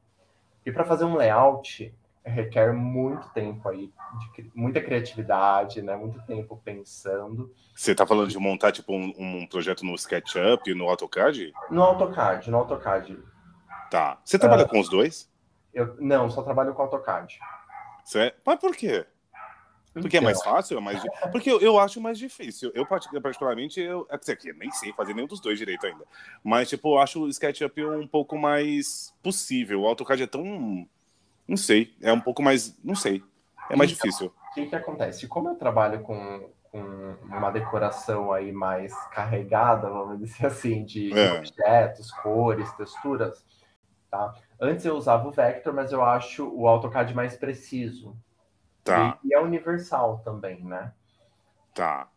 E 0.65 0.71
para 0.71 0.83
fazer 0.83 1.05
um 1.05 1.15
layout, 1.15 1.93
requer 2.27 2.73
muito 2.73 3.29
tempo 3.29 3.69
aí, 3.69 3.91
de, 4.35 4.51
muita 4.53 4.81
criatividade, 4.81 5.81
né? 5.81 5.95
Muito 5.95 6.21
tempo 6.25 6.59
pensando. 6.63 7.53
Você 7.73 7.91
está 7.91 8.05
falando 8.05 8.29
de 8.29 8.37
montar 8.37 8.71
tipo 8.71 8.93
um, 8.93 9.13
um, 9.17 9.47
projeto 9.47 9.85
no 9.85 9.95
SketchUp, 9.95 10.73
no 10.73 10.89
AutoCAD? 10.89 11.53
No 11.69 11.83
AutoCAD, 11.83 12.51
no 12.51 12.57
AutoCAD. 12.57 13.17
Tá. 13.89 14.19
Você 14.23 14.37
trabalha 14.37 14.65
uh, 14.65 14.67
com 14.67 14.79
os 14.79 14.89
dois? 14.89 15.31
Eu, 15.73 15.95
não, 15.99 16.29
só 16.29 16.41
trabalho 16.41 16.73
com 16.73 16.81
AutoCAD. 16.81 17.39
Certo? 18.03 18.41
Mas 18.45 18.59
por 18.59 18.75
quê? 18.75 19.05
Porque 20.01 20.17
é 20.17 20.21
mais 20.21 20.39
então. 20.39 20.53
fácil? 20.53 20.77
É 20.77 20.81
mais... 20.81 21.01
Porque 21.31 21.51
eu, 21.51 21.59
eu 21.59 21.79
acho 21.79 21.99
mais 22.01 22.17
difícil. 22.17 22.71
Eu, 22.73 22.85
particularmente, 22.85 23.79
eu, 23.79 24.07
é 24.09 24.53
nem 24.53 24.71
sei 24.71 24.93
fazer 24.93 25.13
nenhum 25.13 25.27
dos 25.27 25.39
dois 25.39 25.57
direito 25.57 25.85
ainda. 25.85 26.05
Mas, 26.43 26.69
tipo, 26.69 26.95
eu 26.95 26.99
acho 26.99 27.23
o 27.23 27.29
SketchUp 27.29 27.83
um 27.83 28.07
pouco 28.07 28.37
mais 28.37 29.13
possível. 29.21 29.81
O 29.81 29.87
AutoCAD 29.87 30.23
é 30.23 30.27
tão. 30.27 30.87
Não 31.47 31.57
sei. 31.57 31.95
É 32.01 32.11
um 32.11 32.21
pouco 32.21 32.41
mais. 32.41 32.77
Não 32.83 32.95
sei. 32.95 33.23
É 33.69 33.75
mais 33.75 33.91
então, 33.91 34.05
difícil. 34.05 34.33
que, 34.53 34.65
que 34.67 34.75
acontece? 34.75 35.27
Como 35.27 35.49
eu 35.49 35.55
trabalho 35.55 36.01
com, 36.01 36.49
com 36.71 37.15
uma 37.23 37.51
decoração 37.51 38.31
aí 38.31 38.51
mais 38.51 38.93
carregada, 39.09 39.89
vamos 39.89 40.19
dizer 40.19 40.47
assim, 40.47 40.83
de 40.83 41.17
é. 41.17 41.33
objetos, 41.33 42.11
cores, 42.11 42.71
texturas, 42.73 43.43
tá? 44.09 44.33
Antes 44.59 44.85
eu 44.85 44.95
usava 44.95 45.27
o 45.27 45.31
Vector, 45.31 45.73
mas 45.73 45.91
eu 45.91 46.03
acho 46.03 46.47
o 46.47 46.67
AutoCAD 46.67 47.13
mais 47.13 47.35
preciso. 47.35 48.15
Tá. 48.91 49.19
E, 49.23 49.29
e 49.29 49.33
é 49.33 49.39
universal 49.39 50.21
também, 50.23 50.63
né? 50.63 50.91
Tá. 51.73 52.09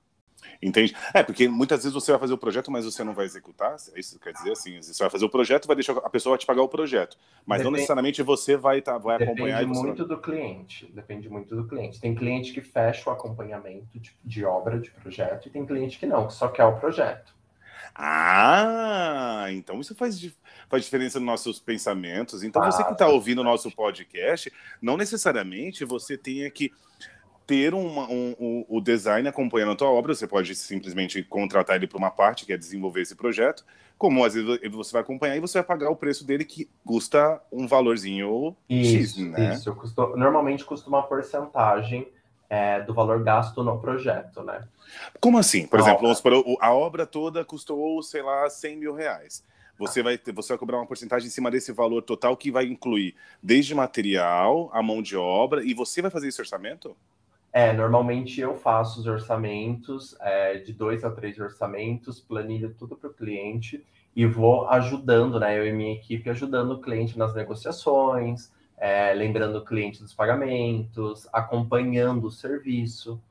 Entende? 0.62 0.95
É, 1.14 1.23
porque 1.23 1.49
muitas 1.49 1.83
vezes 1.83 1.93
você 1.93 2.12
vai 2.12 2.21
fazer 2.21 2.33
o 2.33 2.39
projeto, 2.39 2.71
mas 2.71 2.85
você 2.85 3.05
não 3.05 3.14
vai 3.14 3.25
executar. 3.25 3.77
É 3.95 4.01
isso 4.01 4.18
quer 4.18 4.33
dizer 4.33 4.53
assim, 4.53 4.81
você 4.81 5.03
vai 5.03 5.11
fazer 5.11 5.25
o 5.25 5.31
projeto, 5.31 5.66
vai 5.66 5.77
deixar 5.77 5.97
a 5.99 6.11
pessoa 6.11 6.37
te 6.39 6.47
pagar 6.47 6.62
o 6.62 6.68
projeto, 6.68 7.16
mas 7.47 7.59
depende, 7.59 7.64
não 7.64 7.71
necessariamente 7.73 8.23
você 8.23 8.57
vai 8.57 8.81
tá, 8.81 8.99
vai 8.99 9.16
acompanhar. 9.16 9.61
Depende 9.61 9.79
muito 9.79 10.07
vai... 10.07 10.16
do 10.16 10.23
cliente. 10.23 10.91
Depende 10.93 11.29
muito 11.29 11.55
do 11.57 11.66
cliente. 11.66 12.01
Tem 12.01 12.14
cliente 12.14 12.53
que 12.53 12.61
fecha 12.61 13.09
o 13.09 13.12
acompanhamento 13.12 13.99
de, 13.99 14.16
de 14.25 14.45
obra, 14.45 14.79
de 14.79 14.91
projeto, 14.91 15.49
e 15.49 15.51
tem 15.51 15.66
cliente 15.66 15.99
que 15.99 16.07
não, 16.07 16.27
que 16.27 16.35
só 16.35 16.49
quer 16.49 16.64
o 16.64 16.79
projeto. 16.79 17.35
Ah, 18.03 19.48
então 19.51 19.78
isso 19.78 19.94
faz, 19.94 20.18
faz 20.70 20.84
diferença 20.84 21.18
nos 21.18 21.26
nossos 21.26 21.61
pensamentos. 21.61 22.42
Então, 22.42 22.62
ah, 22.62 22.70
você 22.70 22.82
que 22.82 22.92
está 22.92 23.07
ouvindo 23.07 23.40
o 23.40 23.44
nosso 23.44 23.70
podcast, 23.70 24.51
não 24.80 24.96
necessariamente 24.96 25.84
você 25.84 26.16
tenha 26.16 26.51
que 26.51 26.72
ter 27.46 27.74
uma, 27.74 28.09
um, 28.09 28.34
um, 28.40 28.64
o 28.68 28.80
design 28.80 29.28
acompanhando 29.28 29.72
a 29.72 29.76
tua 29.76 29.90
obra, 29.90 30.14
você 30.14 30.26
pode 30.26 30.55
simplesmente 30.55 31.22
contratar 31.22 31.76
ele 31.76 31.86
para 31.86 31.98
uma 31.98 32.11
parte, 32.11 32.46
que 32.46 32.55
é 32.55 32.57
desenvolver 32.57 33.03
esse 33.03 33.14
projeto, 33.14 33.66
como 33.98 34.24
às 34.24 34.32
vezes 34.32 34.61
você 34.70 34.92
vai 34.92 35.03
acompanhar 35.03 35.36
e 35.36 35.40
você 35.40 35.59
vai 35.59 35.66
pagar 35.66 35.90
o 35.90 35.96
preço 35.96 36.24
dele, 36.24 36.46
que 36.46 36.70
custa 36.86 37.42
um 37.53 37.66
valorzinho 37.66 38.57
isso, 38.66 38.96
X, 38.96 39.16
né? 39.18 39.55
Isso, 39.55 39.76
normalmente 40.16 40.64
custa 40.64 40.88
uma 40.88 41.03
porcentagem 41.03 42.09
é, 42.51 42.80
do 42.82 42.92
valor 42.92 43.22
gasto 43.22 43.62
no 43.62 43.78
projeto, 43.78 44.42
né? 44.42 44.66
Como 45.20 45.38
assim? 45.38 45.68
Por 45.68 45.78
a 45.78 45.82
exemplo, 45.82 46.09
obra. 46.09 46.59
a 46.61 46.74
obra 46.74 47.07
toda 47.07 47.44
custou, 47.44 48.03
sei 48.03 48.22
lá, 48.22 48.51
100 48.51 48.76
mil 48.76 48.92
reais. 48.92 49.44
Você 49.78 50.03
vai, 50.03 50.18
ter, 50.18 50.32
você 50.32 50.48
vai 50.48 50.59
cobrar 50.59 50.76
uma 50.76 50.86
porcentagem 50.86 51.28
em 51.28 51.30
cima 51.30 51.51
desse 51.51 51.72
valor 51.72 52.03
total 52.03 52.36
que 52.36 52.51
vai 52.51 52.66
incluir 52.66 53.14
desde 53.42 53.74
material, 53.74 54.68
a 54.74 54.82
mão 54.82 55.01
de 55.01 55.16
obra, 55.16 55.64
e 55.64 55.72
você 55.72 56.03
vai 56.03 56.11
fazer 56.11 56.28
esse 56.28 56.40
orçamento? 56.40 56.94
É, 57.53 57.72
normalmente 57.72 58.40
eu 58.40 58.57
faço 58.57 59.01
os 59.01 59.07
orçamentos, 59.07 60.14
é, 60.20 60.59
de 60.59 60.72
dois 60.72 61.03
a 61.03 61.11
três 61.11 61.38
orçamentos, 61.38 62.20
planilho 62.20 62.74
tudo 62.78 62.94
para 62.94 63.09
o 63.09 63.14
cliente 63.14 63.84
e 64.14 64.26
vou 64.26 64.68
ajudando, 64.68 65.40
né? 65.40 65.59
Eu 65.59 65.66
e 65.66 65.72
minha 65.72 65.94
equipe 65.94 66.28
ajudando 66.28 66.72
o 66.72 66.80
cliente 66.80 67.16
nas 67.18 67.34
negociações, 67.34 68.53
é, 68.81 69.12
lembrando 69.12 69.59
o 69.59 69.64
cliente 69.64 70.03
dos 70.03 70.14
pagamentos, 70.14 71.28
acompanhando 71.33 72.26
o 72.26 72.31
serviço. 72.31 73.22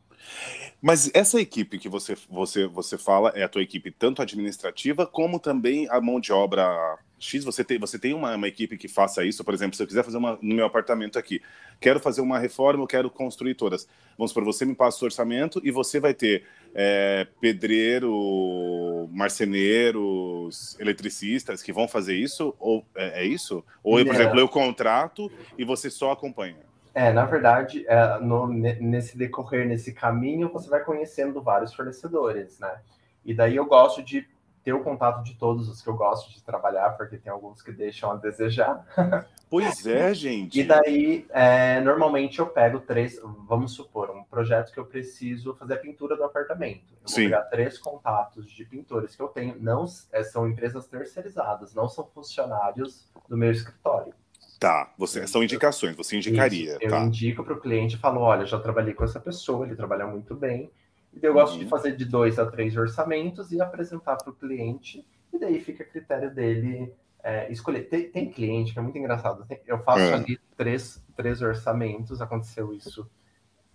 Mas 0.82 1.10
essa 1.14 1.41
equipe 1.41 1.80
que 1.80 1.89
você, 1.89 2.16
você, 2.30 2.68
você 2.68 2.97
fala 2.97 3.32
é 3.36 3.43
a 3.43 3.50
tua 3.50 3.64
equipe 3.64 3.89
tanto 3.89 4.22
administrativa 4.22 5.06
como 5.08 5.39
também 5.39 5.89
a 5.89 6.00
mão 6.00 6.20
de 6.20 6.32
obra 6.32 6.97
X, 7.20 7.43
você 7.43 7.63
tem, 7.63 7.78
você 7.78 7.99
tem 7.99 8.13
uma, 8.13 8.36
uma, 8.36 8.47
equipe 8.47 8.78
que 8.78 8.88
faça 8.88 9.26
isso, 9.26 9.43
por 9.43 9.53
exemplo, 9.53 9.76
se 9.76 9.84
eu 9.84 9.88
quiser 9.88 10.03
fazer 10.03 10.17
uma 10.17 10.39
no 10.41 10.55
meu 10.55 10.65
apartamento 10.65 11.20
aqui, 11.20 11.41
quero 11.80 11.99
fazer 11.99 12.22
uma 12.22 12.39
reforma, 12.39 12.84
eu 12.84 12.88
quero 12.88 13.09
construir 13.09 13.55
todas. 13.55 13.88
Vamos 14.17 14.32
por 14.32 14.43
você 14.43 14.65
me 14.65 14.74
passa 14.74 15.03
o 15.03 15.05
orçamento 15.05 15.61
e 15.63 15.72
você 15.72 15.99
vai 15.99 16.13
ter 16.13 16.45
é, 16.74 17.28
pedreiro, 17.41 19.09
marceneiros, 19.11 20.80
eletricistas 20.80 21.61
que 21.61 21.74
vão 21.74 21.88
fazer 21.88 22.15
isso? 22.15 22.55
Ou 22.59 22.86
é, 22.95 23.24
é 23.24 23.26
isso? 23.26 23.63
Ou, 23.84 24.03
por 24.03 24.15
exemplo, 24.15 24.39
eu 24.39 24.47
contrato 24.47 25.32
e 25.57 25.65
você 25.65 25.89
só 25.89 26.11
acompanha? 26.11 26.70
É, 26.93 27.11
na 27.11 27.26
verdade, 27.26 27.86
é, 27.88 28.20
no, 28.20 28.47
nesse 28.47 29.17
decorrer, 29.17 29.67
nesse 29.67 29.93
caminho, 29.93 30.49
você 30.51 30.70
vai 30.70 30.84
conhecendo 30.84 31.41
vários 31.41 31.74
fornecedores, 31.74 32.59
né? 32.59 32.80
E 33.24 33.34
daí 33.34 33.55
eu 33.55 33.65
gosto 33.65 34.01
de 34.01 34.28
ter 34.64 34.74
o 34.74 34.84
contato 34.84 35.24
de 35.24 35.36
todos 35.36 35.70
os 35.70 35.82
que 35.82 35.89
eu 35.89 35.95
gosto 35.95 36.32
de 36.32 36.43
trabalhar, 36.43 36.91
porque 36.91 37.18
tem 37.18 37.32
alguns 37.32 37.62
que 37.62 37.72
deixam 37.72 38.12
a 38.12 38.16
desejar. 38.16 38.86
Pois 39.49 39.84
é, 39.88 40.14
gente. 40.14 40.60
e 40.60 40.64
daí, 40.64 41.26
é, 41.32 41.82
normalmente 41.82 42.38
eu 42.38 42.45
pego 42.45 42.80
três, 42.80 43.20
vamos 43.47 43.72
supor, 43.72 44.12
um 44.12 44.24
projeto 44.24 44.72
que 44.72 44.80
eu 44.80 44.86
preciso 44.86 45.55
fazer 45.55 45.74
a 45.74 45.78
pintura 45.78 46.16
do 46.16 46.24
apartamento. 46.24 46.93
Eu 46.93 46.99
vou 46.99 47.07
Sim. 47.07 47.24
pegar 47.24 47.41
três 47.45 47.80
contatos 47.80 48.45
de 48.51 48.64
pintores 48.64 49.16
que 49.16 49.22
eu 49.24 49.28
tenho, 49.28 49.55
não 49.60 49.86
é, 50.12 50.24
são 50.24 50.47
empresas 50.47 50.86
terceirizadas, 50.86 51.74
não 51.74 51.89
são 51.89 52.05
funcionários 52.05 53.12
do 53.28 53.36
meu 53.36 53.49
escritório. 53.49 54.14
Tá, 54.60 54.93
você, 54.97 55.26
são 55.26 55.41
indicações, 55.41 55.95
você 55.95 56.18
indicaria. 56.18 56.74
Isso, 56.74 56.84
eu 56.84 56.89
tá. 56.89 56.99
indico 56.99 57.43
para 57.43 57.53
o 57.53 57.60
cliente 57.60 57.95
e 57.95 57.97
falo: 57.97 58.20
olha, 58.20 58.45
já 58.45 58.60
trabalhei 58.60 58.93
com 58.93 59.05
essa 59.05 59.20
pessoa, 59.20 59.66
ele 59.66 59.76
trabalha 59.76 60.05
muito 60.05 60.36
bem, 60.36 60.70
e 61.14 61.26
eu 61.26 61.34
gosto 61.34 61.53
uhum. 61.53 61.60
de 61.60 61.68
fazer 61.68 61.95
de 61.95 62.05
dois 62.05 62.39
a 62.39 62.45
três 62.45 62.76
orçamentos 62.76 63.51
e 63.51 63.62
apresentar 63.62 64.18
para 64.18 64.30
o 64.30 64.36
cliente, 64.36 65.05
e 65.34 65.39
daí 65.39 65.60
fica 65.60 65.84
a 65.84 65.86
critério 65.86 66.34
dele 66.34 66.93
é, 67.24 67.51
escolher. 67.51 67.84
Tem, 67.84 68.10
tem, 68.10 68.32
cliente 68.32 68.74
que 68.74 68.80
é 68.80 68.82
muito 68.82 68.97
engraçado. 68.97 69.45
Tem, 69.45 69.60
eu 69.66 69.80
faço 69.80 70.01
é. 70.01 70.14
ali 70.14 70.39
três, 70.55 71.03
três 71.16 71.41
orçamentos, 71.41 72.22
aconteceu 72.22 72.74
isso 72.74 73.10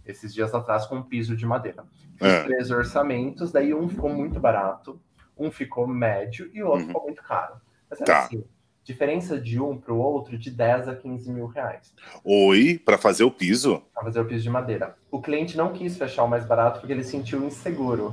esses 0.04 0.34
dias 0.34 0.54
atrás 0.54 0.86
com 0.86 0.96
um 0.96 1.02
piso 1.02 1.36
de 1.36 1.46
madeira. 1.46 1.84
Fiz 2.16 2.28
é. 2.28 2.44
três 2.44 2.70
orçamentos, 2.70 3.50
daí 3.50 3.74
um 3.74 3.88
ficou 3.88 4.10
muito 4.10 4.38
barato, 4.38 5.00
um 5.36 5.50
ficou 5.50 5.86
médio 5.86 6.50
e 6.52 6.62
o 6.62 6.68
outro 6.68 6.82
uhum. 6.82 6.86
ficou 6.88 7.02
muito 7.04 7.22
caro. 7.22 7.60
Mas 7.88 8.00
era 8.00 8.12
tá. 8.12 8.24
assim, 8.24 8.44
diferença 8.84 9.40
de 9.40 9.58
um 9.58 9.76
para 9.78 9.92
o 9.92 9.98
outro 9.98 10.38
de 10.38 10.50
10 10.50 10.88
a 10.88 10.94
15 10.94 11.32
mil 11.32 11.46
reais. 11.46 11.92
Oi, 12.22 12.80
para 12.84 12.98
fazer 12.98 13.24
o 13.24 13.30
piso? 13.30 13.82
Para 13.94 14.04
fazer 14.04 14.20
o 14.20 14.26
piso 14.26 14.42
de 14.42 14.50
madeira. 14.50 14.94
O 15.10 15.20
cliente 15.20 15.56
não 15.56 15.72
quis 15.72 15.96
fechar 15.96 16.24
o 16.24 16.28
mais 16.28 16.44
barato 16.44 16.80
porque 16.80 16.92
ele 16.92 17.02
sentiu 17.02 17.42
inseguro. 17.44 18.12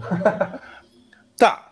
tá. 1.38 1.68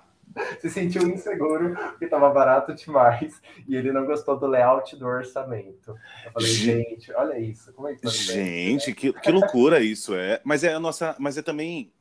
Se 0.60 0.70
sentiu 0.70 1.08
inseguro 1.08 1.74
porque 1.74 2.06
estava 2.06 2.30
barato 2.30 2.76
demais 2.76 3.42
e 3.68 3.76
ele 3.76 3.92
não 3.92 4.06
gostou 4.06 4.38
do 4.38 4.46
layout 4.46 4.96
do 4.96 5.08
orçamento. 5.08 5.96
Eu 6.26 6.32
falei, 6.34 6.50
gente, 6.50 6.90
gente 6.90 7.14
olha 7.14 7.40
isso, 7.40 7.74
como 7.74 7.88
é 7.88 7.96
que 7.96 8.02
tá 8.02 8.10
Gente, 8.10 8.94
que, 8.94 9.12
que 9.12 9.32
loucura 9.32 9.80
isso 9.80 10.14
é. 10.14 10.40
Mas 10.44 10.64
é 10.64 10.74
a 10.74 10.80
nossa, 10.80 11.16
mas 11.18 11.38
é 11.38 11.42
também 11.42 11.92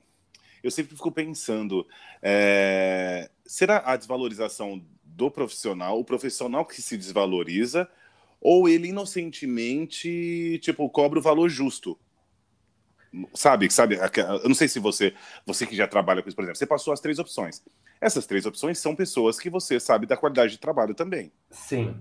eu 0.62 0.70
sempre 0.70 0.96
fico 0.96 1.12
pensando, 1.12 1.86
é, 2.20 3.30
será 3.46 3.82
a 3.84 3.96
desvalorização 3.96 4.84
do 5.18 5.28
profissional, 5.32 5.98
o 5.98 6.04
profissional 6.04 6.64
que 6.64 6.80
se 6.80 6.96
desvaloriza, 6.96 7.90
ou 8.40 8.68
ele 8.68 8.88
inocentemente, 8.88 10.60
tipo, 10.62 10.88
cobra 10.88 11.18
o 11.18 11.22
valor 11.22 11.48
justo. 11.48 11.98
Sabe, 13.34 13.68
sabe? 13.68 13.96
Eu 13.96 14.48
não 14.48 14.54
sei 14.54 14.68
se 14.68 14.78
você, 14.78 15.12
você 15.44 15.66
que 15.66 15.74
já 15.74 15.88
trabalha 15.88 16.22
com 16.22 16.28
isso, 16.28 16.36
por 16.36 16.44
exemplo, 16.44 16.56
você 16.56 16.66
passou 16.66 16.92
as 16.92 17.00
três 17.00 17.18
opções. 17.18 17.64
Essas 18.00 18.26
três 18.26 18.46
opções 18.46 18.78
são 18.78 18.94
pessoas 18.94 19.40
que 19.40 19.50
você 19.50 19.80
sabe 19.80 20.06
da 20.06 20.16
qualidade 20.16 20.52
de 20.52 20.58
trabalho 20.58 20.94
também. 20.94 21.32
Sim. 21.50 21.96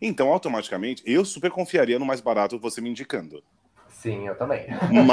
Então, 0.00 0.30
automaticamente, 0.30 1.02
eu 1.04 1.22
super 1.22 1.50
confiaria 1.50 1.98
no 1.98 2.06
mais 2.06 2.22
barato 2.22 2.58
você 2.58 2.80
me 2.80 2.88
indicando. 2.88 3.44
Sim, 4.04 4.28
eu 4.28 4.34
também. 4.34 4.66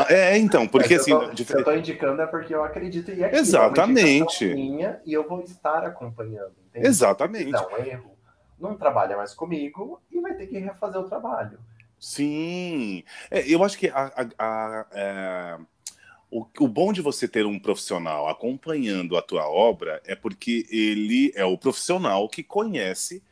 É, 0.10 0.38
então, 0.38 0.68
porque 0.68 0.96
assim. 0.96 1.12
Eu 1.12 1.20
tô, 1.20 1.34
diferente... 1.34 1.54
eu 1.54 1.60
estou 1.60 1.78
indicando 1.78 2.22
é 2.22 2.28
porque 2.28 2.54
eu 2.54 2.62
acredito 2.62 3.10
e 3.10 3.24
aqui, 3.24 3.38
Exatamente. 3.38 4.52
É 4.52 4.54
minha 4.54 5.02
e 5.06 5.14
eu 5.14 5.26
vou 5.26 5.40
estar 5.40 5.86
acompanhando. 5.86 6.52
Entende? 6.68 6.88
Exatamente. 6.88 7.52
Não, 7.52 7.78
erro. 7.78 8.12
Não 8.60 8.76
trabalha 8.76 9.16
mais 9.16 9.34
comigo 9.34 10.02
e 10.12 10.20
vai 10.20 10.34
ter 10.34 10.48
que 10.48 10.58
refazer 10.58 11.00
o 11.00 11.06
trabalho. 11.06 11.58
Sim. 11.98 13.06
É, 13.30 13.48
eu 13.48 13.64
acho 13.64 13.78
que 13.78 13.88
a, 13.88 14.12
a, 14.14 14.28
a, 14.38 14.86
é, 14.92 15.58
o, 16.30 16.46
o 16.60 16.68
bom 16.68 16.92
de 16.92 17.02
você 17.02 17.30
ter 17.30 17.46
um 17.46 17.58
profissional 17.58 18.28
acompanhando 18.28 19.16
a 19.16 19.22
tua 19.22 19.50
obra 19.50 20.02
é 20.06 20.16
porque 20.16 20.66
ele 20.70 21.32
é 21.34 21.46
o 21.46 21.58
profissional 21.58 22.28
que 22.28 22.44
conhece 22.44 23.24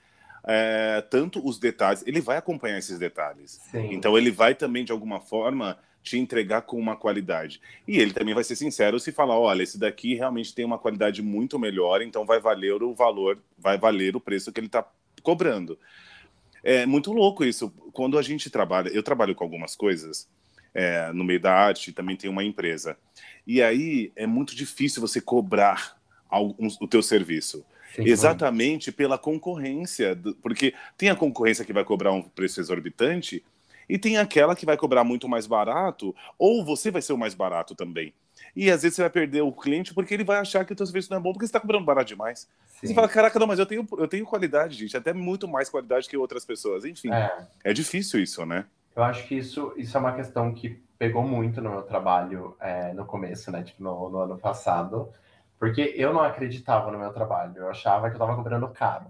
é, 0.45 1.01
tanto 1.09 1.45
os 1.45 1.59
detalhes, 1.59 2.03
ele 2.05 2.21
vai 2.21 2.37
acompanhar 2.37 2.77
esses 2.77 2.97
detalhes. 2.97 3.59
Sim. 3.71 3.89
Então 3.91 4.17
ele 4.17 4.31
vai 4.31 4.55
também, 4.55 4.83
de 4.83 4.91
alguma 4.91 5.19
forma, 5.19 5.77
te 6.01 6.17
entregar 6.17 6.61
com 6.61 6.77
uma 6.77 6.95
qualidade. 6.95 7.61
E 7.87 7.99
ele 7.99 8.13
também 8.13 8.33
vai 8.33 8.43
ser 8.43 8.55
sincero 8.55 8.99
se 8.99 9.11
falar, 9.11 9.37
olha, 9.37 9.63
esse 9.63 9.77
daqui 9.77 10.15
realmente 10.15 10.53
tem 10.53 10.65
uma 10.65 10.79
qualidade 10.79 11.21
muito 11.21 11.59
melhor, 11.59 12.01
então 12.01 12.25
vai 12.25 12.39
valer 12.39 12.81
o 12.81 12.93
valor, 12.93 13.39
vai 13.57 13.77
valer 13.77 14.15
o 14.15 14.19
preço 14.19 14.51
que 14.51 14.59
ele 14.59 14.67
está 14.67 14.85
cobrando. 15.21 15.77
É 16.63 16.85
muito 16.85 17.11
louco 17.11 17.43
isso. 17.43 17.69
Quando 17.93 18.17
a 18.17 18.21
gente 18.21 18.49
trabalha, 18.49 18.89
eu 18.89 19.03
trabalho 19.03 19.35
com 19.35 19.43
algumas 19.43 19.75
coisas 19.75 20.27
é, 20.73 21.11
no 21.13 21.23
meio 21.23 21.39
da 21.39 21.53
arte, 21.53 21.91
também 21.91 22.15
tem 22.15 22.29
uma 22.29 22.43
empresa. 22.43 22.97
E 23.45 23.61
aí 23.61 24.11
é 24.15 24.27
muito 24.27 24.55
difícil 24.55 25.01
você 25.01 25.19
cobrar 25.21 25.97
algum, 26.29 26.67
o 26.79 26.87
teu 26.87 27.01
serviço. 27.01 27.65
Sim, 27.95 28.03
exatamente 28.03 28.91
pela 28.91 29.17
concorrência, 29.17 30.17
porque 30.41 30.73
tem 30.97 31.09
a 31.09 31.15
concorrência 31.15 31.65
que 31.65 31.73
vai 31.73 31.83
cobrar 31.83 32.11
um 32.11 32.21
preço 32.21 32.59
exorbitante 32.59 33.43
e 33.87 33.97
tem 33.97 34.17
aquela 34.17 34.55
que 34.55 34.65
vai 34.65 34.77
cobrar 34.77 35.03
muito 35.03 35.27
mais 35.27 35.47
barato, 35.47 36.15
ou 36.37 36.63
você 36.63 36.91
vai 36.91 37.01
ser 37.01 37.13
o 37.13 37.17
mais 37.17 37.33
barato 37.33 37.73
também. 37.73 38.13
E 38.55 38.69
às 38.69 38.83
vezes 38.83 38.95
você 38.95 39.01
vai 39.01 39.09
perder 39.09 39.41
o 39.41 39.51
cliente 39.51 39.93
porque 39.93 40.13
ele 40.13 40.23
vai 40.23 40.37
achar 40.37 40.63
que 40.63 40.73
o 40.73 40.75
teu 40.75 40.85
serviço 40.85 41.09
não 41.09 41.17
é 41.17 41.21
bom 41.21 41.31
porque 41.33 41.45
você 41.45 41.49
está 41.49 41.59
cobrando 41.59 41.85
barato 41.85 42.07
demais. 42.07 42.47
Sim. 42.67 42.87
Você 42.87 42.93
fala, 42.93 43.09
caraca, 43.09 43.37
não, 43.39 43.47
mas 43.47 43.59
eu 43.59 43.65
tenho, 43.65 43.87
eu 43.97 44.07
tenho 44.07 44.25
qualidade, 44.25 44.77
gente, 44.77 44.95
até 44.95 45.11
muito 45.11 45.47
mais 45.47 45.69
qualidade 45.69 46.07
que 46.07 46.15
outras 46.15 46.45
pessoas. 46.45 46.85
Enfim, 46.85 47.11
é, 47.11 47.47
é 47.63 47.73
difícil 47.73 48.21
isso, 48.21 48.45
né? 48.45 48.65
Eu 48.95 49.03
acho 49.03 49.27
que 49.27 49.35
isso, 49.35 49.73
isso 49.77 49.95
é 49.97 49.99
uma 49.99 50.13
questão 50.13 50.53
que 50.53 50.81
pegou 50.97 51.23
muito 51.23 51.61
no 51.61 51.69
meu 51.69 51.81
trabalho 51.83 52.55
é, 52.59 52.93
no 52.93 53.05
começo, 53.05 53.51
né? 53.51 53.63
Tipo, 53.63 53.81
no, 53.83 54.09
no, 54.09 54.19
ano 54.19 54.37
passado, 54.37 55.09
porque 55.59 55.93
eu 55.97 56.13
não 56.13 56.21
acreditava 56.21 56.89
no 56.89 56.97
meu 56.97 57.11
trabalho. 57.11 57.53
Eu 57.57 57.69
achava 57.69 58.09
que 58.09 58.15
eu 58.15 58.21
estava 58.21 58.35
cobrando 58.35 58.67
caro. 58.69 59.07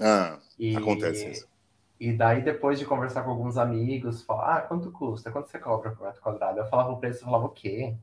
Ah, 0.00 0.38
e, 0.58 0.74
acontece 0.74 1.30
isso. 1.30 1.48
E 2.00 2.12
daí, 2.12 2.40
depois 2.42 2.78
de 2.78 2.86
conversar 2.86 3.22
com 3.22 3.30
alguns 3.30 3.58
amigos, 3.58 4.22
falar, 4.22 4.56
ah, 4.56 4.60
quanto 4.62 4.90
custa? 4.90 5.30
Quanto 5.30 5.50
você 5.50 5.58
cobra 5.58 5.90
por 5.90 6.06
metro 6.06 6.22
quadrado? 6.22 6.58
Eu 6.58 6.66
falava 6.66 6.90
o 6.90 6.96
preço, 6.96 7.20
eu 7.20 7.26
falava, 7.26 7.44
o 7.44 7.50
quê? 7.50 7.94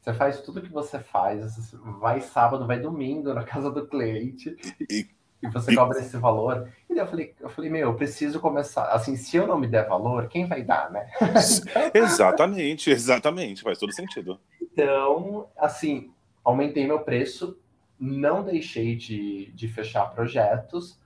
Você 0.00 0.14
faz 0.14 0.40
tudo 0.40 0.62
que 0.62 0.72
você 0.72 0.98
faz, 0.98 1.74
vai 2.00 2.20
sábado, 2.20 2.66
vai 2.66 2.78
domingo 2.78 3.34
na 3.34 3.42
casa 3.42 3.70
do 3.70 3.86
cliente. 3.86 4.56
E, 4.88 5.08
e 5.42 5.48
você 5.48 5.72
e... 5.72 5.74
cobra 5.74 5.98
esse 5.98 6.16
valor. 6.16 6.68
E 6.88 6.94
daí 6.94 7.02
eu 7.02 7.06
falei, 7.06 7.34
eu 7.40 7.48
falei, 7.48 7.70
meu, 7.70 7.88
eu 7.88 7.94
preciso 7.94 8.38
começar. 8.38 8.84
Assim, 8.90 9.16
se 9.16 9.36
eu 9.36 9.46
não 9.46 9.58
me 9.58 9.66
der 9.66 9.88
valor, 9.88 10.28
quem 10.28 10.46
vai 10.46 10.62
dar, 10.62 10.90
né? 10.90 11.10
exatamente, 11.92 12.90
exatamente, 12.90 13.62
faz 13.62 13.78
todo 13.78 13.92
sentido. 13.92 14.38
Então, 14.62 15.48
assim, 15.56 16.13
aumentei 16.44 16.86
meu 16.86 17.00
preço, 17.00 17.58
não 17.98 18.44
deixei 18.44 18.94
de, 18.94 19.50
de 19.52 19.68
fechar 19.68 20.06
projetos, 20.06 20.98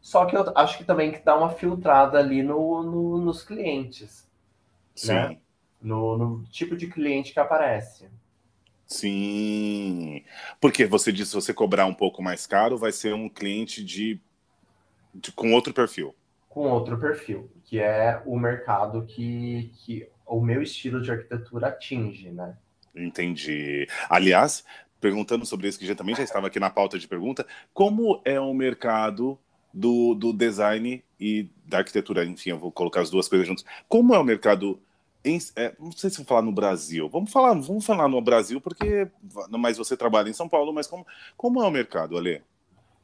só 0.00 0.26
que 0.26 0.36
eu 0.36 0.52
acho 0.54 0.78
que 0.78 0.84
também 0.84 1.10
que 1.10 1.20
dá 1.20 1.36
uma 1.36 1.50
filtrada 1.50 2.18
ali 2.18 2.42
no, 2.42 2.82
no 2.82 3.18
nos 3.18 3.42
clientes. 3.42 4.28
Sim. 4.94 5.12
Né? 5.12 5.38
No, 5.80 6.18
no 6.18 6.44
tipo 6.44 6.76
de 6.76 6.88
cliente 6.88 7.32
que 7.32 7.40
aparece. 7.40 8.08
Sim. 8.86 10.24
Porque 10.60 10.86
você 10.86 11.12
disse, 11.12 11.30
se 11.30 11.36
você 11.36 11.54
cobrar 11.54 11.86
um 11.86 11.94
pouco 11.94 12.22
mais 12.22 12.46
caro, 12.46 12.78
vai 12.78 12.90
ser 12.90 13.14
um 13.14 13.28
cliente 13.28 13.84
de, 13.84 14.20
de, 15.14 15.30
com 15.32 15.52
outro 15.52 15.74
perfil. 15.74 16.14
Com 16.48 16.70
outro 16.70 16.98
perfil, 16.98 17.50
que 17.64 17.78
é 17.78 18.20
o 18.24 18.36
mercado 18.38 19.04
que, 19.04 19.72
que 19.76 20.08
o 20.26 20.40
meu 20.40 20.62
estilo 20.62 21.00
de 21.00 21.10
arquitetura 21.12 21.68
atinge, 21.68 22.30
né? 22.30 22.56
Entendi. 22.94 23.86
Aliás, 24.08 24.64
perguntando 25.00 25.46
sobre 25.46 25.68
isso, 25.68 25.78
que 25.78 25.86
já 25.86 25.94
também 25.94 26.14
já 26.14 26.22
estava 26.22 26.46
aqui 26.46 26.58
na 26.58 26.70
pauta 26.70 26.98
de 26.98 27.06
pergunta, 27.06 27.46
como 27.72 28.20
é 28.24 28.38
o 28.40 28.52
mercado 28.52 29.38
do, 29.72 30.14
do 30.14 30.32
design 30.32 31.02
e 31.20 31.48
da 31.64 31.78
arquitetura? 31.78 32.24
Enfim, 32.24 32.50
eu 32.50 32.58
vou 32.58 32.72
colocar 32.72 33.00
as 33.00 33.10
duas 33.10 33.28
coisas 33.28 33.46
juntas. 33.46 33.64
Como 33.88 34.14
é 34.14 34.18
o 34.18 34.24
mercado 34.24 34.80
em, 35.24 35.38
é, 35.56 35.74
não 35.78 35.92
sei 35.92 36.10
se 36.10 36.16
vou 36.18 36.26
falar 36.26 36.42
no 36.42 36.52
Brasil. 36.52 37.08
Vamos 37.08 37.30
falar, 37.30 37.54
vamos 37.54 37.84
falar 37.84 38.08
no 38.08 38.20
Brasil, 38.20 38.60
porque 38.60 39.08
mas 39.50 39.76
você 39.76 39.96
trabalha 39.96 40.30
em 40.30 40.34
São 40.34 40.48
Paulo, 40.48 40.72
mas 40.72 40.86
como, 40.86 41.06
como 41.36 41.62
é 41.62 41.66
o 41.66 41.70
mercado, 41.70 42.16
Ale? 42.16 42.42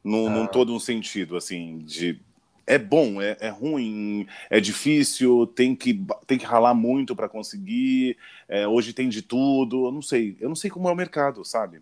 Num, 0.03 0.27
ah. 0.27 0.29
num 0.29 0.47
todo 0.47 0.73
um 0.73 0.79
sentido, 0.79 1.35
assim, 1.35 1.79
de 1.79 2.19
é 2.67 2.77
bom, 2.77 3.21
é, 3.21 3.37
é 3.39 3.49
ruim, 3.49 4.27
é 4.49 4.59
difícil, 4.59 5.47
tem 5.47 5.75
que, 5.75 6.05
tem 6.25 6.37
que 6.37 6.45
ralar 6.45 6.73
muito 6.73 7.15
para 7.15 7.29
conseguir. 7.29 8.17
É, 8.47 8.67
hoje 8.67 8.93
tem 8.93 9.07
de 9.09 9.21
tudo. 9.21 9.85
Eu 9.85 9.91
não 9.91 10.01
sei, 10.01 10.35
eu 10.39 10.49
não 10.49 10.55
sei 10.55 10.69
como 10.69 10.89
é 10.89 10.91
o 10.91 10.95
mercado, 10.95 11.43
sabe? 11.45 11.81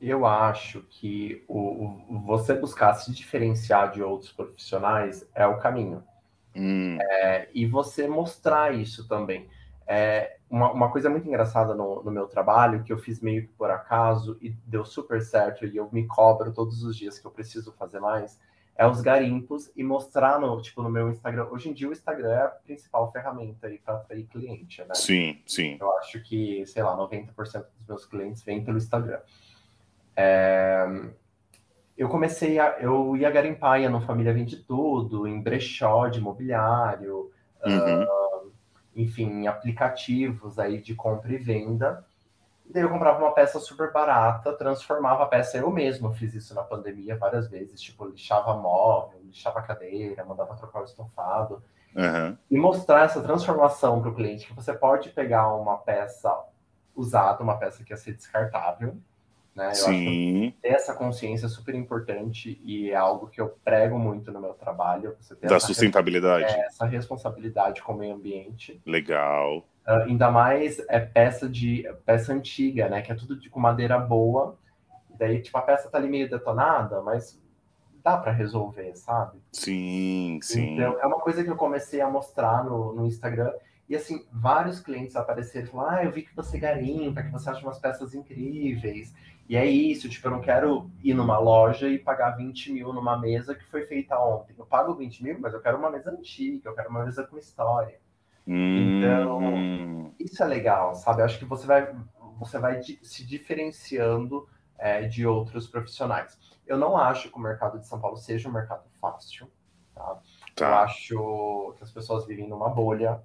Eu 0.00 0.24
acho 0.26 0.82
que 0.90 1.42
o, 1.48 1.58
o 2.08 2.20
você 2.20 2.54
buscar 2.54 2.94
se 2.94 3.12
diferenciar 3.12 3.90
de 3.90 4.02
outros 4.02 4.30
profissionais 4.30 5.26
é 5.34 5.46
o 5.46 5.58
caminho. 5.58 6.04
Hum. 6.54 6.98
É, 7.00 7.48
e 7.52 7.66
você 7.66 8.06
mostrar 8.06 8.74
isso 8.74 9.08
também. 9.08 9.48
É, 9.86 10.36
uma, 10.50 10.70
uma, 10.70 10.90
coisa 10.90 11.08
muito 11.08 11.26
engraçada 11.26 11.74
no, 11.74 12.02
no, 12.02 12.10
meu 12.10 12.26
trabalho, 12.26 12.82
que 12.82 12.92
eu 12.92 12.98
fiz 12.98 13.20
meio 13.20 13.46
que 13.46 13.52
por 13.54 13.70
acaso 13.70 14.36
e 14.40 14.50
deu 14.66 14.84
super 14.84 15.22
certo, 15.22 15.64
e 15.64 15.76
eu 15.76 15.88
me 15.90 16.06
cobro 16.06 16.52
todos 16.52 16.82
os 16.82 16.94
dias 16.94 17.18
que 17.18 17.26
eu 17.26 17.30
preciso 17.30 17.72
fazer 17.72 17.98
mais, 17.98 18.38
é 18.78 18.86
os 18.86 19.00
garimpos 19.00 19.68
e 19.74 19.82
mostrar 19.82 20.38
no, 20.38 20.62
tipo, 20.62 20.84
no 20.84 20.88
meu 20.88 21.10
Instagram. 21.10 21.48
Hoje 21.50 21.68
em 21.68 21.72
dia 21.72 21.88
o 21.88 21.92
Instagram 21.92 22.30
é 22.30 22.42
a 22.42 22.48
principal 22.48 23.10
ferramenta 23.10 23.66
aí 23.66 23.76
para 23.76 23.94
atrair 23.94 24.24
cliente, 24.26 24.80
né? 24.82 24.94
Sim, 24.94 25.42
sim. 25.44 25.76
Eu 25.80 25.98
acho 25.98 26.22
que, 26.22 26.64
sei 26.64 26.84
lá, 26.84 26.96
90% 26.96 27.34
dos 27.34 27.88
meus 27.88 28.06
clientes 28.06 28.44
vêm 28.44 28.64
pelo 28.64 28.78
Instagram. 28.78 29.18
É... 30.14 30.86
Eu 31.96 32.08
comecei 32.08 32.60
a. 32.60 32.78
Eu 32.78 33.16
ia 33.16 33.28
garimpar, 33.28 33.80
ia 33.80 33.90
no 33.90 34.00
Família 34.00 34.32
Vende 34.32 34.56
Tudo, 34.58 35.26
em 35.26 35.42
brechó 35.42 36.06
de 36.06 36.20
imobiliário. 36.20 37.32
Uhum. 37.66 38.04
Uh, 38.04 38.52
enfim, 38.94 39.48
aplicativos 39.48 40.56
aí 40.60 40.80
de 40.80 40.94
compra 40.94 41.32
e 41.32 41.36
venda. 41.36 42.06
E 42.68 42.72
daí 42.72 42.82
eu 42.82 42.90
comprava 42.90 43.18
uma 43.18 43.32
peça 43.32 43.58
super 43.58 43.90
barata, 43.90 44.52
transformava 44.52 45.24
a 45.24 45.26
peça 45.26 45.56
eu 45.56 45.70
mesmo, 45.70 46.12
fiz 46.12 46.34
isso 46.34 46.54
na 46.54 46.62
pandemia 46.62 47.16
várias 47.16 47.48
vezes, 47.48 47.80
tipo, 47.80 48.04
lixava 48.04 48.54
móvel, 48.54 49.20
lixava 49.24 49.62
cadeira, 49.62 50.24
mandava 50.24 50.54
trocar 50.54 50.82
o 50.82 50.84
estofado. 50.84 51.62
Uhum. 51.96 52.36
E 52.50 52.58
mostrar 52.58 53.06
essa 53.06 53.22
transformação 53.22 54.00
para 54.02 54.10
o 54.10 54.14
cliente, 54.14 54.46
que 54.46 54.54
você 54.54 54.74
pode 54.74 55.08
pegar 55.08 55.54
uma 55.54 55.78
peça 55.78 56.30
usada, 56.94 57.42
uma 57.42 57.56
peça 57.56 57.82
que 57.82 57.92
ia 57.92 57.96
ser 57.96 58.12
descartável, 58.12 58.98
né? 59.58 59.70
Eu 59.70 59.74
Sim. 59.74 60.54
ter 60.62 60.68
essa 60.68 60.94
consciência 60.94 61.46
é 61.46 61.48
super 61.48 61.74
importante 61.74 62.60
e 62.62 62.90
é 62.90 62.94
algo 62.94 63.26
que 63.26 63.40
eu 63.40 63.58
prego 63.64 63.98
muito 63.98 64.30
no 64.30 64.40
meu 64.40 64.54
trabalho. 64.54 65.16
da 65.42 65.58
sustentabilidade. 65.58 66.44
É, 66.44 66.66
essa 66.66 66.86
responsabilidade 66.86 67.82
com 67.82 67.92
o 67.92 67.98
meio 67.98 68.14
ambiente. 68.14 68.80
Legal. 68.86 69.58
Uh, 69.84 70.04
ainda 70.06 70.30
mais 70.30 70.78
é 70.88 71.00
peça 71.00 71.48
de 71.48 71.84
peça 72.06 72.32
antiga, 72.32 72.88
né? 72.88 73.02
Que 73.02 73.10
é 73.10 73.16
tudo 73.16 73.36
de, 73.36 73.50
com 73.50 73.58
madeira 73.58 73.98
boa. 73.98 74.56
Daí, 75.18 75.42
tipo, 75.42 75.58
a 75.58 75.62
peça 75.62 75.90
tá 75.90 75.98
ali 75.98 76.08
meio 76.08 76.30
detonada, 76.30 77.02
mas 77.02 77.42
dá 78.04 78.16
para 78.16 78.30
resolver, 78.30 78.94
sabe? 78.94 79.40
Sim, 79.50 80.38
sim. 80.40 80.74
Então, 80.74 81.00
é 81.00 81.06
uma 81.06 81.18
coisa 81.18 81.42
que 81.42 81.50
eu 81.50 81.56
comecei 81.56 82.00
a 82.00 82.08
mostrar 82.08 82.64
no, 82.64 82.94
no 82.94 83.06
Instagram. 83.06 83.52
E 83.88 83.96
assim, 83.96 84.24
vários 84.30 84.78
clientes 84.78 85.16
apareceram 85.16 85.66
e 85.66 85.70
falaram: 85.70 85.98
Ah, 85.98 86.04
eu 86.04 86.12
vi 86.12 86.22
que 86.22 86.36
você 86.36 86.58
garimpa, 86.58 87.24
que 87.24 87.32
você 87.32 87.50
acha 87.50 87.62
umas 87.62 87.80
peças 87.80 88.14
incríveis. 88.14 89.12
E 89.48 89.56
é 89.56 89.64
isso, 89.64 90.10
tipo, 90.10 90.26
eu 90.26 90.32
não 90.32 90.42
quero 90.42 90.90
ir 91.02 91.14
numa 91.14 91.38
loja 91.38 91.88
e 91.88 91.98
pagar 91.98 92.32
20 92.32 92.70
mil 92.70 92.92
numa 92.92 93.16
mesa 93.16 93.54
que 93.54 93.64
foi 93.64 93.86
feita 93.86 94.18
ontem. 94.20 94.54
Eu 94.58 94.66
pago 94.66 94.94
20 94.94 95.24
mil, 95.24 95.40
mas 95.40 95.54
eu 95.54 95.62
quero 95.62 95.78
uma 95.78 95.90
mesa 95.90 96.10
antiga, 96.10 96.68
eu 96.68 96.74
quero 96.74 96.90
uma 96.90 97.02
mesa 97.02 97.26
com 97.26 97.38
história. 97.38 97.98
Hum. 98.46 98.98
Então, 98.98 100.12
isso 100.20 100.42
é 100.42 100.46
legal, 100.46 100.94
sabe? 100.94 101.22
Eu 101.22 101.24
acho 101.24 101.38
que 101.38 101.46
você 101.46 101.66
vai, 101.66 101.96
você 102.38 102.58
vai 102.58 102.82
se 102.82 103.26
diferenciando 103.26 104.46
é, 104.76 105.08
de 105.08 105.26
outros 105.26 105.66
profissionais. 105.66 106.38
Eu 106.66 106.76
não 106.76 106.94
acho 106.98 107.30
que 107.30 107.36
o 107.36 107.40
mercado 107.40 107.78
de 107.78 107.86
São 107.86 107.98
Paulo 107.98 108.18
seja 108.18 108.50
um 108.50 108.52
mercado 108.52 108.84
fácil, 109.00 109.50
tá? 109.94 110.20
tá. 110.54 110.68
Eu 110.68 110.74
acho 110.74 111.74
que 111.78 111.84
as 111.84 111.90
pessoas 111.90 112.26
vivem 112.26 112.46
numa 112.46 112.68
bolha. 112.68 113.22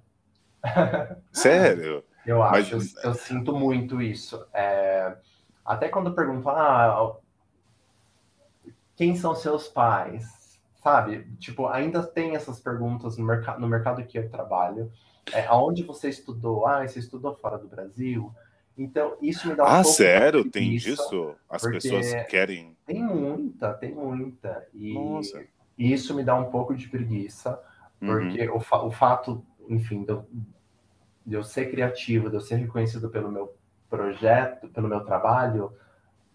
Sério? 1.30 2.02
eu 2.26 2.42
acho, 2.42 2.76
mas... 2.76 2.96
eu, 2.96 3.10
eu, 3.10 3.14
sinto 3.14 3.54
muito 3.54 4.00
isso. 4.00 4.42
É 4.54 5.18
até 5.64 5.88
quando 5.88 6.14
perguntam, 6.14 6.52
ah, 6.52 7.16
quem 8.96 9.16
são 9.16 9.34
seus 9.34 9.68
pais? 9.68 10.60
Sabe? 10.82 11.26
Tipo, 11.38 11.66
ainda 11.66 12.02
tem 12.02 12.36
essas 12.36 12.60
perguntas 12.60 13.16
no, 13.16 13.24
mercado 13.24 13.60
no 13.60 13.66
mercado 13.66 14.04
que 14.04 14.18
eu 14.18 14.28
trabalho. 14.28 14.92
É, 15.32 15.46
aonde 15.46 15.82
você 15.82 16.10
estudou? 16.10 16.66
Ah, 16.66 16.86
você 16.86 16.98
estudou 16.98 17.34
fora 17.34 17.56
do 17.56 17.66
Brasil? 17.66 18.30
Então, 18.76 19.16
isso 19.22 19.48
me 19.48 19.54
dá 19.54 19.64
um 19.64 19.66
Ah, 19.66 19.84
sério? 19.84 20.50
Tem 20.50 20.76
disso? 20.76 21.34
As 21.48 21.62
pessoas 21.62 22.12
querem. 22.28 22.76
Tem 22.84 23.02
muita, 23.02 23.72
tem 23.74 23.94
muita. 23.94 24.66
E, 24.74 24.92
Nossa. 24.92 25.42
isso 25.78 26.14
me 26.14 26.22
dá 26.22 26.34
um 26.34 26.50
pouco 26.50 26.74
de 26.74 26.88
preguiça, 26.88 27.58
porque 27.98 28.46
uhum. 28.48 28.56
o, 28.56 28.60
fa 28.60 28.82
o 28.82 28.90
fato, 28.90 29.44
enfim, 29.68 30.04
de 30.04 30.12
eu, 30.12 30.26
de 31.24 31.34
eu 31.34 31.44
ser 31.44 31.70
criativo, 31.70 32.28
de 32.28 32.36
eu 32.36 32.40
ser 32.40 32.56
reconhecido 32.56 33.08
pelo 33.08 33.30
meu 33.30 33.54
projeto, 33.96 34.68
pelo 34.68 34.88
meu 34.88 35.00
trabalho, 35.00 35.72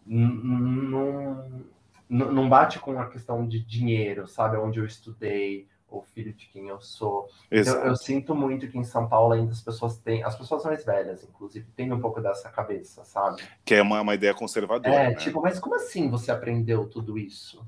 não, 0.05 1.67
não 2.09 2.49
bate 2.49 2.79
com 2.79 2.99
a 2.99 3.07
questão 3.07 3.47
de 3.47 3.59
dinheiro, 3.63 4.27
sabe? 4.27 4.57
Onde 4.57 4.79
eu 4.79 4.85
estudei, 4.85 5.67
o 5.91 6.01
filho 6.01 6.33
de 6.33 6.47
quem 6.47 6.67
eu 6.67 6.79
sou. 6.79 7.27
Então, 7.51 7.75
eu, 7.83 7.95
sinto 7.95 8.35
muito 8.35 8.67
que 8.67 8.77
em 8.77 8.83
São 8.83 9.07
Paulo 9.07 9.33
ainda 9.33 9.51
as 9.51 9.61
pessoas 9.61 9.97
têm, 9.97 10.23
as 10.23 10.35
pessoas 10.35 10.63
mais 10.63 10.85
velhas, 10.85 11.23
inclusive, 11.23 11.65
têm 11.75 11.91
um 11.91 11.99
pouco 11.99 12.21
dessa 12.21 12.49
cabeça, 12.49 13.03
sabe? 13.03 13.41
Que 13.65 13.75
é 13.75 13.81
uma, 13.81 14.01
uma 14.01 14.15
ideia 14.15 14.33
conservadora. 14.33 14.95
É, 14.95 15.09
né? 15.09 15.15
tipo, 15.15 15.41
mas 15.41 15.59
como 15.59 15.75
assim 15.75 16.09
você 16.09 16.31
aprendeu 16.31 16.87
tudo 16.87 17.17
isso? 17.17 17.65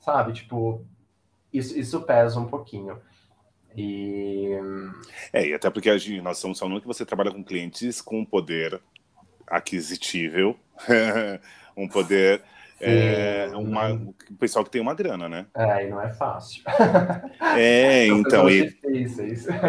Sabe? 0.00 0.32
Tipo, 0.32 0.84
isso, 1.52 1.78
isso 1.78 2.02
pesa 2.02 2.38
um 2.38 2.46
pouquinho. 2.46 3.00
E... 3.74 4.50
É, 5.32 5.48
e 5.48 5.54
até 5.54 5.70
porque 5.70 5.90
nós 6.20 6.36
estamos 6.36 6.58
falando 6.58 6.80
que 6.80 6.86
você 6.86 7.06
trabalha 7.06 7.32
com 7.32 7.42
clientes 7.42 8.02
com 8.02 8.24
poder 8.24 8.82
aquisitível, 9.46 10.56
um 11.76 11.88
poder. 11.88 12.42
É, 12.84 13.48
uma, 13.54 13.92
o 13.92 14.34
pessoal 14.40 14.64
que 14.64 14.70
tem 14.70 14.80
uma 14.80 14.92
grana, 14.92 15.28
né? 15.28 15.46
É, 15.54 15.86
e 15.86 15.90
não 15.90 16.02
é 16.02 16.12
fácil. 16.12 16.64
É, 17.56 18.06
então. 18.10 18.50
E, 18.50 18.76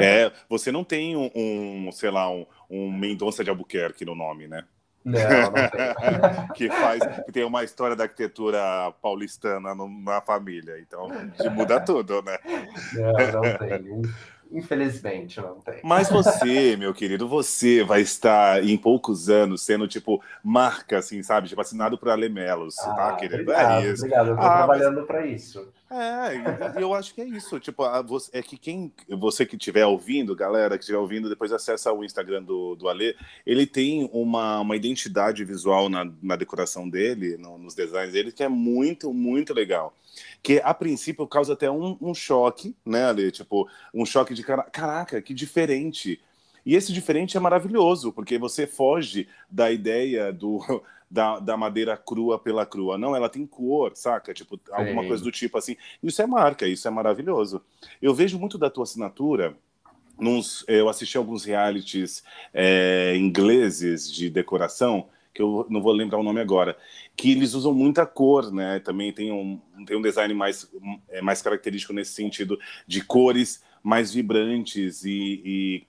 é, 0.01 0.32
você 0.49 0.71
não 0.71 0.84
tem 0.84 1.15
um, 1.15 1.30
um, 1.36 1.91
sei 1.91 2.09
lá, 2.09 2.28
um, 2.28 2.43
um 2.67 2.91
Mendonça 2.91 3.43
de 3.43 3.51
Albuquerque 3.51 4.03
no 4.03 4.15
nome, 4.15 4.47
né? 4.47 4.63
Não, 5.05 5.19
não 5.19 6.47
que 6.55 6.69
faz, 6.69 7.03
que 7.26 7.32
tem 7.32 7.43
uma 7.43 7.63
história 7.63 7.95
da 7.95 8.05
arquitetura 8.05 8.59
paulistana 9.01 9.76
no, 9.76 9.88
na 9.88 10.21
família, 10.21 10.80
então 10.80 11.09
muda 11.51 11.80
tudo, 11.82 12.21
né? 12.21 12.38
Não, 12.93 13.41
não 13.41 13.57
tem. 13.57 14.01
Infelizmente, 14.54 15.41
não 15.41 15.56
tem. 15.56 15.80
Mas 15.84 16.10
você, 16.10 16.76
meu 16.78 16.93
querido, 16.93 17.28
você 17.28 17.84
vai 17.84 18.01
estar 18.01 18.64
em 18.64 18.78
poucos 18.78 19.30
anos 19.30 19.64
sendo, 19.64 19.88
tipo, 19.88 20.22
marca, 20.43 20.99
assim, 20.99 21.24
sabe? 21.24 21.49
Tipo, 21.49 21.62
assinado 21.62 21.97
por 21.97 22.10
Alemelos, 22.10 22.76
tá, 22.76 22.91
ah, 22.91 22.95
tá, 22.95 23.16
querido? 23.16 23.41
Obrigado, 23.41 23.84
é 23.84 23.91
isso. 23.91 24.04
Obrigado, 24.04 24.30
eu 24.30 24.36
tô 24.36 24.41
ah, 24.41 24.58
trabalhando 24.58 24.97
mas... 24.97 25.08
para 25.08 25.26
isso. 25.26 25.68
É, 25.96 26.82
eu 26.82 26.91
acho 26.94 27.14
que 27.14 27.22
é 27.22 27.26
isso. 27.26 27.60
Tipo, 27.60 27.84
é 28.32 28.41
que 28.41 28.58
quem 28.58 28.91
você 29.10 29.46
que 29.46 29.56
estiver 29.56 29.86
ouvindo, 29.86 30.36
galera 30.36 30.76
que 30.76 30.84
estiver 30.84 30.98
ouvindo, 30.98 31.30
depois 31.30 31.52
acessa 31.52 31.94
o 31.94 32.04
Instagram 32.04 32.41
do, 32.41 32.76
do 32.76 32.89
Ale. 32.89 33.16
Ele 33.46 33.68
tem 33.68 34.10
uma, 34.12 34.60
uma 34.60 34.76
identidade 34.76 35.46
visual 35.46 35.89
na, 35.89 36.12
na 36.22 36.36
decoração 36.36 36.89
dele, 36.89 37.38
no, 37.38 37.60
nos 37.60 37.76
designs 37.76 38.14
dele, 38.14 38.32
que 38.32 38.44
é 38.44 38.50
muito, 38.50 39.14
muito 39.14 39.54
legal. 39.54 39.96
Que 40.41 40.60
a 40.64 40.74
princípio 40.74 41.28
causa 41.28 41.54
até 41.54 41.70
um, 41.70 41.96
um 42.02 42.14
choque, 42.14 42.76
né, 42.84 43.06
Ale? 43.06 43.32
Tipo, 43.32 43.70
um 43.94 44.06
choque 44.06 44.34
de 44.34 44.44
caraca, 44.44 45.22
que 45.22 45.34
diferente. 45.34 46.20
E 46.66 46.76
esse 46.76 46.93
diferente 46.93 47.36
é 47.36 47.39
maravilhoso, 47.39 48.11
porque 48.11 48.38
você 48.38 48.66
foge 48.66 49.28
da 49.49 49.72
ideia 49.72 50.32
do 50.32 50.59
da, 51.14 51.39
da 51.39 51.55
madeira 51.55 51.95
crua 51.95 52.39
pela 52.39 52.66
crua. 52.66 52.97
Não, 52.97 53.16
ela 53.16 53.30
tem 53.30 53.45
cor, 53.45 53.91
saca? 53.95 54.34
Tipo, 54.34 54.59
alguma 54.72 55.03
Sim. 55.03 55.07
coisa 55.07 55.24
do 55.24 55.32
tipo 55.32 55.57
assim. 55.57 55.76
Isso 56.01 56.22
é 56.22 56.26
marca, 56.26 56.68
isso 56.68 56.88
é 56.88 56.91
maravilhoso. 56.91 57.61
Eu 58.01 58.16
vejo 58.16 58.39
muito 58.39 58.57
da 58.57 58.70
tua 58.70 58.84
assinatura. 58.84 59.55
Nos, 60.20 60.64
eu 60.68 60.89
assisti 60.89 61.18
alguns 61.18 61.43
realities 61.43 62.24
é, 62.53 63.16
ingleses 63.16 64.11
de 64.11 64.30
decoração, 64.30 65.07
que 65.34 65.41
eu 65.41 65.66
não 65.70 65.82
vou 65.82 65.91
lembrar 65.91 66.20
o 66.20 66.24
nome 66.24 66.39
agora, 66.39 66.78
que 67.16 67.32
eles 67.32 67.53
usam 67.53 67.74
muita 67.74 68.05
cor, 68.05 68.51
né? 68.51 68.80
Também 68.80 69.11
tem 69.11 69.32
um, 69.32 69.59
tem 69.86 69.97
um 69.97 70.01
design 70.01 70.34
mais, 70.34 70.70
é, 71.09 71.22
mais 71.22 71.41
característico 71.41 71.93
nesse 71.93 72.14
sentido, 72.14 72.59
de 72.88 73.03
cores 73.03 73.64
mais 73.84 74.13
vibrantes 74.13 75.03
e, 75.03 75.41
e 75.45 75.88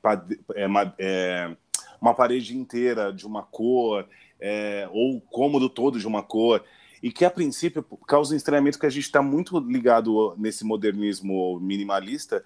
é, 0.54 0.66
é, 0.98 1.56
uma 2.00 2.12
parede 2.12 2.56
inteira 2.56 3.12
de 3.12 3.26
uma 3.26 3.42
cor 3.42 4.06
é, 4.40 4.88
ou 4.92 5.16
o 5.16 5.20
cômodo 5.20 5.68
todo 5.70 5.98
de 5.98 6.06
uma 6.06 6.22
cor, 6.22 6.62
e 7.02 7.12
que 7.12 7.24
a 7.24 7.30
princípio 7.30 7.82
causa 8.06 8.34
um 8.34 8.36
estranhamento 8.36 8.78
que 8.78 8.86
a 8.86 8.90
gente 8.90 9.04
está 9.04 9.22
muito 9.22 9.58
ligado 9.58 10.34
nesse 10.38 10.64
modernismo 10.64 11.58
minimalista 11.60 12.42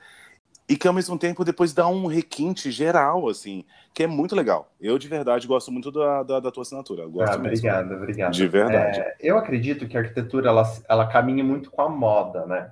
e 0.69 0.77
que 0.77 0.87
ao 0.87 0.93
mesmo 0.93 1.19
tempo 1.19 1.45
depois 1.45 1.73
dá 1.73 1.89
um 1.89 2.07
requinte 2.07 2.71
geral, 2.71 3.29
assim, 3.29 3.65
que 3.95 4.03
é 4.03 4.07
muito 4.07 4.37
legal. 4.37 4.71
Eu 4.81 4.99
de 4.99 5.09
verdade 5.09 5.47
gosto 5.47 5.73
muito 5.73 5.91
da, 5.91 6.23
da, 6.23 6.41
da 6.41 6.51
tua 6.51 6.63
assinatura. 6.63 7.07
gosto 7.07 7.33
ah, 7.33 7.37
obrigado, 7.37 7.87
mesmo. 7.87 8.03
obrigado. 8.03 8.33
De 8.33 8.47
verdade. 8.47 9.01
É, 9.01 9.17
eu 9.21 9.39
acredito 9.39 9.89
que 9.89 9.97
a 9.97 10.01
arquitetura 10.01 10.51
ela, 10.51 10.65
ela 10.89 11.07
caminha 11.07 11.43
muito 11.43 11.71
com 11.71 11.81
a 11.81 11.89
moda, 11.89 12.45
né? 12.45 12.71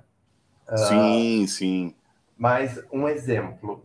Sim, 0.75 1.43
uh, 1.43 1.47
sim. 1.47 1.95
Mas 2.37 2.83
um 2.91 3.07
exemplo, 3.07 3.83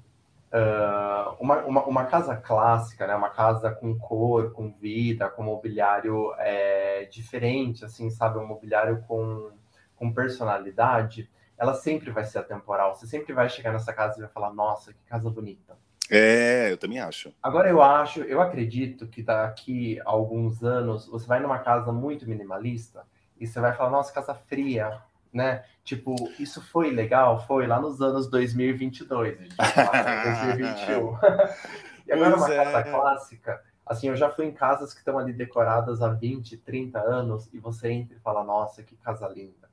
Uh, 0.53 1.33
uma, 1.41 1.65
uma, 1.65 1.85
uma, 1.87 2.05
casa 2.05 2.37
clássica, 2.37 3.07
né? 3.07 3.15
Uma 3.15 3.31
casa 3.31 3.71
com 3.71 3.99
cor, 3.99 4.53
com 4.53 4.71
vida, 4.71 5.27
com 5.31 5.43
mobiliário 5.43 6.31
é, 6.37 7.07
diferente, 7.07 7.87
assim, 7.87 8.11
sabe? 8.11 8.39
Um 8.39 8.47
mobiliário 8.47 9.03
com, 9.09 9.51
com 9.97 10.13
personalidade, 10.13 11.31
ela 11.57 11.73
sempre 11.73 12.11
vai 12.11 12.25
ser 12.25 12.41
atemporal. 12.41 12.95
Você 12.95 13.07
sempre 13.07 13.33
vai 13.33 13.49
chegar 13.49 13.73
nessa 13.73 13.95
casa 13.95 14.19
e 14.19 14.21
vai 14.21 14.29
falar, 14.29 14.53
nossa, 14.53 14.93
que 14.93 15.03
casa 15.07 15.31
bonita. 15.31 15.75
É, 16.11 16.71
eu 16.71 16.77
também 16.77 17.01
acho. 17.01 17.33
Agora 17.43 17.71
eu 17.71 17.81
acho, 17.81 18.21
eu 18.21 18.39
acredito 18.43 19.07
que 19.07 19.23
daqui 19.23 19.99
a 20.01 20.11
alguns 20.11 20.63
anos 20.63 21.07
você 21.07 21.27
vai 21.27 21.41
numa 21.41 21.61
casa 21.61 21.91
muito 21.91 22.29
minimalista 22.29 23.07
e 23.41 23.47
você 23.47 23.59
vai 23.59 23.73
falar, 23.73 23.89
nossa, 23.89 24.13
casa 24.13 24.35
fria, 24.35 25.01
né? 25.33 25.64
Tipo, 25.85 26.14
isso 26.39 26.61
foi 26.61 26.91
legal? 26.91 27.45
Foi 27.47 27.66
lá 27.66 27.80
nos 27.80 28.01
anos 28.01 28.28
2022, 28.28 29.39
a 29.39 29.43
gente 29.43 29.57
fala, 29.57 30.53
2021. 30.55 31.18
e 32.07 32.12
agora 32.12 32.30
pois 32.30 32.43
uma 32.43 32.55
é. 32.55 32.64
casa 32.64 32.83
clássica, 32.83 33.62
assim, 33.87 34.09
eu 34.09 34.16
já 34.16 34.30
fui 34.30 34.47
em 34.47 34.53
casas 34.53 34.93
que 34.93 35.01
estão 35.01 35.18
ali 35.18 35.33
decoradas 35.33 36.03
há 36.03 36.09
20, 36.09 36.57
30 36.59 36.99
anos 37.01 37.49
e 37.53 37.59
você 37.59 37.91
entra 37.91 38.16
e 38.16 38.20
fala, 38.20 38.45
nossa, 38.45 38.83
que 38.83 38.97
casa 38.97 39.26
linda. 39.28 39.70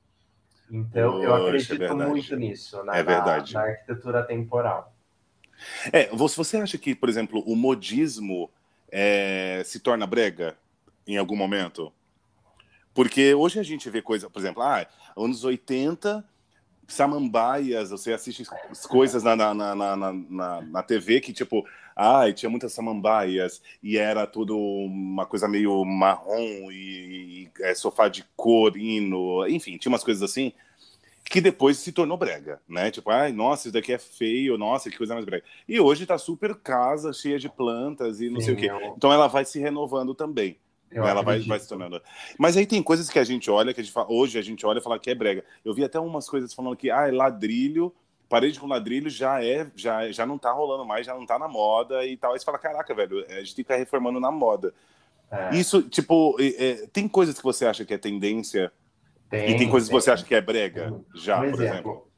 Então, 0.72 1.14
Poxa, 1.14 1.26
eu 1.26 1.36
é 1.36 1.48
acredito 1.48 1.84
é 1.84 1.94
muito 1.94 2.36
nisso, 2.36 2.84
né? 2.84 3.00
é 3.00 3.04
verdade. 3.04 3.54
Na, 3.54 3.62
na 3.62 3.68
arquitetura 3.68 4.24
temporal. 4.24 4.94
É, 5.92 6.08
você 6.16 6.58
acha 6.58 6.78
que, 6.78 6.96
por 6.96 7.10
exemplo, 7.10 7.44
o 7.46 7.56
modismo 7.56 8.50
é, 8.92 9.62
se 9.66 9.80
torna 9.80 10.08
brega 10.08 10.56
em 11.06 11.18
algum 11.18 11.36
momento? 11.36 11.92
Porque 12.94 13.34
hoje 13.34 13.60
a 13.60 13.64
gente 13.64 13.90
vê 13.90 14.02
coisa, 14.02 14.30
por 14.30 14.40
exemplo, 14.40 14.62
ah, 14.62 14.86
anos 15.16 15.44
80, 15.44 16.26
samambaias, 16.88 17.92
você 17.92 18.14
assiste 18.14 18.44
coisas 18.88 19.24
na, 19.24 19.36
na, 19.36 19.54
na, 19.54 19.96
na, 19.96 20.62
na 20.62 20.84
TV 20.84 21.22
que, 21.22 21.32
tipo, 21.32 21.66
ai, 21.96 22.34
tinha 22.34 22.50
muitas 22.50 22.74
samambaias 22.74 23.62
e 23.82 23.98
era 23.98 24.26
tudo 24.26 24.58
uma 24.58 25.26
coisa 25.26 25.48
meio 25.48 25.86
marrom 25.86 26.72
e, 26.72 27.50
e 27.60 27.64
é, 27.64 27.76
sofá 27.76 28.08
de 28.08 28.26
cor, 28.36 28.76
hino, 28.76 29.48
enfim, 29.48 29.78
tinha 29.78 29.92
umas 29.92 30.04
coisas 30.04 30.24
assim 30.24 30.52
que 31.30 31.40
depois 31.40 31.78
se 31.78 31.92
tornou 31.92 32.18
brega, 32.18 32.60
né? 32.68 32.90
Tipo, 32.90 33.12
ai, 33.12 33.32
nossa, 33.32 33.68
isso 33.68 33.74
daqui 33.74 33.94
é 33.94 34.00
feio, 34.00 34.58
nossa, 34.58 34.90
que 34.90 34.98
coisa 34.98 35.14
mais 35.14 35.26
brega. 35.26 35.46
E 35.68 35.80
hoje 35.80 36.08
tá 36.08 36.18
super 36.18 36.56
casa, 36.56 37.14
cheia 37.14 37.38
de 37.38 37.48
plantas 37.48 38.20
e 38.20 38.32
não 38.32 38.40
Sim, 38.40 38.46
sei 38.46 38.54
o 38.56 38.58
quê. 38.58 38.72
Eu... 38.72 38.94
Então 38.98 39.14
ela 39.14 39.28
vai 39.28 39.46
se 39.46 39.60
renovando 39.60 40.16
também. 40.16 40.58
Eu 40.92 41.06
ela 41.06 41.22
vai, 41.22 41.40
vai, 41.42 41.60
se 41.60 41.68
tornando. 41.68 42.02
Mas 42.38 42.58
aí 42.58 42.66
tem 42.66 42.82
coisas 42.82 43.10
que 43.10 43.20
a 43.20 43.24
gente 43.24 43.50
olha, 43.50 43.74
que 43.74 43.80
a 43.80 43.84
gente 43.84 43.94
fala, 43.94 44.12
hoje 44.12 44.40
a 44.40 44.42
gente 44.42 44.66
olha 44.66 44.80
e 44.80 44.82
fala 44.82 45.00
que 45.00 45.10
é 45.10 45.16
brega. 45.16 45.44
Eu 45.64 45.74
vi 45.74 45.84
até 45.84 46.00
umas 46.00 46.28
coisas 46.28 46.54
falando 46.54 46.76
que 46.76 46.90
ah, 46.90 47.08
é 47.08 47.12
ladrilho, 47.12 47.94
parede 48.28 48.60
com 48.60 48.68
ladrilho 48.68 49.10
já 49.10 49.44
é, 49.44 49.68
já, 49.76 50.12
já 50.12 50.26
não 50.26 50.38
tá 50.38 50.52
rolando 50.52 50.86
mais, 50.86 51.06
já 51.06 51.14
não 51.14 51.26
tá 51.26 51.38
na 51.38 51.48
moda 51.48 52.06
e 52.06 52.18
tal. 52.18 52.34
Aí 52.34 52.40
você 52.40 52.46
fala, 52.46 52.58
caraca, 52.58 52.94
velho, 52.94 53.26
a 53.30 53.40
gente 53.40 53.56
tem 53.56 53.56
que 53.56 53.62
estar 53.62 53.76
reformando 53.76 54.20
na 54.20 54.32
moda. 54.32 54.74
É. 55.32 55.56
Isso, 55.56 55.84
tipo, 55.84 56.36
é, 56.40 56.88
tem 56.92 57.08
coisas 57.08 57.38
que 57.38 57.44
você 57.44 57.66
acha 57.66 57.86
que 57.86 57.94
é 57.94 57.98
tendência 57.98 58.72
tem, 59.30 59.52
e 59.52 59.58
tem 59.58 59.70
coisas 59.70 59.90
tem. 59.90 59.98
que 59.98 60.04
você 60.04 60.12
acha 60.12 60.26
que 60.26 60.34
é 60.34 60.42
brega, 60.42 60.94
já, 61.14 61.38
por 61.38 61.48
exemplo. 61.48 61.62
exemplo. 61.72 62.10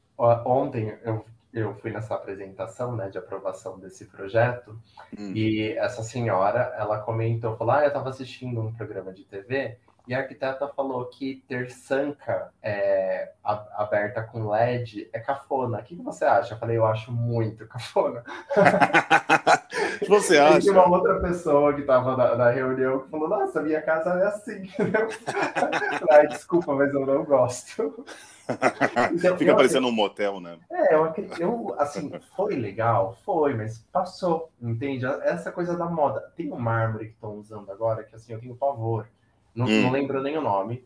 Ontem 0.46 0.96
eu 1.04 1.24
eu 1.52 1.74
fui 1.74 1.90
nessa 1.90 2.14
apresentação, 2.14 2.96
né, 2.96 3.08
de 3.08 3.18
aprovação 3.18 3.78
desse 3.78 4.06
projeto, 4.06 4.78
hum. 5.16 5.32
e 5.34 5.72
essa 5.72 6.02
senhora, 6.02 6.74
ela 6.78 7.00
comentou, 7.00 7.56
falou, 7.56 7.74
ah, 7.74 7.82
eu 7.82 7.88
estava 7.88 8.08
assistindo 8.08 8.60
um 8.60 8.72
programa 8.72 9.12
de 9.12 9.24
TV, 9.24 9.78
e 10.06 10.14
a 10.14 10.18
arquiteta 10.18 10.66
falou 10.68 11.04
que 11.06 11.44
ter 11.46 11.70
sanca 11.70 12.52
é, 12.60 13.30
aberta 13.44 14.22
com 14.22 14.48
LED 14.48 15.08
é 15.12 15.20
cafona. 15.20 15.78
O 15.78 15.82
que, 15.84 15.96
que 15.96 16.02
você 16.02 16.24
acha? 16.24 16.54
Eu 16.54 16.58
falei, 16.58 16.76
eu 16.76 16.84
acho 16.84 17.12
muito 17.12 17.66
cafona. 17.68 18.24
você 20.08 20.38
acha? 20.38 20.66
E 20.66 20.70
uma 20.70 20.88
outra 20.88 21.20
pessoa 21.20 21.72
que 21.72 21.82
estava 21.82 22.16
na, 22.16 22.34
na, 22.34 22.50
reunião 22.50 23.00
que 23.00 23.10
falou, 23.10 23.28
nossa, 23.28 23.62
minha 23.62 23.80
casa 23.80 24.10
é 24.18 24.26
assim. 24.26 24.68
Ai, 26.10 26.26
desculpa, 26.26 26.74
mas 26.74 26.92
eu 26.92 27.06
não 27.06 27.24
gosto. 27.24 28.04
Então, 29.12 29.36
Fica 29.36 29.54
parecendo 29.54 29.88
um 29.88 29.92
motel, 29.92 30.40
né? 30.40 30.58
É, 30.70 30.94
eu, 30.94 31.12
eu, 31.38 31.74
assim, 31.78 32.10
foi 32.34 32.56
legal, 32.56 33.16
foi, 33.24 33.54
mas 33.54 33.78
passou, 33.92 34.50
entende? 34.60 35.04
Essa 35.22 35.52
coisa 35.52 35.76
da 35.76 35.86
moda. 35.86 36.32
Tem 36.36 36.52
um 36.52 36.58
mármore 36.58 37.06
que 37.06 37.14
estão 37.14 37.34
usando 37.36 37.70
agora, 37.70 38.04
que 38.04 38.14
assim, 38.14 38.32
eu 38.32 38.40
tenho 38.40 38.54
pavor. 38.54 39.06
Não, 39.54 39.66
hum. 39.66 39.82
não 39.82 39.90
lembro 39.90 40.22
nem 40.22 40.36
o 40.36 40.42
nome. 40.42 40.84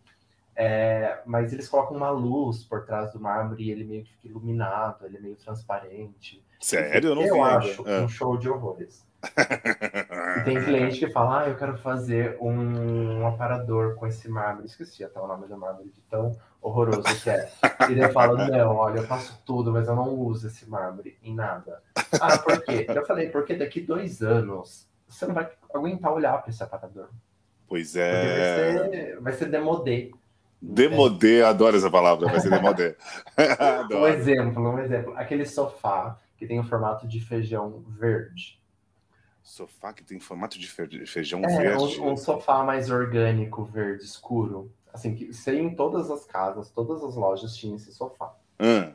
É, 0.58 1.20
mas 1.26 1.52
eles 1.52 1.68
colocam 1.68 1.96
uma 1.96 2.08
luz 2.08 2.64
por 2.64 2.86
trás 2.86 3.12
do 3.12 3.20
mármore 3.20 3.64
e 3.64 3.70
ele 3.70 3.84
meio 3.84 4.04
que 4.04 4.12
fica 4.12 4.28
iluminado, 4.28 5.04
ele 5.04 5.18
é 5.18 5.20
meio 5.20 5.36
transparente. 5.36 6.42
Sério? 6.58 7.10
Eu 7.10 7.14
não 7.14 7.22
eu 7.22 7.34
vi. 7.34 7.38
Eu 7.38 7.44
acho 7.44 7.88
é. 7.88 8.00
um 8.00 8.08
show 8.08 8.38
de 8.38 8.48
horrores. 8.48 9.06
e 10.36 10.44
tem 10.44 10.62
cliente 10.62 10.98
que 10.98 11.10
fala, 11.10 11.42
ah, 11.42 11.48
eu 11.48 11.56
quero 11.56 11.76
fazer 11.78 12.36
um, 12.40 13.20
um 13.20 13.26
aparador 13.26 13.94
com 13.94 14.06
esse 14.06 14.28
mármore. 14.28 14.66
Esqueci 14.66 15.04
até 15.04 15.20
o 15.20 15.26
nome 15.26 15.46
do 15.46 15.56
mármore 15.56 15.88
de 15.88 16.00
tão 16.02 16.36
horroroso 16.60 17.02
que 17.22 17.30
é. 17.30 17.50
E 17.88 17.92
ele 17.92 18.08
fala, 18.08 18.48
não, 18.48 18.76
olha, 18.76 19.00
eu 19.00 19.06
faço 19.06 19.40
tudo, 19.44 19.72
mas 19.72 19.88
eu 19.88 19.94
não 19.94 20.14
uso 20.14 20.46
esse 20.46 20.68
mármore 20.68 21.16
em 21.22 21.34
nada. 21.34 21.82
Ah, 22.20 22.38
por 22.38 22.62
quê? 22.62 22.86
Eu 22.88 23.06
falei, 23.06 23.28
porque 23.28 23.54
daqui 23.54 23.80
dois 23.80 24.22
anos 24.22 24.88
você 25.08 25.26
não 25.26 25.34
vai 25.34 25.48
aguentar 25.72 26.12
olhar 26.12 26.40
para 26.42 26.50
esse 26.50 26.62
aparador. 26.62 27.08
Pois 27.68 27.96
é. 27.96 28.72
Vai 28.72 28.90
ser, 28.90 29.20
vai 29.20 29.32
ser 29.32 29.50
demodê. 29.50 30.12
Demodê, 30.60 31.42
adoro 31.42 31.76
essa 31.76 31.90
palavra, 31.90 32.26
vai 32.28 32.40
ser 32.40 32.50
demodê. 32.50 32.96
um 33.92 34.06
exemplo, 34.06 34.68
um 34.68 34.78
exemplo. 34.78 35.14
Aquele 35.16 35.44
sofá 35.44 36.18
que 36.36 36.46
tem 36.46 36.58
o 36.58 36.64
formato 36.64 37.06
de 37.06 37.20
feijão 37.20 37.84
verde. 37.88 38.60
Sofá 39.46 39.92
que 39.92 40.02
tem 40.02 40.18
formato 40.18 40.58
de 40.58 40.66
feijão 40.66 41.40
é, 41.44 41.46
verde? 41.46 42.00
Um, 42.00 42.10
um 42.10 42.16
sofá 42.16 42.64
mais 42.64 42.90
orgânico, 42.90 43.64
verde, 43.64 44.02
escuro. 44.02 44.72
Assim, 44.92 45.14
que 45.14 45.32
seria 45.32 45.62
em 45.62 45.72
todas 45.72 46.10
as 46.10 46.24
casas, 46.24 46.68
todas 46.68 47.00
as 47.04 47.14
lojas 47.14 47.56
tinham 47.56 47.76
esse 47.76 47.94
sofá. 47.94 48.34
Hum. 48.58 48.92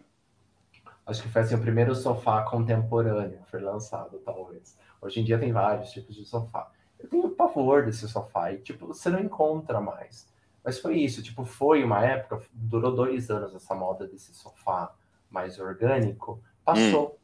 Acho 1.06 1.24
que 1.24 1.30
foi 1.30 1.42
assim, 1.42 1.56
o 1.56 1.62
primeiro 1.62 1.96
sofá 1.96 2.44
contemporâneo, 2.44 3.40
foi 3.50 3.62
lançado, 3.62 4.20
talvez. 4.26 4.78
Hoje 5.02 5.22
em 5.22 5.24
dia 5.24 5.40
tem 5.40 5.54
vários 5.54 5.90
tipos 5.90 6.14
de 6.14 6.26
sofá. 6.26 6.70
Eu 7.00 7.08
tenho 7.08 7.30
pavor 7.30 7.86
desse 7.86 8.06
sofá 8.10 8.52
e, 8.52 8.58
tipo, 8.58 8.86
você 8.88 9.10
não 9.10 9.22
encontra 9.22 9.80
mais. 9.80 10.30
Mas 10.66 10.80
foi 10.80 10.98
isso, 10.98 11.24
tipo, 11.24 11.46
foi 11.46 11.82
uma 11.82 12.06
época, 12.06 12.42
durou 12.52 12.94
dois 12.94 13.32
anos 13.32 13.56
essa 13.56 13.74
moda 13.74 14.06
desse 14.06 14.34
sofá 14.34 14.94
mais 15.30 15.58
orgânico, 15.60 16.44
passou. 16.66 17.12
Hum. 17.16 17.21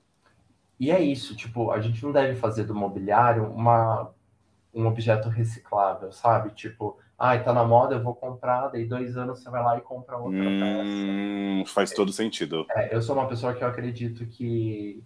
E 0.79 0.91
é 0.91 0.99
isso, 0.99 1.35
tipo, 1.35 1.71
a 1.71 1.79
gente 1.79 2.03
não 2.03 2.11
deve 2.11 2.35
fazer 2.35 2.63
do 2.63 2.75
mobiliário 2.75 3.51
uma, 3.51 4.11
um 4.73 4.85
objeto 4.85 5.27
reciclável, 5.27 6.11
sabe? 6.11 6.51
Tipo, 6.51 6.97
ai, 7.17 7.37
ah, 7.37 7.43
tá 7.43 7.53
na 7.53 7.63
moda, 7.63 7.95
eu 7.95 8.03
vou 8.03 8.13
comprar, 8.13 8.67
daí 8.67 8.85
dois 8.85 9.17
anos 9.17 9.41
você 9.41 9.49
vai 9.49 9.63
lá 9.63 9.77
e 9.77 9.81
compra 9.81 10.17
outra 10.17 10.39
hum, 10.39 11.63
peça. 11.63 11.73
Faz 11.73 11.91
todo 11.91 12.13
sentido. 12.13 12.65
É, 12.69 12.95
eu 12.95 13.01
sou 13.01 13.15
uma 13.15 13.27
pessoa 13.27 13.55
que 13.55 13.63
eu 13.63 13.67
acredito 13.67 14.25
que, 14.27 15.03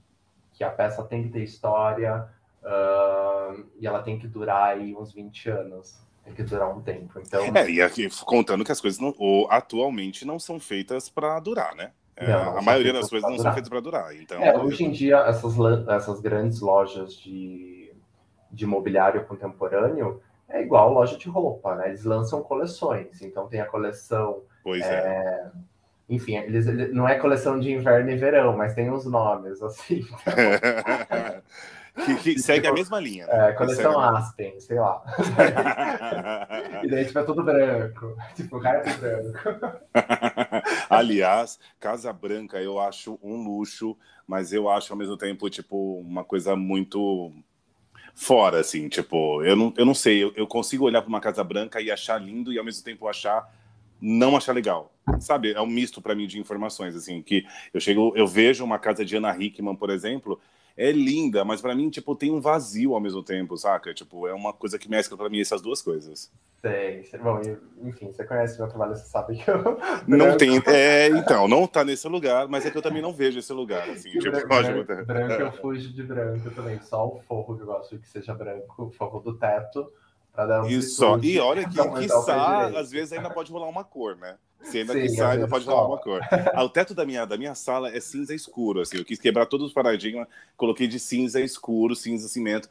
que 0.54 0.64
a 0.64 0.70
peça 0.70 1.04
tem 1.04 1.24
que 1.24 1.30
ter 1.30 1.44
história 1.44 2.28
uh, 2.64 3.66
e 3.80 3.88
ela 3.88 4.04
tem 4.04 4.20
que 4.20 4.28
durar 4.28 4.76
aí 4.76 4.94
uns 4.94 5.14
20 5.14 5.50
anos. 5.50 6.02
Tem 6.26 6.34
que 6.34 6.44
durar 6.44 6.70
um 6.70 6.82
tempo. 6.82 7.20
Então... 7.20 7.44
É, 7.56 7.70
e 7.70 7.82
aqui, 7.82 8.08
contando 8.26 8.64
que 8.64 8.72
as 8.72 8.80
coisas 8.82 9.00
não, 9.00 9.16
ou, 9.18 9.50
atualmente 9.50 10.26
não 10.26 10.38
são 10.38 10.60
feitas 10.60 11.10
para 11.10 11.40
durar, 11.40 11.74
né? 11.76 11.94
É, 12.22 12.28
não, 12.28 12.58
a 12.58 12.62
maioria 12.62 12.94
das 12.94 13.10
coisas 13.10 13.30
não 13.30 13.38
são 13.38 13.52
feitas 13.52 13.70
para 13.70 13.80
durar. 13.80 14.16
Então, 14.16 14.42
é, 14.42 14.56
hoje 14.58 14.84
em 14.84 14.92
dia, 14.92 15.18
essas, 15.28 15.56
essas 15.88 16.20
grandes 16.22 16.62
lojas 16.62 17.16
de, 17.16 17.92
de 18.52 18.66
mobiliário 18.66 19.26
contemporâneo 19.26 20.22
é 20.48 20.62
igual 20.62 20.94
loja 20.94 21.18
de 21.18 21.28
roupa, 21.28 21.76
né? 21.76 21.88
Eles 21.88 22.04
lançam 22.04 22.44
coleções. 22.44 23.22
Então 23.22 23.48
tem 23.48 23.62
a 23.62 23.66
coleção. 23.66 24.42
Pois 24.64 24.86
é. 24.86 24.94
é... 24.94 25.52
Enfim, 26.10 26.36
eles, 26.36 26.68
eles, 26.68 26.94
não 26.94 27.08
é 27.08 27.18
coleção 27.18 27.58
de 27.58 27.72
inverno 27.72 28.12
e 28.12 28.18
verão, 28.18 28.56
mas 28.56 28.74
tem 28.74 28.92
uns 28.92 29.06
nomes, 29.06 29.62
assim. 29.62 30.02
Então... 30.02 30.34
que, 31.94 32.16
que, 32.16 32.40
segue 32.42 32.62
tipo, 32.62 32.74
a 32.74 32.76
mesma 32.76 33.00
linha. 33.00 33.28
Né? 33.28 33.50
É, 33.50 33.54
coleção 33.54 34.00
Aspen, 34.00 34.60
sei 34.60 34.80
lá. 34.80 35.04
e 36.84 36.88
daí, 36.90 37.06
tipo, 37.06 37.20
é 37.20 37.24
tudo 37.24 37.44
branco. 37.44 38.16
Tipo, 38.36 38.58
o 38.58 38.62
cara 38.62 38.80
é 38.80 38.98
branco. 38.98 39.78
Aliás, 40.90 41.60
Casa 41.80 42.12
Branca 42.14 42.62
eu 42.62 42.80
acho 42.80 43.20
um 43.22 43.44
luxo, 43.44 43.98
mas 44.28 44.54
eu 44.54 44.70
acho 44.70 44.94
ao 44.94 44.98
mesmo 44.98 45.18
tempo, 45.18 45.50
tipo, 45.50 46.00
uma 46.00 46.24
coisa 46.24 46.56
muito 46.56 47.32
fora, 48.14 48.60
assim, 48.60 48.90
tipo, 48.90 49.42
eu 49.44 49.56
não, 49.56 49.74
eu 49.78 49.86
não 49.86 49.96
sei, 49.96 50.22
eu, 50.22 50.34
eu 50.36 50.46
consigo 50.46 50.86
olhar 50.86 51.02
para 51.02 51.10
uma 51.10 51.22
Casa 51.22 51.44
Branca 51.44 51.82
e 51.82 51.90
achar 51.90 52.22
lindo 52.22 52.52
e 52.52 52.60
ao 52.60 52.66
mesmo 52.66 52.84
tempo 52.84 53.08
achar 53.08 53.50
não 54.02 54.36
achar 54.36 54.54
legal. 54.54 54.92
Sabe? 55.20 55.54
É 55.54 55.62
um 55.62 55.68
misto 55.68 56.02
para 56.02 56.16
mim 56.16 56.28
de 56.28 56.40
informações, 56.40 56.96
assim, 56.96 57.22
que 57.22 57.46
eu 57.74 57.80
chego, 57.80 58.14
eu 58.16 58.28
vejo 58.28 58.64
uma 58.64 58.80
casa 58.80 59.06
de 59.06 59.16
Ana 59.16 59.36
Hickman, 59.36 59.76
por 59.76 59.90
exemplo, 59.90 60.40
é 60.76 60.92
linda, 60.92 61.44
mas 61.44 61.62
para 61.62 61.76
mim, 61.76 61.90
tipo, 61.90 62.16
tem 62.16 62.32
um 62.32 62.42
vazio 62.42 62.94
ao 62.94 63.00
mesmo 63.00 63.24
tempo, 63.24 63.58
saca? 63.58 63.94
Tipo, 63.94 64.28
é 64.28 64.34
uma 64.34 64.54
coisa 64.54 64.80
que 64.80 64.90
mescla 64.90 65.18
para 65.18 65.30
mim 65.30 65.40
essas 65.40 65.62
duas 65.62 65.82
coisas. 65.82 66.32
Sei, 66.62 67.10
bom, 67.24 67.42
enfim, 67.84 68.12
você 68.12 68.24
conhece 68.24 68.60
meu 68.60 68.68
trabalho, 68.68 68.96
você 68.96 69.08
sabe 69.08 69.36
que 69.36 69.50
eu... 69.50 69.80
Não 70.08 70.38
tem, 70.38 70.62
é, 70.68 71.08
então, 71.08 71.48
não 71.48 71.66
tá 71.66 71.84
nesse 71.84 72.08
lugar, 72.08 72.48
mas 72.48 72.66
é 72.66 72.70
que 72.70 72.78
eu 72.78 72.84
também 72.84 73.02
não 73.02 73.12
vejo 73.12 73.40
esse 73.40 73.52
lugar, 73.52 73.90
assim, 73.90 74.12
tipo, 74.12 74.32
branco, 74.48 74.84
branco, 74.86 75.06
branco 75.06 75.34
eu 75.34 75.52
fujo 75.54 75.92
de 75.92 76.04
branco 76.04 76.52
também, 76.52 76.80
só 76.82 77.08
o 77.08 77.20
forro 77.28 77.56
que 77.56 77.64
eu 77.64 77.66
gosto 77.66 77.98
que 77.98 78.08
seja 78.08 78.34
branco, 78.36 78.86
o 78.86 78.92
forro 78.92 79.20
do 79.20 79.36
teto, 79.38 79.92
pra 80.32 80.46
dar 80.46 80.64
um 80.64 80.68
E 80.68 80.82
só, 80.84 81.18
e 81.18 81.40
olha 81.40 81.68
que, 81.68 81.90
quiçá, 82.00 82.68
às 82.80 82.92
vezes 82.92 83.14
ainda 83.14 83.30
pode 83.32 83.52
rolar 83.52 83.68
uma 83.68 83.84
cor, 83.84 84.16
né? 84.16 84.38
Se 84.64 84.80
ainda 84.80 84.94
Sim, 84.94 85.02
quiçá, 85.02 85.32
ainda 85.32 85.48
pode 85.48 85.66
rolar 85.66 85.88
uma 85.88 85.98
cor. 85.98 86.22
Ah, 86.54 86.64
o 86.64 86.70
teto 86.70 86.94
da 86.94 87.06
minha, 87.06 87.26
da 87.26 87.38
minha 87.38 87.56
sala 87.56 87.90
é 87.90 88.00
cinza 88.00 88.34
escuro, 88.34 88.82
assim, 88.82 88.98
eu 88.98 89.06
quis 89.06 89.20
quebrar 89.20 89.46
todos 89.46 89.68
os 89.68 89.74
paradigmas, 89.74 90.28
coloquei 90.56 90.88
de 90.88 91.00
cinza 91.00 91.42
escuro, 91.42 91.96
cinza 91.96 92.28
cimento, 92.28 92.70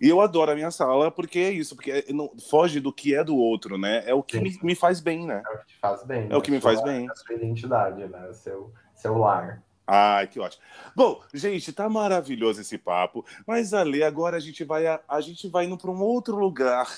e 0.00 0.08
eu 0.08 0.20
adoro 0.20 0.50
a 0.50 0.54
minha 0.54 0.70
sala 0.70 1.10
porque 1.10 1.38
é 1.38 1.50
isso, 1.50 1.74
porque 1.74 1.90
é, 1.90 2.12
não, 2.12 2.30
foge 2.48 2.80
do 2.80 2.92
que 2.92 3.14
é 3.14 3.22
do 3.22 3.36
outro, 3.36 3.76
né? 3.76 4.02
É 4.06 4.14
o 4.14 4.22
que 4.22 4.40
me, 4.40 4.58
me, 4.62 4.74
faz 4.74 4.98
bem, 4.98 5.26
né? 5.26 5.42
É 5.46 5.50
o 5.50 5.58
que 5.58 5.66
te 5.66 5.78
faz 5.78 6.02
bem. 6.04 6.24
É 6.24 6.28
né? 6.28 6.36
o 6.36 6.40
que 6.40 6.50
me 6.50 6.60
faz 6.60 6.82
bem. 6.82 7.08
A 7.10 7.14
sua 7.14 7.34
identidade, 7.34 8.06
né? 8.06 8.32
Seu, 8.32 8.72
seu 8.94 9.18
lar. 9.18 9.62
Ai, 9.86 10.26
que 10.26 10.40
ótimo. 10.40 10.62
Bom, 10.96 11.20
gente, 11.34 11.72
tá 11.72 11.88
maravilhoso 11.88 12.60
esse 12.60 12.78
papo, 12.78 13.26
mas 13.46 13.74
Ale, 13.74 14.02
agora 14.02 14.36
a 14.36 14.40
gente 14.40 14.64
vai 14.64 14.86
a, 14.86 15.00
a 15.06 15.20
gente 15.20 15.48
vai 15.48 15.66
indo 15.66 15.76
para 15.76 15.90
um 15.90 16.00
outro 16.00 16.36
lugar 16.36 16.88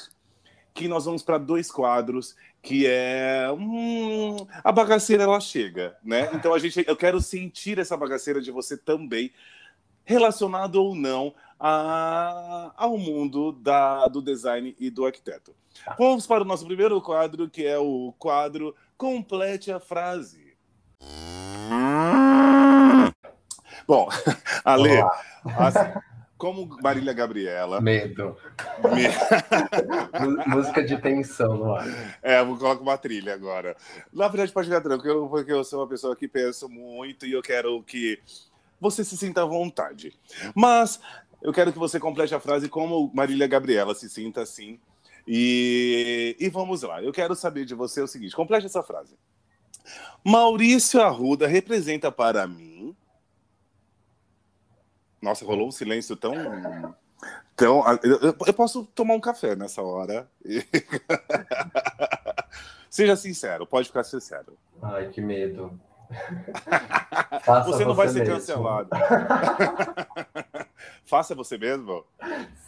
que 0.75 0.87
nós 0.87 1.05
vamos 1.05 1.23
para 1.23 1.39
dois 1.39 1.71
quadros, 1.71 2.37
que 2.63 2.87
é 2.87 3.51
hum, 3.53 4.37
a 4.63 4.71
bagaceira 4.71 5.25
ela 5.25 5.41
chega, 5.41 5.97
né? 6.03 6.31
Então 6.33 6.55
a 6.55 6.59
gente 6.59 6.85
eu 6.87 6.97
quero 6.97 7.21
sentir 7.21 7.79
essa 7.79 7.97
bagaceira 7.97 8.41
de 8.41 8.51
você 8.51 8.77
também, 8.77 9.33
relacionado 10.05 10.77
ou 10.77 10.95
não 10.95 11.35
a, 11.59 12.73
ao 12.77 12.97
mundo 12.97 13.53
da, 13.53 14.07
do 14.07 14.23
design 14.23 14.75
e 14.79 14.89
do 14.91 15.05
arquiteto. 15.05 15.55
Vamos 15.99 16.27
para 16.27 16.43
o 16.43 16.47
nosso 16.47 16.65
primeiro 16.65 17.01
quadro, 17.01 17.49
que 17.49 17.67
é 17.67 17.79
o 17.79 18.15
quadro 18.19 18.75
Complete 18.97 19.73
a 19.73 19.81
Frase. 19.81 20.57
Bom, 23.87 24.09
Ale, 24.65 25.03
assim, 25.45 26.01
como 26.43 26.77
Marília 26.83 27.13
Gabriela. 27.13 27.81
Medo. 27.81 28.37
Me... 28.83 29.07
Música 30.53 30.83
de 30.83 31.01
tensão 31.01 31.57
no 31.57 31.73
ar. 31.73 31.87
É, 32.21 32.43
vou 32.43 32.59
colocar 32.59 32.83
uma 32.83 32.99
trilha 32.99 33.33
agora. 33.33 33.77
Na 34.13 34.27
verdade, 34.27 34.51
pode 34.51 34.67
ficar 34.67 34.81
tranquilo, 34.81 35.29
porque 35.31 35.53
eu 35.53 35.63
sou 35.63 35.79
uma 35.79 35.87
pessoa 35.87 36.17
que 36.17 36.27
penso 36.27 36.69
muito 36.69 37.27
e 37.27 37.33
eu 37.33 37.43
quero 37.43 37.81
que 37.85 38.19
você 38.81 39.05
se 39.05 39.17
sinta 39.17 39.43
à 39.43 39.45
vontade. 39.45 40.19
Mas 40.53 40.99
eu 41.41 41.53
quero 41.53 41.73
que 41.73 41.79
você 41.79 42.01
complete 42.01 42.35
a 42.35 42.41
frase 42.41 42.69
como 42.69 43.09
Marília 43.15 43.47
Gabriela 43.47 43.95
se 43.95 44.11
sinta 44.11 44.43
assim. 44.43 44.81
E, 45.25 46.35
e 46.41 46.49
vamos 46.49 46.83
lá. 46.83 47.01
Eu 47.01 47.13
quero 47.13 47.37
saber 47.37 47.65
de 47.65 47.77
você 47.77 48.03
o 48.03 48.09
seguinte: 48.09 48.35
complete 48.35 48.67
essa 48.67 48.83
frase. 48.83 49.15
Maurício 50.25 51.01
Arruda 51.01 51.47
representa 51.47 52.11
para 52.11 52.49
mim. 52.49 52.97
Nossa, 55.23 55.45
rolou 55.45 55.69
um 55.69 55.71
silêncio 55.71 56.17
tão. 56.17 56.35
tão 57.55 57.85
eu, 58.03 58.35
eu 58.45 58.55
posso 58.55 58.85
tomar 58.87 59.15
um 59.15 59.21
café 59.21 59.55
nessa 59.55 59.81
hora. 59.81 60.29
Seja 62.91 63.15
sincero, 63.15 63.67
pode 63.67 63.87
ficar 63.87 64.03
sincero. 64.03 64.59
Ai, 64.83 65.09
que 65.11 65.21
medo. 65.21 65.79
você 67.65 67.85
não 67.85 67.95
vai 67.95 68.09
ser 68.09 68.19
mesmo. 68.19 68.35
cancelado. 68.35 68.91
Faça 71.05 71.35
você 71.35 71.57
mesmo? 71.57 72.05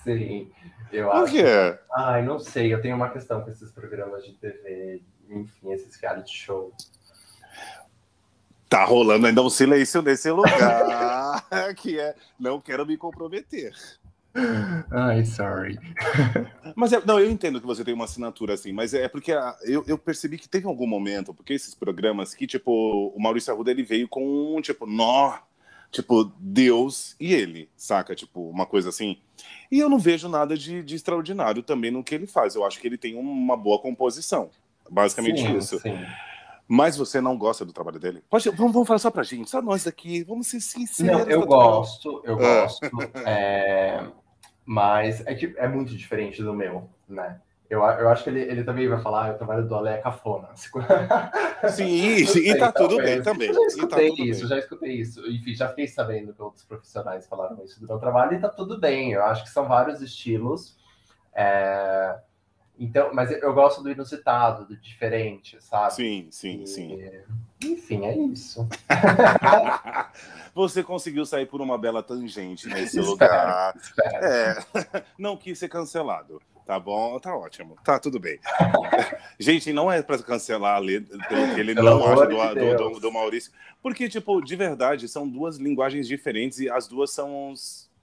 Sim, 0.02 0.50
eu 0.92 1.10
Por 1.10 1.16
acho. 1.16 1.24
Por 1.24 1.30
quê? 1.32 1.78
Ai, 1.92 2.22
não 2.22 2.38
sei. 2.38 2.72
Eu 2.72 2.80
tenho 2.80 2.96
uma 2.96 3.10
questão 3.10 3.42
com 3.42 3.50
esses 3.50 3.70
programas 3.72 4.24
de 4.24 4.32
TV, 4.34 5.02
enfim, 5.28 5.72
esses 5.72 5.94
reality 5.96 6.34
shows. 6.34 6.72
Tá 8.74 8.84
rolando 8.84 9.28
ainda 9.28 9.40
um 9.40 9.48
silêncio 9.48 10.02
nesse 10.02 10.28
lugar, 10.32 11.46
que 11.78 11.96
é 11.96 12.12
não 12.40 12.60
quero 12.60 12.84
me 12.84 12.96
comprometer. 12.96 13.72
Ai, 14.90 15.24
sorry. 15.24 15.78
Mas 16.74 16.92
é, 16.92 17.00
não, 17.06 17.20
eu 17.20 17.30
entendo 17.30 17.60
que 17.60 17.66
você 17.68 17.84
tem 17.84 17.94
uma 17.94 18.06
assinatura 18.06 18.54
assim, 18.54 18.72
mas 18.72 18.92
é 18.92 19.06
porque 19.06 19.30
a, 19.30 19.56
eu, 19.62 19.84
eu, 19.86 19.96
percebi 19.96 20.36
que 20.36 20.48
teve 20.48 20.66
algum 20.66 20.88
momento, 20.88 21.32
porque 21.32 21.52
esses 21.52 21.72
programas 21.72 22.34
que, 22.34 22.48
tipo, 22.48 23.12
o 23.14 23.22
Maurício 23.22 23.52
Arruda 23.52 23.70
ele 23.70 23.84
veio 23.84 24.08
com 24.08 24.56
um 24.56 24.60
tipo, 24.60 24.86
nó, 24.86 25.38
tipo, 25.92 26.32
Deus 26.40 27.14
e 27.20 27.32
ele, 27.32 27.68
saca? 27.76 28.12
Tipo, 28.12 28.50
uma 28.50 28.66
coisa 28.66 28.88
assim. 28.88 29.18
E 29.70 29.78
eu 29.78 29.88
não 29.88 30.00
vejo 30.00 30.28
nada 30.28 30.58
de, 30.58 30.82
de 30.82 30.96
extraordinário 30.96 31.62
também 31.62 31.92
no 31.92 32.02
que 32.02 32.16
ele 32.16 32.26
faz. 32.26 32.56
Eu 32.56 32.64
acho 32.64 32.80
que 32.80 32.88
ele 32.88 32.98
tem 32.98 33.14
uma 33.14 33.56
boa 33.56 33.78
composição. 33.78 34.50
Basicamente 34.90 35.42
sim, 35.42 35.56
isso. 35.56 35.78
Sim. 35.78 35.96
Mas 36.66 36.96
você 36.96 37.20
não 37.20 37.36
gosta 37.36 37.64
do 37.64 37.72
trabalho 37.72 37.98
dele? 37.98 38.24
Pode, 38.28 38.48
vamos, 38.50 38.72
vamos 38.72 38.88
falar 38.88 38.98
só 38.98 39.10
pra 39.10 39.22
gente, 39.22 39.50
só 39.50 39.60
nós 39.60 39.86
aqui, 39.86 40.24
vamos 40.24 40.46
ser 40.46 40.60
sinceros. 40.60 41.24
Não, 41.24 41.30
eu 41.30 41.46
gosto, 41.46 42.22
eu 42.24 42.34
ah. 42.36 42.62
gosto. 42.62 42.86
É, 43.26 44.06
mas 44.64 45.24
é 45.26 45.34
que 45.34 45.54
é 45.58 45.68
muito 45.68 45.94
diferente 45.94 46.42
do 46.42 46.54
meu, 46.54 46.88
né? 47.08 47.40
Eu, 47.68 47.80
eu 47.80 48.08
acho 48.08 48.22
que 48.22 48.30
ele, 48.30 48.42
ele 48.42 48.62
também 48.62 48.86
vai 48.86 49.00
falar, 49.00 49.30
ah, 49.30 49.32
o 49.32 49.36
trabalho 49.36 49.66
do 49.66 49.74
Ale 49.74 49.88
é 49.88 49.98
cafona. 49.98 50.48
Sim, 51.70 52.26
sim 52.26 52.40
e 52.40 52.58
tá 52.58 52.70
tudo 52.70 52.98
bem 52.98 53.22
também. 53.22 53.48
Eu 53.48 53.54
já 53.54 53.66
escutei 53.66 54.14
tá 54.14 54.22
isso, 54.22 54.40
bem. 54.40 54.48
já 54.48 54.58
escutei 54.58 54.92
isso. 54.92 55.26
Enfim, 55.26 55.54
já 55.54 55.68
fiquei 55.70 55.88
sabendo 55.88 56.34
que 56.34 56.42
outros 56.42 56.62
profissionais 56.62 57.26
falaram 57.26 57.64
isso 57.64 57.80
do 57.80 57.86
meu 57.86 57.98
trabalho 57.98 58.34
e 58.34 58.40
tá 58.40 58.50
tudo 58.50 58.78
bem. 58.78 59.12
Eu 59.12 59.24
acho 59.24 59.44
que 59.44 59.50
são 59.50 59.66
vários 59.66 60.02
estilos. 60.02 60.76
É... 61.34 62.18
Então, 62.78 63.14
mas 63.14 63.30
eu 63.30 63.54
gosto 63.54 63.82
do 63.82 63.90
inusitado, 63.90 64.64
do 64.64 64.76
diferente, 64.76 65.56
sabe? 65.60 65.94
Sim, 65.94 66.28
sim, 66.30 66.62
e... 66.62 66.66
sim. 66.66 66.98
Enfim, 67.62 68.04
é 68.04 68.16
isso. 68.16 68.68
Você 70.54 70.82
conseguiu 70.82 71.24
sair 71.24 71.46
por 71.46 71.60
uma 71.60 71.78
bela 71.78 72.02
tangente 72.02 72.68
nesse 72.68 72.98
espero, 72.98 73.06
lugar. 73.06 73.74
Espero. 73.76 74.24
É. 74.24 75.04
Não 75.18 75.36
quis 75.36 75.58
ser 75.58 75.68
cancelado. 75.68 76.40
Tá 76.66 76.80
bom, 76.80 77.18
tá 77.20 77.36
ótimo, 77.36 77.76
tá 77.84 77.98
tudo 77.98 78.18
bem. 78.18 78.40
Gente, 79.38 79.70
não 79.70 79.92
é 79.92 80.02
para 80.02 80.16
cancelar 80.22 80.80
pelo 80.80 81.54
que 81.54 81.60
ele 81.60 81.74
Pelo 81.74 81.90
não 81.90 82.06
acha 82.06 82.26
do, 82.26 82.54
de 82.54 82.74
do, 82.74 82.90
do, 82.94 83.00
do, 83.00 83.12
Maurício, 83.12 83.52
porque, 83.82 84.08
tipo, 84.08 84.40
de 84.40 84.56
verdade, 84.56 85.06
são 85.06 85.28
duas 85.28 85.58
linguagens 85.58 86.08
diferentes 86.08 86.60
e 86.60 86.70
as 86.70 86.88
duas 86.88 87.10
são. 87.10 87.52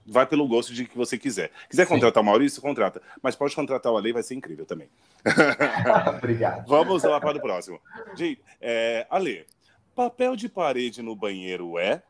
Vai 0.04 0.26
pelo 0.26 0.48
gosto 0.48 0.74
de 0.74 0.84
que 0.84 0.96
você 0.96 1.16
quiser. 1.16 1.50
Quiser 1.70 1.86
Sim. 1.86 1.94
contratar 1.94 2.22
o 2.22 2.26
Maurício, 2.26 2.60
contrata. 2.60 3.00
Mas 3.22 3.36
pode 3.36 3.54
contratar 3.54 3.92
o 3.92 3.96
Ale, 3.96 4.12
vai 4.12 4.22
ser 4.22 4.34
incrível 4.34 4.66
também. 4.66 4.88
Obrigado. 6.18 6.66
Vamos 6.66 7.04
lá 7.04 7.20
para 7.20 7.38
o 7.38 7.40
próximo. 7.40 7.80
Gente, 8.14 8.42
é, 8.60 9.06
Ale, 9.08 9.46
papel 9.94 10.34
de 10.34 10.48
parede 10.48 11.02
no 11.02 11.14
banheiro 11.14 11.78
é? 11.78 12.02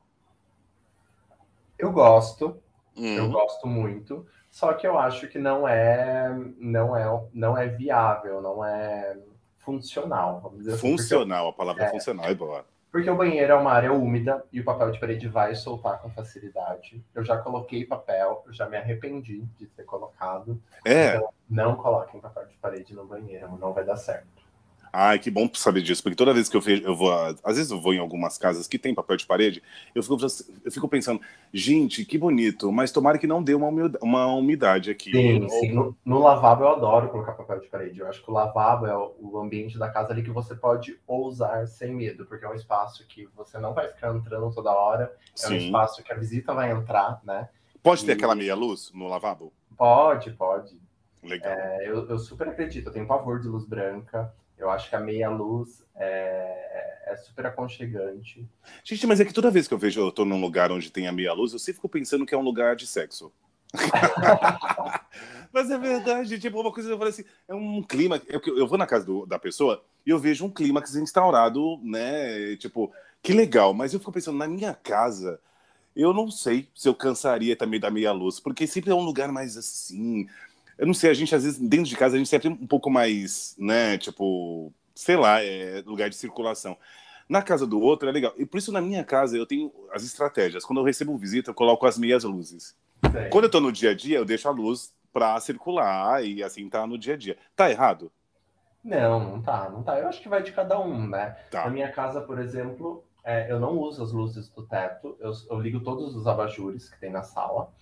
Eu 1.78 1.90
gosto, 1.92 2.56
hum. 2.96 3.16
eu 3.16 3.28
gosto 3.28 3.66
muito, 3.66 4.26
só 4.50 4.72
que 4.72 4.86
eu 4.86 4.98
acho 4.98 5.26
que 5.28 5.38
não 5.38 5.66
é, 5.66 6.30
não 6.58 6.96
é, 6.96 7.24
não 7.32 7.58
é 7.58 7.66
viável, 7.66 8.40
não 8.40 8.64
é 8.64 9.18
funcional, 9.58 10.40
vamos 10.40 10.58
dizer 10.58 10.74
assim. 10.74 10.90
Funcional, 10.90 11.48
a 11.48 11.52
palavra 11.52 11.84
é, 11.84 11.90
funcional 11.90 12.26
é 12.26 12.34
boa. 12.34 12.64
Porque 12.92 13.08
o 13.08 13.16
banheiro 13.16 13.52
é 13.54 13.56
uma 13.56 13.72
área 13.72 13.90
úmida 13.90 14.44
e 14.52 14.60
o 14.60 14.64
papel 14.64 14.90
de 14.90 15.00
parede 15.00 15.26
vai 15.26 15.54
soltar 15.54 15.98
com 16.02 16.10
facilidade. 16.10 17.02
Eu 17.14 17.24
já 17.24 17.38
coloquei 17.38 17.86
papel, 17.86 18.44
eu 18.46 18.52
já 18.52 18.68
me 18.68 18.76
arrependi 18.76 19.46
de 19.58 19.66
ter 19.66 19.84
colocado. 19.84 20.62
É. 20.84 21.16
Então, 21.16 21.30
não 21.48 21.74
coloquem 21.74 22.20
papel 22.20 22.46
de 22.48 22.56
parede 22.58 22.94
no 22.94 23.06
banheiro, 23.06 23.56
não 23.58 23.72
vai 23.72 23.82
dar 23.82 23.96
certo. 23.96 24.41
Ai, 24.92 25.18
que 25.18 25.30
bom 25.30 25.48
saber 25.54 25.80
disso, 25.80 26.02
porque 26.02 26.14
toda 26.14 26.34
vez 26.34 26.50
que 26.50 26.56
eu 26.56 26.60
vejo, 26.60 26.84
eu 26.84 26.94
vou, 26.94 27.10
às 27.10 27.56
vezes 27.56 27.70
eu 27.70 27.80
vou 27.80 27.94
em 27.94 27.98
algumas 27.98 28.36
casas 28.36 28.68
que 28.68 28.78
tem 28.78 28.94
papel 28.94 29.16
de 29.16 29.24
parede, 29.24 29.62
eu 29.94 30.02
fico, 30.02 30.18
eu 30.64 30.70
fico 30.70 30.86
pensando, 30.86 31.18
gente, 31.50 32.04
que 32.04 32.18
bonito, 32.18 32.70
mas 32.70 32.92
tomara 32.92 33.16
que 33.16 33.26
não 33.26 33.42
dê 33.42 33.54
uma, 33.54 33.68
umidade, 33.68 33.98
uma 34.02 34.26
umidade 34.26 34.90
aqui. 34.90 35.10
Sim, 35.10 35.48
sim. 35.48 35.72
No, 35.72 35.96
no, 36.04 36.18
lavabo 36.18 36.64
eu 36.64 36.68
adoro 36.68 37.08
colocar 37.08 37.32
papel 37.32 37.60
de 37.60 37.68
parede. 37.68 38.00
Eu 38.00 38.06
acho 38.06 38.22
que 38.22 38.30
o 38.30 38.34
lavabo 38.34 38.86
é 38.86 38.94
o 38.94 39.40
ambiente 39.40 39.78
da 39.78 39.88
casa 39.88 40.12
ali 40.12 40.22
que 40.22 40.30
você 40.30 40.54
pode 40.54 40.98
ousar 41.06 41.66
sem 41.66 41.94
medo, 41.94 42.26
porque 42.26 42.44
é 42.44 42.48
um 42.50 42.54
espaço 42.54 43.06
que 43.08 43.26
você 43.34 43.58
não 43.58 43.72
vai 43.72 43.88
ficar 43.88 44.14
entrando 44.14 44.52
toda 44.54 44.70
hora, 44.72 45.10
é 45.34 45.38
sim. 45.46 45.54
um 45.54 45.56
espaço 45.56 46.02
que 46.02 46.12
a 46.12 46.16
visita 46.16 46.52
vai 46.52 46.70
entrar, 46.70 47.18
né? 47.24 47.48
Pode 47.82 48.04
ter 48.04 48.12
aquela 48.12 48.34
meia 48.34 48.54
luz 48.54 48.92
no 48.92 49.08
lavabo? 49.08 49.54
Pode, 49.74 50.30
pode. 50.32 50.76
Legal. 51.22 51.50
É, 51.50 51.88
eu, 51.88 52.08
eu 52.08 52.18
super 52.18 52.48
acredito, 52.48 52.88
eu 52.88 52.92
tenho 52.92 53.06
pavor 53.06 53.40
de 53.40 53.48
luz 53.48 53.64
branca. 53.64 54.32
Eu 54.62 54.70
acho 54.70 54.88
que 54.88 54.94
a 54.94 55.00
meia 55.00 55.28
luz 55.28 55.82
é, 55.96 57.02
é, 57.06 57.16
super 57.16 57.46
aconchegante. 57.46 58.48
Gente, 58.84 59.06
mas 59.08 59.18
é 59.18 59.24
que 59.24 59.32
toda 59.32 59.50
vez 59.50 59.66
que 59.66 59.74
eu 59.74 59.78
vejo 59.78 60.00
eu 60.00 60.12
tô 60.12 60.24
num 60.24 60.40
lugar 60.40 60.70
onde 60.70 60.88
tem 60.88 61.08
a 61.08 61.12
meia 61.12 61.32
luz, 61.32 61.52
eu 61.52 61.58
sempre 61.58 61.74
fico 61.74 61.88
pensando 61.88 62.24
que 62.24 62.32
é 62.32 62.38
um 62.38 62.42
lugar 62.42 62.76
de 62.76 62.86
sexo. 62.86 63.32
mas 65.52 65.68
é 65.68 65.76
verdade, 65.76 66.38
tipo, 66.38 66.60
uma 66.60 66.70
coisa 66.70 66.90
eu 66.90 66.96
falei 66.96 67.12
assim, 67.12 67.24
é 67.48 67.54
um 67.54 67.82
clima. 67.82 68.22
Eu, 68.28 68.40
eu 68.56 68.66
vou 68.68 68.78
na 68.78 68.86
casa 68.86 69.04
do, 69.04 69.26
da 69.26 69.36
pessoa 69.36 69.82
e 70.06 70.10
eu 70.10 70.18
vejo 70.18 70.44
um 70.44 70.50
clímax 70.50 70.94
instaurado, 70.94 71.80
né? 71.82 72.54
Tipo, 72.56 72.92
que 73.20 73.32
legal, 73.32 73.74
mas 73.74 73.92
eu 73.92 73.98
fico 73.98 74.12
pensando, 74.12 74.38
na 74.38 74.46
minha 74.46 74.74
casa, 74.74 75.40
eu 75.96 76.14
não 76.14 76.30
sei 76.30 76.68
se 76.72 76.88
eu 76.88 76.94
cansaria 76.94 77.56
também 77.56 77.80
da 77.80 77.90
meia 77.90 78.12
luz, 78.12 78.38
porque 78.38 78.64
sempre 78.64 78.92
é 78.92 78.94
um 78.94 79.04
lugar 79.04 79.32
mais 79.32 79.56
assim 79.56 80.28
eu 80.82 80.86
não 80.86 80.94
sei, 80.94 81.10
a 81.10 81.14
gente 81.14 81.32
às 81.32 81.44
vezes, 81.44 81.60
dentro 81.60 81.88
de 81.88 81.96
casa, 81.96 82.16
a 82.16 82.18
gente 82.18 82.28
sempre 82.28 82.48
um 82.48 82.66
pouco 82.66 82.90
mais, 82.90 83.54
né, 83.56 83.96
tipo, 83.98 84.72
sei 84.92 85.14
lá, 85.14 85.40
é 85.40 85.80
lugar 85.86 86.10
de 86.10 86.16
circulação. 86.16 86.76
Na 87.28 87.40
casa 87.40 87.64
do 87.64 87.80
outro 87.80 88.08
é 88.08 88.12
legal. 88.12 88.34
E 88.36 88.44
por 88.44 88.58
isso, 88.58 88.72
na 88.72 88.80
minha 88.80 89.04
casa, 89.04 89.36
eu 89.36 89.46
tenho 89.46 89.72
as 89.92 90.02
estratégias. 90.02 90.64
Quando 90.64 90.80
eu 90.80 90.84
recebo 90.84 91.16
visita, 91.16 91.50
eu 91.50 91.54
coloco 91.54 91.86
as 91.86 91.96
meias 91.96 92.24
luzes. 92.24 92.76
Quando 93.30 93.44
eu 93.44 93.50
tô 93.50 93.60
no 93.60 93.70
dia 93.70 93.90
a 93.90 93.94
dia, 93.94 94.18
eu 94.18 94.24
deixo 94.24 94.48
a 94.48 94.50
luz 94.50 94.92
para 95.12 95.38
circular 95.38 96.24
e 96.24 96.42
assim 96.42 96.68
tá 96.68 96.84
no 96.84 96.98
dia 96.98 97.14
a 97.14 97.16
dia. 97.16 97.38
Tá 97.54 97.70
errado? 97.70 98.10
Não, 98.82 99.20
não 99.20 99.40
tá, 99.40 99.70
não 99.70 99.84
tá. 99.84 100.00
Eu 100.00 100.08
acho 100.08 100.20
que 100.20 100.28
vai 100.28 100.42
de 100.42 100.50
cada 100.50 100.80
um, 100.80 101.06
né? 101.06 101.36
Tá. 101.48 101.64
Na 101.66 101.70
minha 101.70 101.92
casa, 101.92 102.20
por 102.20 102.40
exemplo, 102.40 103.04
é, 103.22 103.48
eu 103.48 103.60
não 103.60 103.78
uso 103.78 104.02
as 104.02 104.10
luzes 104.10 104.48
do 104.48 104.66
teto, 104.66 105.16
eu, 105.20 105.30
eu 105.48 105.60
ligo 105.60 105.78
todos 105.78 106.16
os 106.16 106.26
abajures 106.26 106.88
que 106.88 106.98
tem 106.98 107.10
na 107.10 107.22
sala 107.22 107.72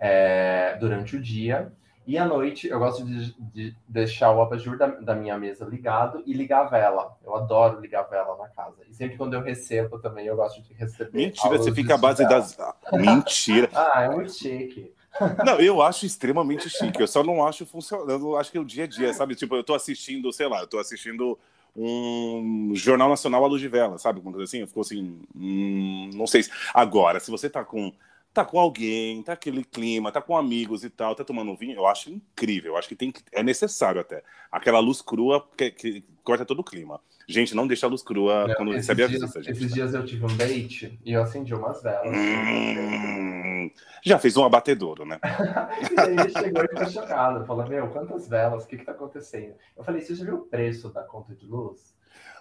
é, 0.00 0.76
durante 0.80 1.14
o 1.14 1.22
dia. 1.22 1.72
E 2.10 2.18
à 2.18 2.24
noite 2.24 2.66
eu 2.66 2.76
gosto 2.80 3.04
de, 3.04 3.32
de 3.38 3.76
deixar 3.86 4.32
o 4.32 4.42
abajur 4.42 4.76
da, 4.76 4.88
da, 4.88 5.14
minha 5.14 5.38
mesa 5.38 5.64
ligado 5.64 6.20
e 6.26 6.32
ligar 6.32 6.62
a 6.62 6.68
vela. 6.68 7.16
Eu 7.24 7.36
adoro 7.36 7.78
ligar 7.78 8.00
a 8.00 8.02
vela 8.02 8.36
na 8.36 8.48
casa. 8.48 8.78
E 8.90 8.92
sempre 8.92 9.16
quando 9.16 9.34
eu 9.34 9.40
recebo 9.40 9.96
também, 10.00 10.26
eu 10.26 10.34
gosto 10.34 10.60
de 10.60 10.74
receber. 10.74 11.16
Mentira, 11.16 11.56
você 11.56 11.72
fica 11.72 11.94
à 11.94 11.96
base 11.96 12.28
das. 12.28 12.58
Mentira. 12.94 13.70
ah, 13.72 14.02
é 14.02 14.10
muito 14.10 14.32
chique. 14.32 14.92
Não, 15.46 15.60
eu 15.60 15.80
acho 15.80 16.04
extremamente 16.04 16.68
chique. 16.68 17.00
Eu 17.00 17.06
só 17.06 17.22
não 17.22 17.46
acho 17.46 17.64
funcionando. 17.64 18.34
Acho 18.36 18.50
que 18.50 18.58
é 18.58 18.60
o 18.60 18.64
dia 18.64 18.84
a 18.84 18.86
dia, 18.88 19.14
sabe? 19.14 19.36
Tipo, 19.36 19.54
eu 19.54 19.62
tô 19.62 19.74
assistindo, 19.74 20.32
sei 20.32 20.48
lá, 20.48 20.62
eu 20.62 20.66
tô 20.66 20.80
assistindo 20.80 21.38
um 21.76 22.72
jornal 22.74 23.08
nacional 23.08 23.44
à 23.44 23.46
luz 23.46 23.60
de 23.60 23.68
vela, 23.68 23.98
sabe? 23.98 24.20
Coisa 24.20 24.42
assim. 24.42 24.58
Eu 24.58 24.66
fico 24.66 24.80
assim, 24.80 25.20
hum, 25.36 26.10
não 26.14 26.26
sei. 26.26 26.42
Se... 26.42 26.50
Agora, 26.74 27.20
se 27.20 27.30
você 27.30 27.48
tá 27.48 27.64
com 27.64 27.92
tá 28.32 28.44
com 28.44 28.58
alguém, 28.58 29.22
tá 29.22 29.32
aquele 29.32 29.64
clima, 29.64 30.12
tá 30.12 30.20
com 30.20 30.36
amigos 30.36 30.84
e 30.84 30.90
tal, 30.90 31.14
tá 31.14 31.24
tomando 31.24 31.56
vinho, 31.56 31.76
eu 31.76 31.86
acho 31.86 32.10
incrível, 32.10 32.72
eu 32.72 32.76
acho 32.76 32.88
que 32.88 32.96
tem 32.96 33.12
é 33.32 33.42
necessário 33.42 34.00
até. 34.00 34.22
Aquela 34.50 34.78
luz 34.78 35.02
crua 35.02 35.46
que, 35.56 35.70
que 35.70 36.04
corta 36.22 36.44
todo 36.44 36.60
o 36.60 36.64
clima. 36.64 37.00
Gente, 37.28 37.54
não 37.54 37.66
deixa 37.66 37.86
a 37.86 37.88
luz 37.88 38.02
crua 38.02 38.48
não, 38.48 38.54
quando 38.54 38.72
recebe 38.72 39.04
a 39.04 39.06
visita. 39.06 39.42
Gente, 39.42 39.56
esses 39.56 39.72
dias 39.72 39.94
eu 39.94 40.04
tive 40.04 40.24
um 40.24 40.36
date 40.36 40.98
e 41.04 41.12
eu 41.12 41.22
acendi 41.22 41.54
umas 41.54 41.82
velas. 41.82 42.08
Hum, 42.08 43.70
já 44.02 44.18
fez 44.18 44.36
um 44.36 44.44
abatedouro, 44.44 45.04
né? 45.04 45.20
e 45.22 46.00
aí 46.00 46.12
ele 46.12 46.30
chegou 46.30 46.64
e 46.64 46.68
ficou 46.68 46.90
chocado. 46.90 47.44
Falou, 47.46 47.68
meu, 47.68 47.88
quantas 47.88 48.28
velas? 48.28 48.64
O 48.64 48.66
que 48.66 48.78
que 48.78 48.84
tá 48.84 48.92
acontecendo? 48.92 49.54
Eu 49.76 49.84
falei, 49.84 50.00
você 50.00 50.14
já 50.14 50.24
viu 50.24 50.36
o 50.36 50.46
preço 50.46 50.88
da 50.88 51.02
conta 51.02 51.34
de 51.34 51.46
luz? 51.46 51.94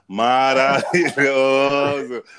Maravilhoso! 0.10 0.90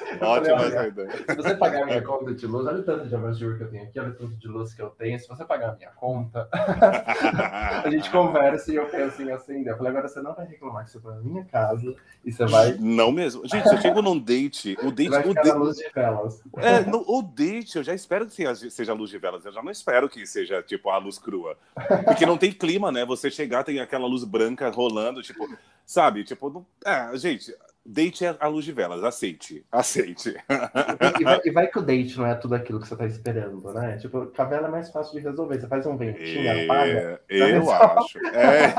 Ótima 0.21 0.67
ideia. 0.67 1.09
Se 1.29 1.37
você 1.37 1.55
pagar 1.55 1.85
a 1.85 1.87
minha 1.87 2.03
conta 2.03 2.35
de 2.35 2.45
luz, 2.45 2.67
olha 2.67 2.81
o 2.81 2.83
tanto 2.83 3.07
de 3.07 3.15
abajur 3.15 3.57
que 3.57 3.63
eu 3.63 3.71
tenho 3.71 3.85
aqui, 3.85 4.01
olha 4.01 4.11
o 4.11 4.15
tanto 4.15 4.35
de 4.35 4.49
luz 4.49 4.75
que 4.75 4.83
eu 4.83 4.91
tenho. 4.91 5.17
Se 5.21 5.29
você 5.29 5.45
pagar 5.45 5.71
a 5.71 5.77
minha 5.77 5.91
conta, 5.91 6.49
a 6.53 7.89
gente 7.89 8.11
conversa 8.11 8.73
e 8.73 8.75
eu 8.75 8.87
penso 8.87 9.23
em 9.23 9.31
assim. 9.31 9.63
Eu 9.65 9.77
falei, 9.77 9.93
agora 9.93 10.09
você 10.09 10.21
não 10.21 10.35
vai 10.35 10.47
reclamar 10.47 10.85
que 10.85 10.91
você 10.91 10.99
foi 10.99 11.15
na 11.15 11.21
minha 11.21 11.45
casa 11.45 11.95
e 12.25 12.33
você 12.33 12.45
vai. 12.45 12.77
Não 12.77 13.13
mesmo. 13.13 13.47
Gente, 13.47 13.69
eu 13.69 13.81
chego 13.81 14.03
num 14.03 14.19
date. 14.19 14.77
O 14.83 14.91
date. 14.91 15.09
Vai 15.09 15.29
o 15.29 15.33
date... 15.33 15.53
luz 15.53 15.77
de 15.77 15.89
velas. 15.95 16.43
É, 16.57 16.81
no, 16.81 17.05
o 17.07 17.23
date, 17.23 17.77
eu 17.77 17.85
já 17.85 17.95
espero 17.95 18.27
que 18.27 18.45
seja 18.69 18.91
a 18.91 18.97
luz 18.97 19.11
de 19.11 19.19
velas. 19.19 19.47
Eu 19.47 19.53
já 19.53 19.63
não 19.63 19.71
espero 19.71 20.09
que 20.09 20.27
seja, 20.27 20.61
tipo, 20.61 20.91
a 20.91 20.99
luz 20.99 21.21
crua. 21.21 21.57
Porque 22.05 22.27
não 22.27 22.37
tem 22.37 22.51
clima, 22.51 22.91
né? 22.91 23.05
Você 23.05 23.31
chegar, 23.31 23.63
tem 23.63 23.79
aquela 23.79 24.09
luz 24.09 24.25
branca 24.25 24.69
rolando, 24.71 25.23
tipo. 25.23 25.49
Sabe? 25.91 26.23
Tipo, 26.23 26.49
não... 26.51 26.65
é, 26.87 27.17
gente, 27.17 27.53
date 27.85 28.25
é 28.25 28.37
a 28.39 28.47
luz 28.47 28.65
de 28.65 28.71
velas, 28.71 29.03
aceite, 29.03 29.67
aceite. 29.73 30.37
E, 30.49 31.21
e, 31.21 31.25
vai, 31.25 31.41
e, 31.47 31.51
vai, 31.51 31.67
que 31.67 31.81
o 31.81 31.83
date 31.83 32.17
não 32.17 32.27
é 32.27 32.37
tudo 32.37 32.55
aquilo 32.55 32.79
que 32.79 32.87
você 32.87 32.95
tá 32.95 33.05
esperando, 33.07 33.75
né? 33.75 33.99
Tipo, 33.99 34.33
a 34.39 34.45
vela 34.45 34.69
é 34.69 34.71
mais 34.71 34.89
fácil 34.89 35.19
de 35.19 35.27
resolver. 35.27 35.61
Você 35.61 35.67
faz 35.67 35.85
um 35.87 35.97
ventinho, 35.97 36.47
é, 36.47 36.65
apaga. 36.65 37.21
Eu 37.29 37.73
acho. 37.73 38.19
É. 38.29 38.73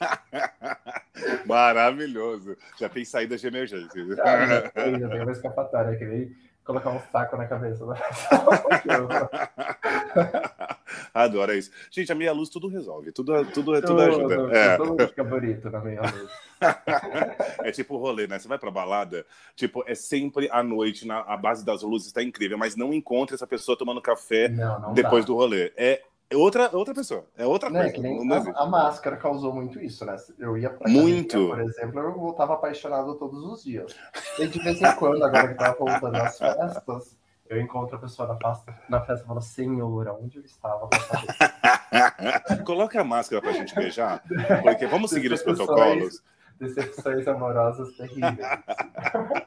Maravilhoso. 1.48 2.58
Já 2.78 2.90
tem 2.90 3.06
saída 3.06 3.38
de 3.38 3.46
emergência. 3.46 4.04
Já, 4.14 4.70
tem, 4.70 5.00
já 5.00 5.08
tem 5.08 5.22
uma 5.22 5.32
escapatória, 5.32 5.96
que 5.96 6.04
nem 6.04 6.30
colocar 6.68 6.90
um 6.90 7.00
saco 7.10 7.34
na 7.38 7.46
cabeça. 7.46 7.86
Né? 7.86 7.96
Adoro 11.14 11.54
isso. 11.54 11.70
Gente, 11.90 12.12
a 12.12 12.14
meia 12.14 12.32
luz 12.32 12.50
tudo 12.50 12.68
resolve, 12.68 13.10
tudo, 13.10 13.32
tudo, 13.46 13.72
tudo, 13.72 13.80
tudo 13.80 14.02
ajuda. 14.02 14.36
Tudo, 14.36 14.54
é. 14.54 14.76
tudo 14.76 15.08
fica 15.08 15.24
bonito 15.24 15.70
na 15.70 15.80
meia 15.80 16.02
luz. 16.02 16.30
é 17.64 17.72
tipo 17.72 17.94
o 17.94 17.98
rolê, 17.98 18.26
né? 18.26 18.38
Você 18.38 18.46
vai 18.46 18.58
pra 18.58 18.70
balada, 18.70 19.24
tipo, 19.56 19.82
é 19.86 19.94
sempre 19.94 20.50
à 20.52 20.62
noite, 20.62 21.06
na, 21.06 21.20
a 21.20 21.38
base 21.38 21.64
das 21.64 21.80
luzes 21.82 22.12
tá 22.12 22.22
incrível, 22.22 22.58
mas 22.58 22.76
não 22.76 22.92
encontra 22.92 23.34
essa 23.34 23.46
pessoa 23.46 23.78
tomando 23.78 24.02
café 24.02 24.48
não, 24.48 24.80
não 24.80 24.92
depois 24.92 25.24
dá. 25.24 25.28
do 25.28 25.36
rolê. 25.36 25.72
É 25.74 26.02
outra, 26.36 26.76
outra 26.76 26.94
pessoa, 26.94 27.24
é 27.36 27.46
outra 27.46 27.70
né, 27.70 27.90
coisa. 27.90 28.06
Não, 28.06 28.24
não 28.24 28.36
a, 28.36 28.62
a, 28.62 28.66
máscara 28.66 29.16
causou 29.16 29.54
muito 29.54 29.80
isso, 29.80 30.04
né? 30.04 30.16
Eu 30.38 30.58
ia 30.58 30.70
pra 30.70 30.88
muito. 30.88 31.36
Academia, 31.36 31.54
por 31.54 31.60
exemplo, 31.60 32.00
eu 32.00 32.12
voltava 32.12 32.54
apaixonado 32.54 33.14
todos 33.14 33.42
os 33.44 33.64
dias. 33.64 33.94
E 34.38 34.46
de 34.46 34.62
vez 34.62 34.80
em 34.80 34.96
quando, 34.96 35.24
agora 35.24 35.48
que 35.48 35.54
tava 35.54 35.78
voltando 35.78 36.16
às 36.16 36.38
festas, 36.38 37.16
eu 37.48 37.60
encontro 37.60 37.96
a 37.96 37.98
pessoa 37.98 38.28
na 38.28 38.36
festa, 38.36 38.78
na 38.88 39.00
festa 39.00 39.24
e 39.24 39.26
falo, 39.26 39.40
senhor, 39.40 40.08
onde 40.20 40.38
eu 40.38 40.44
estava? 40.44 40.88
Coloca 42.66 43.00
a 43.00 43.04
máscara 43.04 43.40
pra 43.40 43.52
gente 43.52 43.74
beijar, 43.74 44.22
porque 44.62 44.86
vamos 44.86 45.10
seguir 45.10 45.32
os 45.32 45.42
protocolos. 45.42 46.22
Decepções 46.60 47.26
amorosas 47.26 47.96
terríveis. 47.96 48.36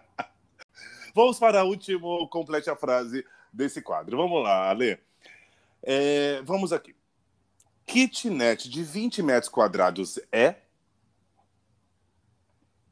vamos 1.14 1.38
para 1.38 1.64
o 1.64 1.68
último, 1.68 2.28
complete 2.30 2.70
a 2.70 2.76
frase 2.76 3.24
desse 3.54 3.82
quadro. 3.82 4.18
Vamos 4.18 4.42
lá, 4.42 4.70
Ale. 4.70 4.98
É, 5.84 6.42
vamos 6.44 6.72
aqui. 6.72 6.96
Kitnet 7.86 8.70
de 8.70 8.84
20 8.84 9.24
metros 9.24 9.50
quadrados 9.50 10.20
é? 10.32 10.56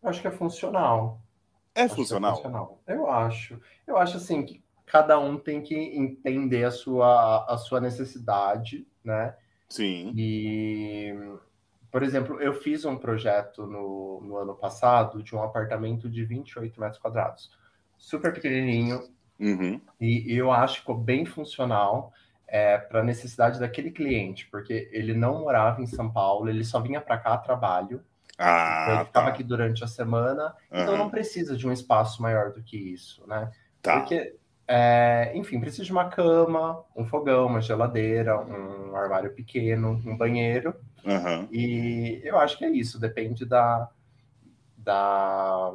Eu 0.02 0.10
acho 0.10 0.22
que 0.22 0.28
é 0.28 0.32
funcional. 0.32 1.22
É 1.76 1.88
funcional? 1.88 2.32
é 2.32 2.36
funcional? 2.36 2.82
Eu 2.88 3.10
acho. 3.10 3.60
Eu 3.86 3.98
acho 3.98 4.18
assim 4.18 4.46
que 4.46 4.64
cada 4.86 5.20
um 5.20 5.38
tem 5.38 5.62
que 5.62 5.76
entender 5.76 6.64
a 6.64 6.72
sua, 6.72 7.46
a 7.46 7.58
sua 7.58 7.80
necessidade, 7.80 8.88
né? 9.04 9.36
Sim. 9.70 10.12
E, 10.18 11.14
por 11.92 12.02
exemplo, 12.02 12.42
eu 12.42 12.54
fiz 12.54 12.86
um 12.86 12.98
projeto 12.98 13.68
no, 13.68 14.22
no 14.22 14.38
ano 14.38 14.56
passado 14.56 15.22
de 15.22 15.36
um 15.36 15.44
apartamento 15.44 16.10
de 16.10 16.26
28 16.26 16.80
metros 16.80 17.00
quadrados. 17.00 17.52
Super 17.98 18.34
pequenininho. 18.34 19.08
Uhum. 19.40 19.80
E, 20.02 20.34
e 20.34 20.38
eu 20.38 20.52
acho 20.52 20.76
que 20.76 20.80
ficou 20.82 20.98
bem 20.98 21.24
funcional 21.26 22.12
é, 22.52 22.78
para 22.78 23.02
a 23.02 23.04
necessidade 23.04 23.60
daquele 23.60 23.92
cliente, 23.92 24.48
porque 24.50 24.90
ele 24.92 25.14
não 25.14 25.40
morava 25.40 25.82
em 25.82 25.88
São 25.88 26.12
Paulo, 26.12 26.50
ele 26.50 26.64
só 26.64 26.80
vinha 26.80 27.00
para 27.00 27.18
cá 27.18 27.34
a 27.34 27.38
trabalho. 27.38 28.04
Ah, 28.38 28.82
então 28.84 28.96
ele 28.96 29.06
ficava 29.06 29.26
tá. 29.28 29.32
aqui 29.34 29.44
durante 29.44 29.84
a 29.84 29.88
semana, 29.88 30.56
uhum. 30.72 30.82
então 30.82 30.98
não 30.98 31.10
precisa 31.10 31.58
de 31.58 31.68
um 31.68 31.72
espaço 31.72 32.22
maior 32.22 32.52
do 32.52 32.64
que 32.64 32.78
isso, 32.78 33.22
né? 33.28 33.52
Tá. 33.82 34.00
Porque 34.00 34.36
é, 34.72 35.32
enfim, 35.34 35.60
preciso 35.60 35.84
de 35.86 35.92
uma 35.92 36.10
cama, 36.10 36.84
um 36.96 37.04
fogão, 37.04 37.48
uma 37.48 37.60
geladeira, 37.60 38.40
um 38.40 38.96
armário 38.96 39.34
pequeno, 39.34 40.00
um 40.06 40.16
banheiro. 40.16 40.76
Uhum. 41.04 41.48
E 41.52 42.22
eu 42.24 42.38
acho 42.38 42.56
que 42.56 42.66
é 42.66 42.70
isso, 42.70 43.00
depende 43.00 43.46
da, 43.46 43.90
da, 44.78 45.74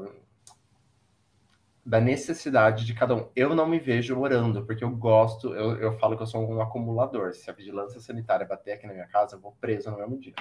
da 1.85 2.01
necessidade 2.01 2.87
de 2.87 2.95
cada 2.95 3.14
um. 3.14 3.28
Eu 3.37 3.55
não 3.55 3.66
me 3.66 3.78
vejo 3.78 4.16
morando, 4.16 4.64
porque 4.64 4.82
eu 4.82 4.91
gosto, 4.91 5.55
eu, 5.55 5.76
eu 5.76 5.93
falo 5.99 6.16
que 6.16 6.22
eu 6.22 6.26
sou 6.26 6.49
um 6.49 6.61
acumulador. 6.61 7.35
Se 7.35 7.51
a 7.51 7.53
vigilância 7.53 8.01
sanitária 8.01 8.47
bater 8.47 8.72
aqui 8.72 8.87
na 8.87 8.95
minha 8.95 9.07
casa, 9.07 9.37
eu 9.37 9.41
vou 9.41 9.55
preso 9.61 9.91
no 9.91 9.99
mesmo 9.99 10.18
dia. 10.18 10.35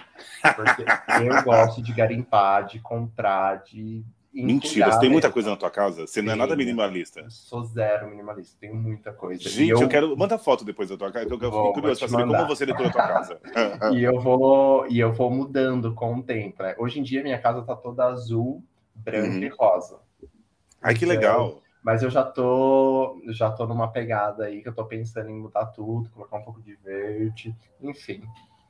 Porque 0.56 0.84
eu 1.28 1.44
gosto 1.44 1.82
de 1.82 1.92
garimpar, 1.92 2.66
de 2.66 2.80
comprar, 2.80 3.64
de 3.64 4.06
Mentira, 4.34 4.92
você 4.92 5.00
tem 5.00 5.12
muita 5.12 5.32
coisa 5.32 5.52
na 5.52 5.56
tua 5.56 5.70
casa? 5.70 6.08
Você 6.08 6.20
não 6.20 6.34
é 6.34 6.36
nada 6.36 6.56
minimalista. 6.56 7.20
Eu 7.20 7.30
sou 7.30 7.64
zero 7.66 8.10
minimalista, 8.10 8.58
tenho 8.60 8.74
muita 8.74 9.14
coisa. 9.14 9.48
Gente, 9.48 9.70
eu... 9.70 9.80
eu... 9.80 9.88
quero. 9.88 10.18
Manda 10.18 10.40
foto 10.40 10.66
depois 10.66 10.90
da 10.90 10.98
tua 10.98 11.12
casa, 11.12 11.28
eu 11.30 11.38
vou, 11.38 11.68
fico 11.68 11.74
curioso 11.74 12.00
pra 12.00 12.10
saber 12.10 12.26
como 12.26 12.48
você 12.48 12.66
decorou 12.66 12.90
a 12.90 12.92
tua 12.92 13.08
casa. 13.08 13.40
e, 13.94 14.02
eu 14.02 14.20
vou, 14.20 14.88
e 14.88 15.00
eu 15.00 15.14
vou 15.14 15.30
mudando 15.30 15.94
com 15.94 16.16
o 16.16 16.24
tempo. 16.24 16.64
Né? 16.64 16.74
Hoje 16.80 17.00
em 17.00 17.04
dia, 17.04 17.22
minha 17.22 17.40
casa 17.40 17.62
tá 17.62 17.76
toda 17.76 18.06
azul, 18.06 18.64
branca 18.96 19.36
uhum. 19.36 19.44
e 19.44 19.50
rosa. 19.50 20.00
Ai, 20.84 20.94
que 20.94 21.06
então, 21.06 21.16
legal. 21.16 21.64
Mas 21.84 22.02
eu 22.02 22.10
já 22.10 22.24
tô, 22.24 23.22
já 23.30 23.52
tô 23.52 23.66
numa 23.66 23.92
pegada 23.92 24.46
aí 24.46 24.62
que 24.62 24.70
eu 24.70 24.74
tô 24.74 24.86
pensando 24.86 25.30
em 25.30 25.36
mudar 25.36 25.66
tudo, 25.68 26.10
colocar 26.12 26.38
um 26.38 26.44
pouco 26.44 26.62
de 26.62 26.76
verde, 26.76 27.56
enfim. 27.82 28.24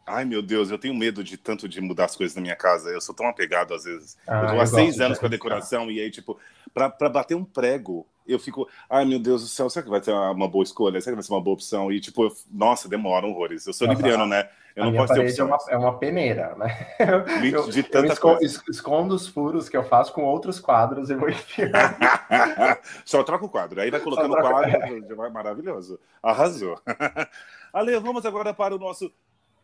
Ai, 0.06 0.26
meu 0.26 0.42
Deus, 0.42 0.70
eu 0.70 0.78
tenho 0.78 0.94
medo 0.94 1.24
de 1.24 1.38
tanto 1.38 1.68
de 1.70 1.80
mudar 1.80 2.06
as 2.06 2.16
coisas 2.16 2.36
na 2.36 2.42
minha 2.42 2.56
casa. 2.56 2.90
Eu 2.90 3.00
sou 3.00 3.16
tão 3.16 3.28
apegado 3.28 3.74
às 3.74 3.86
vezes. 3.86 4.18
Ah, 4.28 4.42
eu 4.42 4.50
tô 4.50 4.60
há 4.60 4.66
seis 4.66 5.00
anos 5.00 5.18
com 5.20 5.26
a 5.26 5.30
decoração 5.30 5.90
e 5.90 6.00
aí, 6.00 6.12
tipo, 6.12 6.38
pra, 6.74 6.90
pra 6.90 7.08
bater 7.10 7.36
um 7.36 7.46
prego, 7.46 8.06
eu 8.28 8.40
fico, 8.40 8.68
ai 8.90 9.06
meu 9.06 9.20
Deus 9.20 9.42
do 9.42 9.48
céu, 9.48 9.70
será 9.70 9.84
que 9.84 9.90
vai 9.90 10.04
ser 10.04 10.12
uma 10.12 10.48
boa 10.48 10.64
escolha? 10.64 11.00
Será 11.02 11.12
que 11.12 11.16
vai 11.16 11.24
ser 11.24 11.34
uma 11.34 11.42
boa 11.42 11.54
opção? 11.54 11.92
E, 11.92 12.00
tipo, 12.00 12.24
eu, 12.24 12.32
nossa, 12.52 12.88
demora 12.88 13.26
horrores. 13.26 13.66
Eu 13.68 13.74
sou 13.74 13.88
nossa, 13.88 13.98
libriano, 13.98 14.26
né? 14.26 14.50
Eu 14.76 14.86
não 14.86 14.94
posso 14.94 15.14
ter 15.14 15.20
opções. 15.20 15.40
É 15.40 15.44
uma, 15.44 15.58
é 15.70 15.78
uma 15.78 15.98
peneira, 15.98 16.56
né? 16.56 16.88
Eu, 17.54 17.70
de 17.70 17.84
tanta 17.84 18.08
eu 18.08 18.14
escondo, 18.14 18.38
coisa. 18.38 18.64
escondo 18.70 19.16
os 19.16 19.28
furos 19.28 19.70
que 19.70 19.78
eu 19.78 19.84
faço 19.84 20.12
com 20.14 20.24
outros 20.24 20.60
quadros 20.60 21.10
e 21.10 21.16
vou 21.16 21.30
enfiar. 21.30 21.98
Só 23.06 23.24
troca 23.24 23.46
o 23.46 23.50
quadro, 23.50 23.80
aí 23.80 23.92
vai 23.92 24.00
colocando 24.00 24.34
o 24.34 24.42
quadro, 24.42 25.16
vai 25.16 25.30
maravilhoso. 25.30 26.00
Arrasou. 26.22 26.80
Ale, 27.72 28.00
vamos 28.00 28.26
agora 28.26 28.54
para 28.54 28.76
o 28.76 28.80
nosso 28.80 29.14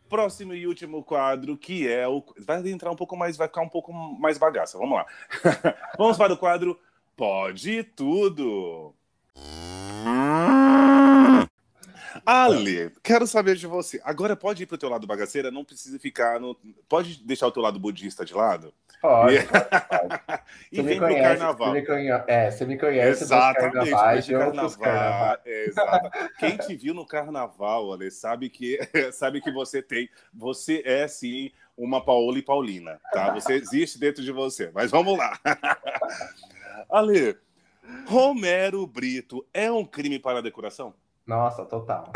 próximo 0.08 0.54
e 0.54 0.66
último 0.66 1.02
quadro, 1.02 1.56
que 1.56 1.88
é 1.88 2.06
o. 2.06 2.22
Vai 2.46 2.68
entrar 2.68 2.90
um 2.90 2.96
pouco 2.96 3.16
mais, 3.16 3.36
vai 3.36 3.48
ficar 3.48 3.62
um 3.62 3.68
pouco 3.68 3.92
mais 3.92 4.38
bagaça. 4.38 4.78
Vamos 4.78 4.96
lá. 4.96 5.06
Vamos 5.98 6.16
para 6.16 6.32
o 6.32 6.36
quadro 6.36 6.78
Pode 7.20 7.82
Tudo. 7.84 8.94
Ale, 12.24 12.90
quero 13.02 13.26
saber 13.26 13.56
de 13.56 13.66
você. 13.66 14.00
Agora 14.02 14.34
pode 14.34 14.62
ir 14.62 14.66
para 14.66 14.76
o 14.76 14.78
teu 14.78 14.88
lado 14.88 15.06
bagaceira, 15.06 15.50
não 15.50 15.62
precisa 15.62 15.98
ficar 15.98 16.40
no. 16.40 16.56
Pode 16.88 17.22
deixar 17.22 17.46
o 17.46 17.52
teu 17.52 17.60
lado 17.60 17.78
budista 17.78 18.24
de 18.24 18.32
lado? 18.32 18.72
Pode, 19.02 19.34
e... 19.36 19.42
pode, 19.42 20.42
e 20.72 20.80
vem 20.80 20.98
conhece, 20.98 21.20
pro 21.20 21.28
carnaval. 21.28 21.74
Você 21.74 21.94
me 21.94 22.08
é, 22.26 22.50
você 22.50 22.64
me 22.64 22.78
conhece 22.78 23.24
Exatamente, 23.24 23.90
carnavais, 23.90 24.26
carnaval. 24.26 25.38
Exato. 25.44 26.10
Quem 26.40 26.56
te 26.56 26.74
viu 26.74 26.94
no 26.94 27.04
carnaval, 27.04 27.92
Ale, 27.92 28.10
sabe 28.10 28.48
que 28.48 28.78
sabe 29.12 29.42
que 29.42 29.52
você 29.52 29.82
tem. 29.82 30.08
Você 30.32 30.82
é 30.86 31.06
sim 31.06 31.52
uma 31.76 32.02
Paola 32.02 32.38
e 32.38 32.42
Paulina, 32.42 32.98
tá? 33.12 33.30
Você 33.34 33.52
existe 33.52 33.98
dentro 33.98 34.22
de 34.22 34.32
você. 34.32 34.70
Mas 34.72 34.90
vamos 34.90 35.18
lá. 35.18 35.38
Ale, 36.88 37.36
Romero 38.06 38.86
Brito 38.86 39.44
é 39.52 39.70
um 39.70 39.84
crime 39.84 40.18
para 40.18 40.38
a 40.38 40.42
decoração? 40.42 40.94
Nossa, 41.26 41.64
total. 41.64 42.10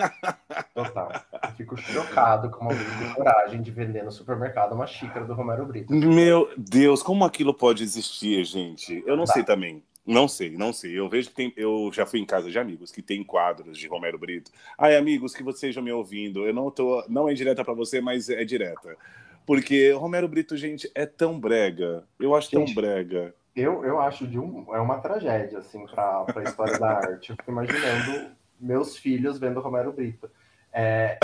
total. 0.72 1.10
Eu 1.42 1.50
fico 1.56 1.76
chocado 1.76 2.50
com 2.50 2.68
tem 2.68 3.14
coragem 3.14 3.60
de 3.60 3.70
vender 3.70 4.04
no 4.04 4.12
supermercado 4.12 4.74
uma 4.74 4.86
xícara 4.86 5.24
do 5.24 5.34
Romero 5.34 5.66
Brito. 5.66 5.92
Meu 5.92 6.48
Deus, 6.56 7.02
como 7.02 7.24
aquilo 7.24 7.52
pode 7.52 7.82
existir, 7.82 8.44
gente? 8.44 9.02
Eu 9.04 9.16
não 9.16 9.24
tá. 9.24 9.32
sei 9.32 9.42
também. 9.42 9.82
Não 10.06 10.26
sei, 10.26 10.56
não 10.56 10.72
sei. 10.72 10.98
Eu 10.98 11.08
vejo 11.08 11.28
que 11.28 11.34
tem. 11.34 11.52
Eu 11.56 11.90
já 11.92 12.06
fui 12.06 12.20
em 12.20 12.24
casa 12.24 12.50
de 12.50 12.58
amigos 12.58 12.90
que 12.90 13.02
tem 13.02 13.22
quadros 13.22 13.76
de 13.76 13.86
Romero 13.88 14.18
Brito. 14.18 14.50
Ai, 14.78 14.96
amigos, 14.96 15.34
que 15.34 15.42
vocês 15.42 15.56
estejam 15.56 15.82
me 15.82 15.92
ouvindo. 15.92 16.46
Eu 16.46 16.54
não 16.54 16.70
tô. 16.70 17.04
Não 17.08 17.28
é 17.28 17.34
direta 17.34 17.64
para 17.64 17.74
você, 17.74 18.00
mas 18.00 18.30
é 18.30 18.44
direta. 18.44 18.96
Porque 19.44 19.90
Romero 19.92 20.28
Brito, 20.28 20.56
gente, 20.56 20.90
é 20.94 21.04
tão 21.04 21.38
brega. 21.38 22.04
Eu 22.20 22.34
acho 22.34 22.50
gente, 22.50 22.72
tão 22.72 22.74
brega. 22.74 23.34
Eu, 23.58 23.84
eu 23.84 24.00
acho 24.00 24.24
de 24.24 24.38
um, 24.38 24.72
é 24.72 24.78
uma 24.78 24.98
tragédia, 24.98 25.58
assim, 25.58 25.84
para 25.86 26.24
a 26.36 26.42
história 26.44 26.78
da 26.78 26.90
arte. 26.90 27.30
Eu 27.30 27.36
fico 27.36 27.50
imaginando 27.50 28.30
meus 28.60 28.96
filhos 28.96 29.36
vendo 29.36 29.60
Romero 29.60 29.92
Brito. 29.92 30.30
É, 30.72 31.18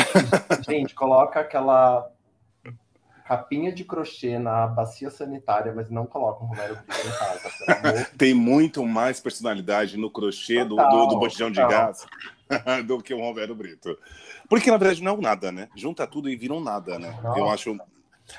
gente, 0.68 0.97
coloca 0.97 1.39
aquela 1.39 2.11
capinha 3.24 3.72
de 3.72 3.85
crochê 3.85 4.37
na 4.37 4.66
bacia 4.66 5.11
sanitária, 5.11 5.72
mas 5.72 5.89
não 5.89 6.07
coloca 6.07 6.43
um 6.43 6.49
Romero 6.49 6.74
Brito 6.74 7.07
em 7.07 7.12
casa. 7.12 8.11
Tem 8.18 8.35
muito 8.35 8.85
mais 8.85 9.20
personalidade 9.20 9.97
no 9.97 10.11
crochê 10.11 10.66
total, 10.66 10.91
do, 10.91 10.97
do, 10.97 11.07
do 11.14 11.18
botijão 11.20 11.53
de 11.53 11.61
gás 11.61 12.05
do 12.85 13.01
que 13.01 13.14
o 13.14 13.20
Romero 13.20 13.55
Brito. 13.55 13.97
Porque, 14.49 14.72
na 14.72 14.76
verdade, 14.76 15.05
não 15.05 15.12
é 15.12 15.14
um 15.14 15.20
nada, 15.20 15.53
né? 15.53 15.68
Junta 15.76 16.05
tudo 16.05 16.28
e 16.28 16.35
vira 16.35 16.53
um 16.53 16.61
nada, 16.61 16.99
né? 16.99 17.16
Nossa. 17.22 17.39
Eu 17.39 17.49
acho 17.49 17.78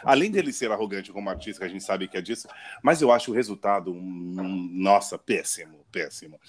Além 0.04 0.32
dele 0.32 0.52
ser 0.52 0.72
arrogante 0.72 1.12
como 1.12 1.30
artista, 1.30 1.60
que 1.60 1.66
a 1.66 1.70
gente 1.70 1.84
sabe 1.84 2.08
que 2.08 2.18
é 2.18 2.22
disso, 2.22 2.48
mas 2.82 3.02
eu 3.02 3.12
acho 3.12 3.32
o 3.32 3.36
resultado, 3.36 3.92
um, 3.92 4.70
nossa, 4.74 5.18
péssimo, 5.18 5.86
péssimo. 5.92 6.40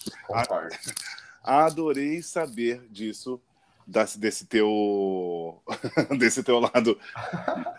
Adorei 1.42 2.22
saber 2.22 2.86
disso, 2.90 3.40
desse 3.86 4.46
teu 4.46 5.62
desse 6.18 6.42
teu 6.42 6.58
lado. 6.58 6.98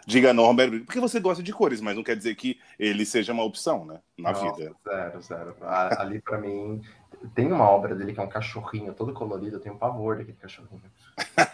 Diga 0.06 0.34
não, 0.34 0.46
Roberto, 0.46 0.86
porque 0.86 1.00
você 1.00 1.20
gosta 1.20 1.44
de 1.44 1.52
cores, 1.52 1.82
mas 1.82 1.96
não 1.96 2.04
quer 2.04 2.16
dizer 2.16 2.36
que 2.36 2.60
ele 2.80 3.06
seja 3.06 3.34
uma 3.34 3.44
opção, 3.44 3.86
né, 3.86 4.00
na 4.18 4.32
Nossa, 4.32 4.54
vida. 4.54 4.76
Zero, 4.88 5.22
zero. 5.22 5.56
Ali 5.62 6.22
para 6.22 6.38
mim 6.38 6.82
tem 7.36 7.52
uma 7.52 7.70
obra 7.70 7.96
dele 7.96 8.14
que 8.14 8.20
é 8.20 8.24
um 8.24 8.30
cachorrinho 8.30 8.94
todo 8.94 9.14
colorido, 9.14 9.58
eu 9.58 9.60
tenho 9.60 9.76
um 9.76 9.78
pavor 9.78 10.18
daquele 10.18 10.38
cachorrinho. 10.38 10.82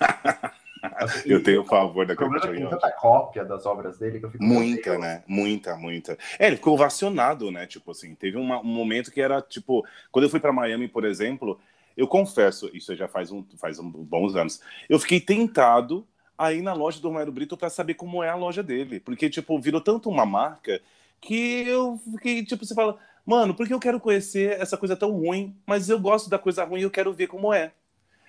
Assim, 1.04 1.30
eu 1.30 1.44
tenho 1.44 1.62
o 1.62 1.66
favor 1.66 2.06
da 2.06 2.16
Coca 2.16 2.40
Tem 2.40 2.68
tanta 2.68 2.92
cópia 2.92 3.46
das 3.46 3.66
obras 3.66 3.98
dele 3.98 4.20
que 4.20 4.26
eu 4.26 4.32
fico. 4.32 4.44
Muita, 4.44 4.98
né? 4.98 5.24
Muita, 5.28 5.76
muita. 5.76 6.18
É, 6.40 6.48
ele 6.48 6.58
ficou 6.58 6.74
ovacionado, 6.74 7.52
né? 7.52 7.66
Tipo 7.66 7.92
assim, 7.92 8.16
teve 8.16 8.38
uma, 8.38 8.60
um 8.60 8.66
momento 8.66 9.12
que 9.12 9.22
era 9.22 9.42
tipo. 9.42 9.86
Quando 10.12 10.26
eu 10.26 10.30
fui 10.30 10.40
para 10.40 10.54
Miami, 10.54 10.88
por 10.88 11.06
exemplo, 11.06 11.60
eu 11.96 12.08
confesso, 12.08 12.70
isso 12.74 12.96
já 12.96 13.08
faz, 13.08 13.32
um, 13.32 13.44
faz 13.58 13.80
um, 13.80 13.90
bons 13.90 14.36
anos, 14.36 14.62
eu 14.90 15.00
fiquei 15.00 15.20
tentado 15.20 16.06
a 16.38 16.52
ir 16.52 16.62
na 16.62 16.74
loja 16.74 17.00
do 17.00 17.08
Romero 17.08 17.32
Brito 17.32 17.56
para 17.56 17.70
saber 17.70 17.94
como 17.94 18.24
é 18.24 18.30
a 18.30 18.36
loja 18.36 18.64
dele. 18.64 19.00
Porque, 19.00 19.30
tipo, 19.30 19.60
virou 19.60 19.80
tanto 19.80 20.10
uma 20.10 20.26
marca 20.26 20.82
que 21.22 21.68
eu 21.68 22.00
fiquei, 22.12 22.44
tipo, 22.44 22.66
você 22.66 22.74
fala, 22.74 22.98
mano, 23.26 23.54
por 23.54 23.68
que 23.68 23.74
eu 23.74 23.80
quero 23.80 24.00
conhecer 24.00 24.60
essa 24.60 24.76
coisa 24.76 24.96
tão 24.96 25.12
ruim, 25.12 25.56
mas 25.66 25.90
eu 25.90 26.00
gosto 26.00 26.30
da 26.30 26.40
coisa 26.40 26.64
ruim 26.64 26.82
e 26.82 26.84
eu 26.84 26.92
quero 26.92 27.14
ver 27.14 27.28
como 27.28 27.54
é. 27.54 27.72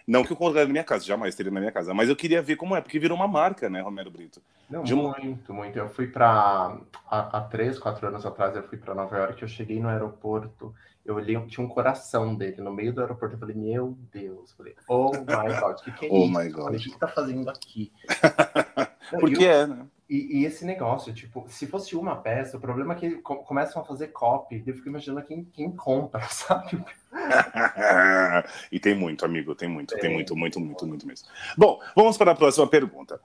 Não 0.07 0.23
que 0.23 0.33
eu 0.33 0.37
colocaria 0.37 0.67
na 0.67 0.73
minha 0.73 0.85
casa, 0.85 1.05
jamais 1.05 1.35
teria 1.35 1.51
na 1.51 1.61
minha 1.61 1.73
casa, 1.73 1.95
mas 1.95 2.09
eu 2.09 2.17
queria 2.17 2.43
ver 2.43 2.57
como 2.57 2.77
é, 2.77 2.81
porque 2.81 2.99
virou 2.99 3.17
uma 3.17 3.27
marca, 3.27 3.71
né, 3.71 3.81
Romero 3.81 4.11
Brito? 4.11 4.43
Não, 4.69 4.83
de 4.83 4.95
um... 4.95 5.11
muito, 5.19 5.55
muito. 5.55 5.79
Eu 5.79 5.89
fui 5.89 6.07
para 6.07 6.79
há, 7.11 7.39
há 7.39 7.41
três, 7.43 7.79
quatro 7.79 8.07
anos 8.07 8.27
atrás, 8.27 8.55
eu 8.55 8.63
fui 8.63 8.77
para 8.77 8.95
Nova 8.95 9.17
York, 9.17 9.41
eu 9.41 9.49
cheguei 9.49 9.81
no 9.81 9.89
aeroporto, 9.89 10.75
eu 11.05 11.15
olhei, 11.15 11.39
tinha 11.47 11.65
um 11.65 11.69
coração 11.69 12.35
dele 12.35 12.61
no 12.61 12.73
meio 12.73 12.93
do 12.93 13.01
aeroporto, 13.01 13.35
eu 13.35 13.39
falei, 13.39 13.57
meu 13.57 13.97
Deus, 14.13 14.51
eu 14.51 14.57
falei, 14.57 14.75
oh 14.89 15.11
my 15.13 15.61
God, 15.61 15.79
o 15.79 15.85
que, 15.85 15.93
que 15.93 16.07
é 16.07 16.09
oh 16.11 16.25
isso? 16.25 16.39
My 16.39 16.49
God. 16.51 16.65
Falei, 16.65 16.81
o 16.81 16.83
que, 16.83 16.91
que 16.91 16.99
tá 16.99 17.09
fazendo 17.09 17.49
aqui? 17.49 17.93
porque 19.21 19.45
eu, 19.45 19.51
é, 19.51 19.67
né? 19.67 19.87
E, 20.15 20.43
e, 20.43 20.45
esse 20.45 20.65
negócio, 20.65 21.13
tipo, 21.13 21.45
se 21.49 21.67
fosse 21.67 21.97
uma 21.97 22.15
peça, 22.15 22.57
o 22.57 22.61
problema 22.61 22.95
é 22.95 22.97
que 22.97 23.17
começam 23.17 23.83
a 23.83 23.85
fazer 23.85 24.13
copy, 24.13 24.63
eu 24.65 24.73
fico 24.77 24.89
imaginando 24.89 25.27
quem, 25.27 25.43
quem 25.47 25.73
compra, 25.73 26.23
sabe? 26.31 26.85
e 28.71 28.79
tem 28.79 28.95
muito, 28.95 29.25
amigo, 29.25 29.57
tem 29.57 29.69
muito, 29.69 29.99
tem 29.99 30.13
muito, 30.13 30.37
muito, 30.37 30.61
muito, 30.61 30.87
muito 30.87 31.05
mesmo. 31.05 31.27
Bom, 31.59 31.81
vamos 31.97 32.17
para 32.17 32.31
a 32.31 32.35
próxima 32.37 32.65
pergunta. 32.69 33.21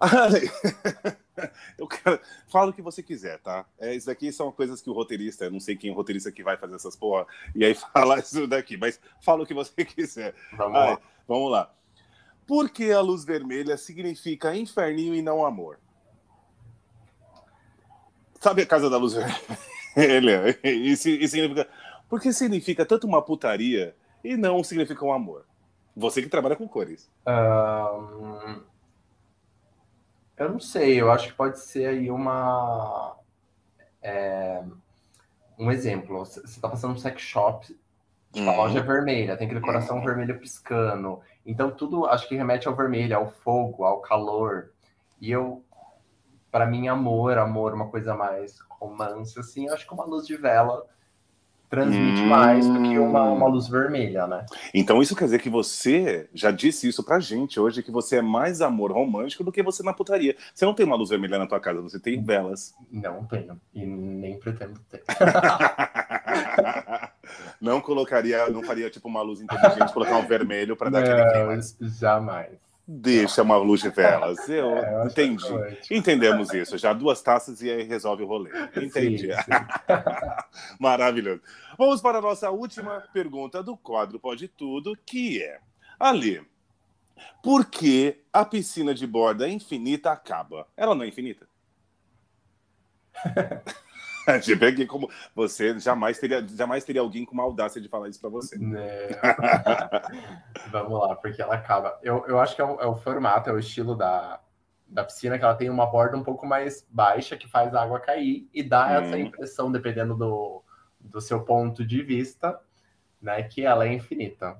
eu 1.76 1.86
quero, 1.86 2.18
fala 2.48 2.70
o 2.70 2.72
que 2.72 2.80
você 2.80 3.02
quiser, 3.02 3.38
tá? 3.40 3.66
É, 3.78 3.94
isso 3.94 4.06
daqui 4.06 4.32
são 4.32 4.50
coisas 4.50 4.80
que 4.80 4.88
o 4.88 4.94
roteirista, 4.94 5.44
eu 5.44 5.50
não 5.50 5.60
sei 5.60 5.76
quem 5.76 5.90
é 5.90 5.92
o 5.92 5.96
roteirista 5.96 6.32
que 6.32 6.42
vai 6.42 6.56
fazer 6.56 6.74
essas 6.74 6.96
porra, 6.96 7.26
e 7.54 7.66
aí 7.66 7.74
fala 7.74 8.18
isso 8.18 8.46
daqui, 8.46 8.78
mas 8.78 8.98
fala 9.20 9.42
o 9.42 9.46
que 9.46 9.52
você 9.52 9.84
quiser. 9.84 10.34
Vamos, 10.56 10.78
Ai, 10.78 10.90
lá. 10.92 11.00
vamos 11.28 11.50
lá. 11.52 11.70
Por 12.46 12.70
que 12.70 12.90
a 12.90 13.02
luz 13.02 13.26
vermelha 13.26 13.76
significa 13.76 14.56
inferninho 14.56 15.14
e 15.14 15.20
não 15.20 15.44
amor? 15.44 15.78
Sabe 18.40 18.62
a 18.62 18.66
Casa 18.66 18.88
da 18.90 18.96
Luz 18.96 19.14
Vermelha? 19.94 20.58
Isso, 20.64 21.08
isso 21.08 21.32
significa. 21.32 21.68
Por 22.08 22.20
que 22.20 22.32
significa 22.32 22.84
tanto 22.86 23.06
uma 23.06 23.22
putaria 23.22 23.94
e 24.24 24.36
não 24.36 24.64
significa 24.64 25.04
um 25.04 25.12
amor? 25.12 25.44
Você 25.94 26.22
que 26.22 26.28
trabalha 26.28 26.56
com 26.56 26.66
cores. 26.66 27.08
Um, 27.26 28.62
eu 30.36 30.48
não 30.52 30.60
sei, 30.60 31.00
eu 31.00 31.10
acho 31.12 31.28
que 31.28 31.34
pode 31.34 31.60
ser 31.60 31.86
aí 31.86 32.10
uma. 32.10 33.16
É, 34.02 34.62
um 35.58 35.70
exemplo. 35.70 36.18
Você 36.20 36.40
está 36.40 36.68
passando 36.68 36.94
um 36.94 36.98
sex 36.98 37.20
shop 37.20 37.78
Tipo, 38.32 38.48
a 38.48 38.56
loja 38.56 38.78
é 38.78 38.82
vermelha, 38.82 39.36
tem 39.36 39.46
aquele 39.46 39.60
coração 39.60 39.98
Uhum. 39.98 40.04
vermelho 40.04 40.38
piscando. 40.38 41.20
Então, 41.44 41.70
tudo 41.70 42.06
acho 42.06 42.28
que 42.28 42.36
remete 42.36 42.68
ao 42.68 42.76
vermelho, 42.76 43.16
ao 43.16 43.28
fogo, 43.28 43.84
ao 43.84 44.00
calor. 44.00 44.70
E 45.20 45.30
eu, 45.32 45.64
para 46.50 46.66
mim, 46.66 46.88
amor, 46.88 47.38
amor, 47.38 47.74
uma 47.74 47.88
coisa 47.88 48.14
mais 48.14 48.58
romance, 48.68 49.38
assim, 49.38 49.66
eu 49.66 49.74
acho 49.74 49.86
que 49.86 49.94
uma 49.94 50.04
luz 50.04 50.26
de 50.26 50.36
vela 50.36 50.84
transmite 51.70 52.22
Hum. 52.22 52.26
mais 52.26 52.66
do 52.66 52.82
que 52.82 52.98
uma, 52.98 53.22
uma 53.30 53.46
luz 53.46 53.68
vermelha, 53.68 54.26
né? 54.26 54.44
Então 54.74 55.00
isso 55.00 55.14
quer 55.14 55.26
dizer 55.26 55.40
que 55.40 55.48
você 55.48 56.28
já 56.34 56.50
disse 56.50 56.88
isso 56.88 57.04
pra 57.04 57.20
gente 57.20 57.60
hoje, 57.60 57.82
que 57.82 57.92
você 57.92 58.16
é 58.16 58.22
mais 58.22 58.60
amor 58.60 58.90
romântico 58.90 59.44
do 59.44 59.52
que 59.52 59.62
você 59.62 59.84
na 59.84 59.92
putaria. 59.92 60.36
Você 60.52 60.64
não 60.64 60.74
tem 60.74 60.84
uma 60.84 60.96
luz 60.96 61.10
vermelha 61.10 61.38
na 61.38 61.46
tua 61.46 61.60
casa, 61.60 61.80
você 61.80 62.00
tem 62.00 62.20
velas. 62.20 62.74
Não 62.90 63.24
tenho. 63.24 63.60
E 63.72 63.86
nem 63.86 64.36
pretendo 64.40 64.80
ter. 64.90 65.04
não 67.60 67.80
colocaria, 67.80 68.48
não 68.48 68.64
faria 68.64 68.90
tipo 68.90 69.06
uma 69.06 69.22
luz 69.22 69.40
inteligente, 69.40 69.92
colocar 69.92 70.16
um 70.16 70.26
vermelho 70.26 70.76
pra 70.76 70.90
dar 70.90 71.00
aquele 71.00 71.24
clima. 71.30 71.54
Não, 71.54 71.88
jamais. 71.88 72.69
Deixa 72.92 73.42
uma 73.44 73.56
luz 73.56 73.82
de 73.82 73.88
velas. 73.88 74.48
Eu 74.48 74.76
É, 74.76 75.06
entendi. 75.06 75.46
Entendemos 75.88 76.52
isso. 76.52 76.76
Já 76.76 76.92
duas 76.92 77.22
taças 77.22 77.62
e 77.62 77.70
aí 77.70 77.84
resolve 77.84 78.24
o 78.24 78.26
rolê. 78.26 78.50
Entendi. 78.76 79.32
Sim, 79.32 79.42
sim. 79.42 79.50
Maravilhoso. 80.76 81.40
Vamos 81.78 82.00
para 82.00 82.18
a 82.18 82.20
nossa 82.20 82.50
última 82.50 83.00
pergunta 83.12 83.62
do 83.62 83.76
quadro 83.76 84.18
Pode 84.18 84.48
Tudo, 84.48 84.98
que 85.06 85.40
é: 85.40 85.60
Ali, 86.00 86.44
por 87.44 87.66
que 87.66 88.24
a 88.32 88.44
piscina 88.44 88.92
de 88.92 89.06
borda 89.06 89.48
infinita 89.48 90.10
acaba? 90.10 90.66
Ela 90.76 90.92
não 90.92 91.04
é 91.04 91.06
infinita? 91.06 91.46
Tipo, 94.42 94.64
é 94.64 94.86
como 94.86 95.10
você 95.34 95.78
jamais 95.78 96.18
teria, 96.18 96.46
jamais 96.46 96.84
teria 96.84 97.00
alguém 97.02 97.24
com 97.24 97.32
uma 97.34 97.42
audácia 97.42 97.80
de 97.80 97.88
falar 97.88 98.08
isso 98.08 98.20
para 98.20 98.30
você. 98.30 98.58
Né? 98.58 99.08
Vamos 100.70 101.00
lá, 101.00 101.16
porque 101.16 101.40
ela 101.42 101.54
acaba. 101.54 101.98
Eu, 102.02 102.24
eu 102.26 102.38
acho 102.38 102.54
que 102.54 102.60
é 102.62 102.64
o, 102.64 102.80
é 102.80 102.86
o 102.86 102.96
formato, 102.96 103.50
é 103.50 103.52
o 103.52 103.58
estilo 103.58 103.94
da, 103.96 104.40
da 104.86 105.04
piscina, 105.04 105.38
que 105.38 105.44
ela 105.44 105.54
tem 105.54 105.70
uma 105.70 105.86
borda 105.86 106.16
um 106.16 106.22
pouco 106.24 106.46
mais 106.46 106.86
baixa 106.90 107.36
que 107.36 107.48
faz 107.48 107.74
a 107.74 107.82
água 107.82 108.00
cair 108.00 108.48
e 108.52 108.62
dá 108.62 108.92
essa 108.92 109.16
Hum. 109.16 109.20
impressão, 109.20 109.70
dependendo 109.72 110.14
do, 110.16 110.62
do 111.00 111.20
seu 111.20 111.42
ponto 111.44 111.84
de 111.84 112.02
vista, 112.02 112.58
né, 113.20 113.42
que 113.42 113.64
ela 113.64 113.86
é 113.86 113.92
infinita. 113.92 114.56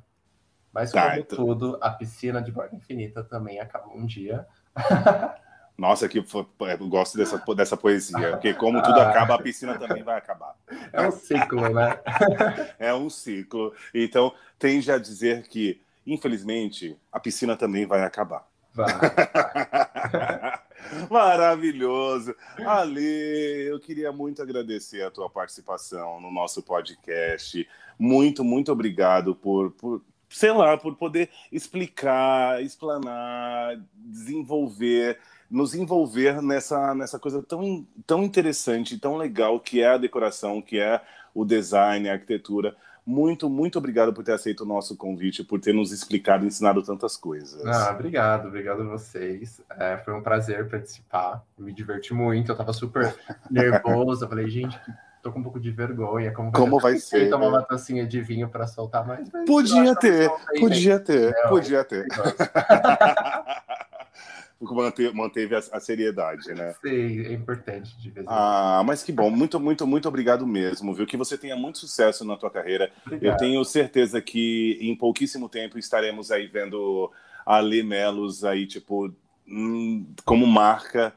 Mas 0.72 0.92
Tá, 0.92 1.08
como 1.10 1.20
então- 1.20 1.36
tudo, 1.36 1.78
a 1.80 1.90
piscina 1.90 2.40
de 2.40 2.52
borda 2.52 2.76
infinita 2.76 3.24
também 3.24 3.58
acaba 3.60 3.88
um 3.88 4.06
dia. 4.06 4.46
Nossa, 5.80 6.06
que 6.06 6.18
eu 6.18 6.24
gosto 6.90 7.16
dessa, 7.16 7.38
dessa 7.56 7.74
poesia, 7.74 8.32
porque 8.32 8.52
como 8.52 8.80
tudo 8.84 9.00
Ah. 9.00 9.08
acaba, 9.08 9.34
a 9.34 9.38
piscina 9.38 9.78
também 9.78 10.02
vai 10.02 10.18
acabar. 10.18 10.54
É 10.92 11.08
um 11.08 11.10
ciclo, 11.10 11.70
né? 11.70 11.98
É 12.78 12.92
um 12.92 13.08
ciclo. 13.08 13.72
Então, 13.94 14.30
tende 14.58 14.92
a 14.92 14.98
dizer 14.98 15.48
que, 15.48 15.80
infelizmente, 16.06 16.98
a 17.10 17.18
piscina 17.18 17.56
também 17.56 17.86
vai 17.86 18.02
acabar. 18.02 18.46
Vai. 18.74 18.92
Maravilhoso. 21.08 22.34
Ale, 22.58 23.68
eu 23.70 23.80
queria 23.80 24.12
muito 24.12 24.42
agradecer 24.42 25.02
a 25.02 25.10
tua 25.10 25.30
participação 25.30 26.20
no 26.20 26.30
nosso 26.30 26.62
podcast. 26.62 27.66
Muito, 27.98 28.44
muito 28.44 28.70
obrigado 28.70 29.34
por, 29.34 29.70
por 29.72 30.02
sei 30.28 30.52
lá, 30.52 30.76
por 30.76 30.94
poder 30.96 31.30
explicar, 31.50 32.62
explanar, 32.62 33.80
desenvolver, 33.94 35.18
nos 35.50 35.74
envolver 35.74 36.40
nessa, 36.40 36.94
nessa 36.94 37.18
coisa 37.18 37.42
tão, 37.42 37.86
tão 38.06 38.22
interessante, 38.22 38.98
tão 38.98 39.16
legal 39.16 39.58
que 39.58 39.82
é 39.82 39.88
a 39.88 39.98
decoração, 39.98 40.62
que 40.62 40.78
é 40.78 41.00
o 41.34 41.44
design, 41.44 42.08
a 42.08 42.12
arquitetura. 42.12 42.76
Muito, 43.04 43.50
muito 43.50 43.78
obrigado 43.78 44.12
por 44.12 44.22
ter 44.22 44.32
aceito 44.32 44.60
o 44.60 44.66
nosso 44.66 44.96
convite, 44.96 45.42
por 45.42 45.58
ter 45.58 45.74
nos 45.74 45.90
explicado 45.90 46.44
e 46.44 46.48
ensinado 46.48 46.82
tantas 46.82 47.16
coisas. 47.16 47.64
Ah, 47.66 47.90
obrigado, 47.92 48.46
obrigado 48.46 48.82
a 48.82 48.84
vocês. 48.84 49.60
É, 49.70 49.96
foi 49.98 50.14
um 50.14 50.22
prazer 50.22 50.68
participar. 50.68 51.42
Me 51.58 51.72
diverti 51.72 52.14
muito, 52.14 52.52
eu 52.52 52.56
tava 52.56 52.72
super 52.72 53.12
nervoso. 53.50 54.24
Eu 54.24 54.28
falei, 54.28 54.48
gente, 54.48 54.78
tô 55.22 55.32
com 55.32 55.40
um 55.40 55.42
pouco 55.42 55.58
de 55.58 55.70
vergonha. 55.70 56.32
Como 56.32 56.50
vai, 56.50 56.60
Como 56.60 56.78
vai 56.78 56.96
ser? 56.98 57.28
tomar 57.30 57.46
né? 57.46 57.52
uma 57.52 57.62
tacinha 57.62 58.06
de 58.06 58.20
vinho 58.20 58.48
para 58.48 58.66
soltar 58.66 59.06
mais. 59.06 59.28
Podia 59.46 59.82
acho 59.82 59.82
que 59.82 59.88
eu 59.88 59.96
ter, 59.96 60.24
soltei, 60.26 60.60
podia 60.60 61.00
ter, 61.00 61.34
podia 61.48 61.84
ter. 61.84 62.06
né? 64.60 64.66
Manteve, 64.72 65.12
manteve 65.14 65.54
a, 65.54 65.58
a 65.58 65.80
seriedade, 65.80 66.52
né? 66.54 66.74
Sei, 66.82 67.26
é 67.26 67.32
importante 67.32 67.96
de 67.98 68.10
vez 68.10 68.24
em 68.24 68.28
quando. 68.28 68.36
Ah, 68.38 68.82
mas 68.84 69.02
que 69.02 69.10
bom, 69.12 69.30
muito, 69.30 69.58
muito, 69.58 69.86
muito 69.86 70.06
obrigado 70.08 70.46
mesmo, 70.46 70.92
viu? 70.94 71.06
Que 71.06 71.16
você 71.16 71.38
tenha 71.38 71.56
muito 71.56 71.78
sucesso 71.78 72.24
na 72.24 72.36
tua 72.36 72.50
carreira. 72.50 72.92
Eu 73.06 73.14
Obrigado. 73.16 73.38
tenho 73.38 73.64
certeza 73.64 74.20
que 74.20 74.78
em 74.80 74.94
pouquíssimo 74.94 75.48
tempo 75.48 75.78
estaremos 75.78 76.30
aí 76.30 76.46
vendo 76.46 77.10
a 77.46 77.58
Lê 77.60 77.82
Melos 77.82 78.44
aí, 78.44 78.66
tipo, 78.66 79.12
hum, 79.48 80.06
como 80.24 80.46
marca. 80.46 81.14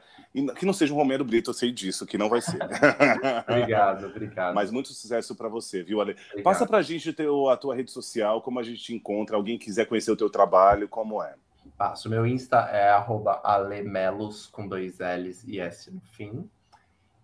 Que 0.56 0.66
não 0.66 0.72
seja 0.72 0.92
um 0.92 0.96
Romero 0.96 1.24
Brito, 1.24 1.50
eu 1.50 1.54
sei 1.54 1.70
disso, 1.70 2.04
que 2.04 2.18
não 2.18 2.28
vai 2.28 2.40
ser. 2.40 2.58
Obrigado, 3.48 4.06
obrigado. 4.06 4.52
Mas 4.52 4.68
muito 4.70 4.88
sucesso 4.92 5.32
para 5.36 5.48
você, 5.48 5.80
viu, 5.82 6.00
Ale? 6.00 6.10
obrigado. 6.12 6.42
Passa 6.42 6.66
pra 6.66 6.82
gente 6.82 7.10
o 7.10 7.12
teu- 7.14 7.48
a 7.48 7.56
tua 7.56 7.74
rede 7.76 7.92
social, 7.92 8.42
como 8.42 8.58
a 8.58 8.62
gente 8.64 8.82
te 8.82 8.92
encontra, 8.92 9.36
alguém 9.36 9.56
quiser 9.56 9.86
conhecer 9.86 10.10
o 10.10 10.16
teu 10.16 10.28
trabalho, 10.28 10.88
como 10.88 11.22
é? 11.22 11.34
Passo. 11.76 12.08
Meu 12.08 12.26
Insta 12.26 12.60
é 12.70 12.90
arroba 12.90 13.40
alemelos 13.44 14.46
com 14.46 14.66
dois 14.68 14.98
L's 14.98 15.44
e 15.44 15.58
S 15.60 15.90
no 15.90 16.00
fim. 16.00 16.48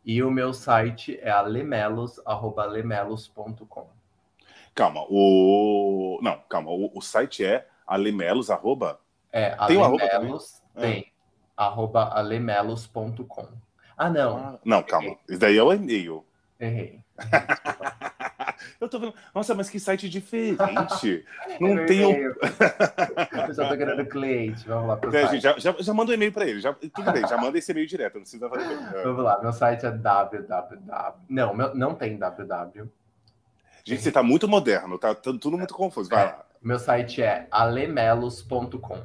E 0.04 0.22
o 0.22 0.30
meu 0.30 0.52
site 0.52 1.18
é 1.22 1.30
alemelos, 1.30 2.20
arroba 2.26 2.62
alemelos.com. 2.64 3.88
Calma, 4.74 5.04
o. 5.08 6.18
Não, 6.22 6.38
calma, 6.48 6.70
o, 6.70 6.90
o 6.96 7.00
site 7.02 7.44
é 7.44 7.66
alemelos, 7.86 8.50
arroba. 8.50 8.98
É, 9.32 9.50
Tem 9.66 9.80
alemelos, 9.82 10.62
tem. 10.74 11.12
Arroba 11.56 12.04
alemelos.com. 12.10 13.48
Ah, 13.96 14.08
não, 14.08 14.36
Ah, 14.36 14.58
não, 14.64 14.82
calma. 14.82 15.16
Isso 15.28 15.38
daí 15.38 15.58
é 15.58 15.62
o 15.62 15.72
e-mail. 15.72 16.24
errei. 16.58 17.00
Eu 18.80 18.88
tô 18.88 18.98
vendo. 18.98 19.14
Nossa, 19.34 19.54
mas 19.54 19.70
que 19.70 19.80
site 19.80 20.08
diferente. 20.08 20.58
Não 21.60 21.78
Eu 21.78 21.86
tem 21.86 22.28
um. 22.28 22.34
só 23.54 23.68
tô 23.68 23.76
querendo 23.76 24.04
cliente. 24.06 24.66
Vamos 24.68 24.88
lá 24.88 24.96
pro 24.96 25.08
É, 25.16 25.22
site. 25.22 25.30
gente, 25.32 25.42
já, 25.42 25.58
já, 25.58 25.82
já 25.82 25.94
manda 25.94 26.10
um 26.10 26.14
e-mail 26.14 26.32
pra 26.32 26.46
ele. 26.46 26.60
Já, 26.60 26.72
tudo 26.72 27.12
bem, 27.12 27.26
já 27.26 27.36
manda 27.38 27.56
esse 27.58 27.72
e-mail 27.72 27.86
direto, 27.86 28.14
não 28.14 28.22
precisa 28.22 28.48
fazer. 28.48 28.72
É. 28.98 29.02
Vamos 29.04 29.24
lá, 29.24 29.40
meu 29.42 29.52
site 29.52 29.86
é 29.86 29.90
www. 29.90 31.18
Não, 31.28 31.54
meu, 31.54 31.74
não 31.74 31.94
tem 31.94 32.16
www. 32.18 32.88
Gente, 33.84 34.02
você 34.02 34.12
tá 34.12 34.22
muito 34.22 34.46
moderno, 34.46 34.98
tá 34.98 35.14
tudo 35.14 35.56
muito 35.56 35.72
confuso. 35.74 36.10
Vai 36.10 36.26
lá. 36.26 36.44
Meu 36.62 36.78
site 36.78 37.22
é 37.22 37.46
alemelos.com. 37.50 38.98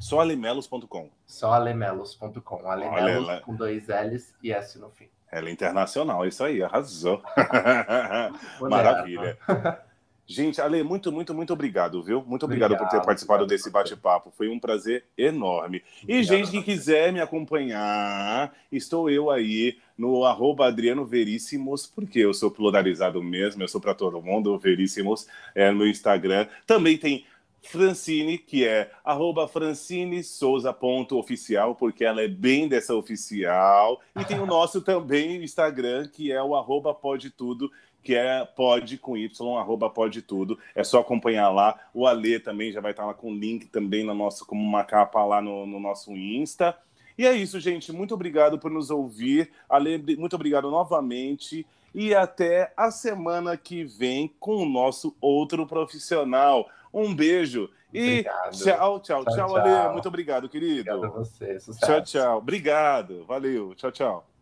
Só 0.00 0.20
alemelos.com. 0.20 1.10
Só 1.26 1.52
alemelos.com. 1.52 2.66
Alemelos 2.70 3.40
com 3.40 3.54
dois 3.54 3.88
L's 3.88 4.34
e 4.42 4.52
S 4.52 4.78
no 4.78 4.90
fim. 4.90 5.08
Ela 5.30 5.48
é 5.48 5.52
internacional, 5.52 6.26
isso 6.26 6.42
aí, 6.42 6.62
arrasou. 6.62 7.22
Maravilha. 8.60 9.38
Gente, 10.30 10.60
Ale, 10.60 10.82
muito, 10.82 11.10
muito, 11.10 11.32
muito 11.32 11.54
obrigado, 11.54 12.02
viu? 12.02 12.22
Muito 12.22 12.44
obrigado, 12.44 12.72
por 12.72 12.80
ter 12.80 12.84
Obrigado, 12.84 13.06
participado 13.06 13.44
obrigado 13.44 13.58
desse 13.58 13.70
bate-papo. 13.70 14.30
Foi 14.36 14.46
um 14.46 14.58
prazer 14.58 15.04
enorme. 15.16 15.82
E, 16.06 16.20
Obrigado 16.20 16.24
gente 16.26 16.48
a 16.48 16.50
que 16.50 16.62
quiser 16.62 17.10
me 17.14 17.18
acompanhar, 17.18 18.54
estou 18.70 19.08
eu 19.08 19.30
aí 19.30 19.78
no 19.96 20.26
arroba 20.26 20.66
Adriano 20.66 21.06
Veríssimos, 21.06 21.86
porque 21.86 22.18
eu 22.18 22.34
sou 22.34 22.50
pluralizado 22.50 23.22
mesmo, 23.22 23.62
eu 23.62 23.68
sou 23.68 23.80
para 23.80 23.94
todo 23.94 24.20
mundo, 24.20 24.58
Veríssimos, 24.58 25.26
é 25.54 25.70
no 25.70 25.86
Instagram. 25.86 26.46
Também 26.66 26.98
tem 26.98 27.24
Francine, 27.68 28.38
que 28.38 28.66
é 28.66 28.90
arroba 29.04 29.46
francinesouza.oficial, 29.46 31.74
porque 31.74 32.02
ela 32.04 32.22
é 32.22 32.28
bem 32.28 32.66
dessa 32.66 32.94
oficial. 32.94 34.00
E 34.18 34.24
tem 34.24 34.40
o 34.40 34.46
nosso 34.46 34.80
também 34.80 35.42
Instagram, 35.42 36.08
que 36.08 36.32
é 36.32 36.42
o 36.42 36.56
arroba 36.56 36.94
pode 36.94 37.28
tudo, 37.30 37.70
que 38.02 38.14
é 38.14 38.42
pode 38.44 38.96
com 38.96 39.14
Y, 39.16 39.58
arroba 39.58 39.90
pode 39.90 40.22
tudo. 40.22 40.58
É 40.74 40.82
só 40.82 41.00
acompanhar 41.00 41.50
lá. 41.50 41.78
O 41.92 42.06
Alê 42.06 42.40
também 42.40 42.72
já 42.72 42.80
vai 42.80 42.92
estar 42.92 43.04
lá 43.04 43.12
com 43.12 43.30
o 43.30 43.34
link 43.34 43.66
também 43.66 44.02
na 44.04 44.14
nossa, 44.14 44.42
como 44.44 44.62
uma 44.62 44.84
capa 44.84 45.22
lá 45.24 45.42
no, 45.42 45.66
no 45.66 45.78
nosso 45.78 46.16
Insta. 46.16 46.74
E 47.18 47.26
é 47.26 47.34
isso, 47.34 47.60
gente. 47.60 47.92
Muito 47.92 48.14
obrigado 48.14 48.58
por 48.58 48.70
nos 48.70 48.90
ouvir. 48.90 49.50
Ale, 49.68 49.98
muito 50.16 50.36
obrigado 50.36 50.70
novamente. 50.70 51.66
E 51.94 52.14
até 52.14 52.72
a 52.76 52.90
semana 52.90 53.56
que 53.56 53.84
vem 53.84 54.30
com 54.38 54.56
o 54.56 54.68
nosso 54.68 55.16
outro 55.20 55.66
profissional. 55.66 56.68
Um 56.92 57.14
beijo. 57.14 57.70
E 57.92 58.22
tchau, 58.22 59.00
tchau, 59.00 59.24
tchau, 59.24 59.34
Tchau, 59.34 59.56
Ale. 59.56 59.92
Muito 59.92 60.08
obrigado, 60.08 60.48
querido. 60.48 60.90
Obrigado 60.90 61.04
a 61.04 61.18
você. 61.18 61.58
Sucesso. 61.58 61.86
Tchau, 61.86 62.02
tchau. 62.02 62.38
Obrigado. 62.38 63.24
Valeu. 63.24 63.74
Tchau, 63.74 63.90
tchau. 63.90 64.37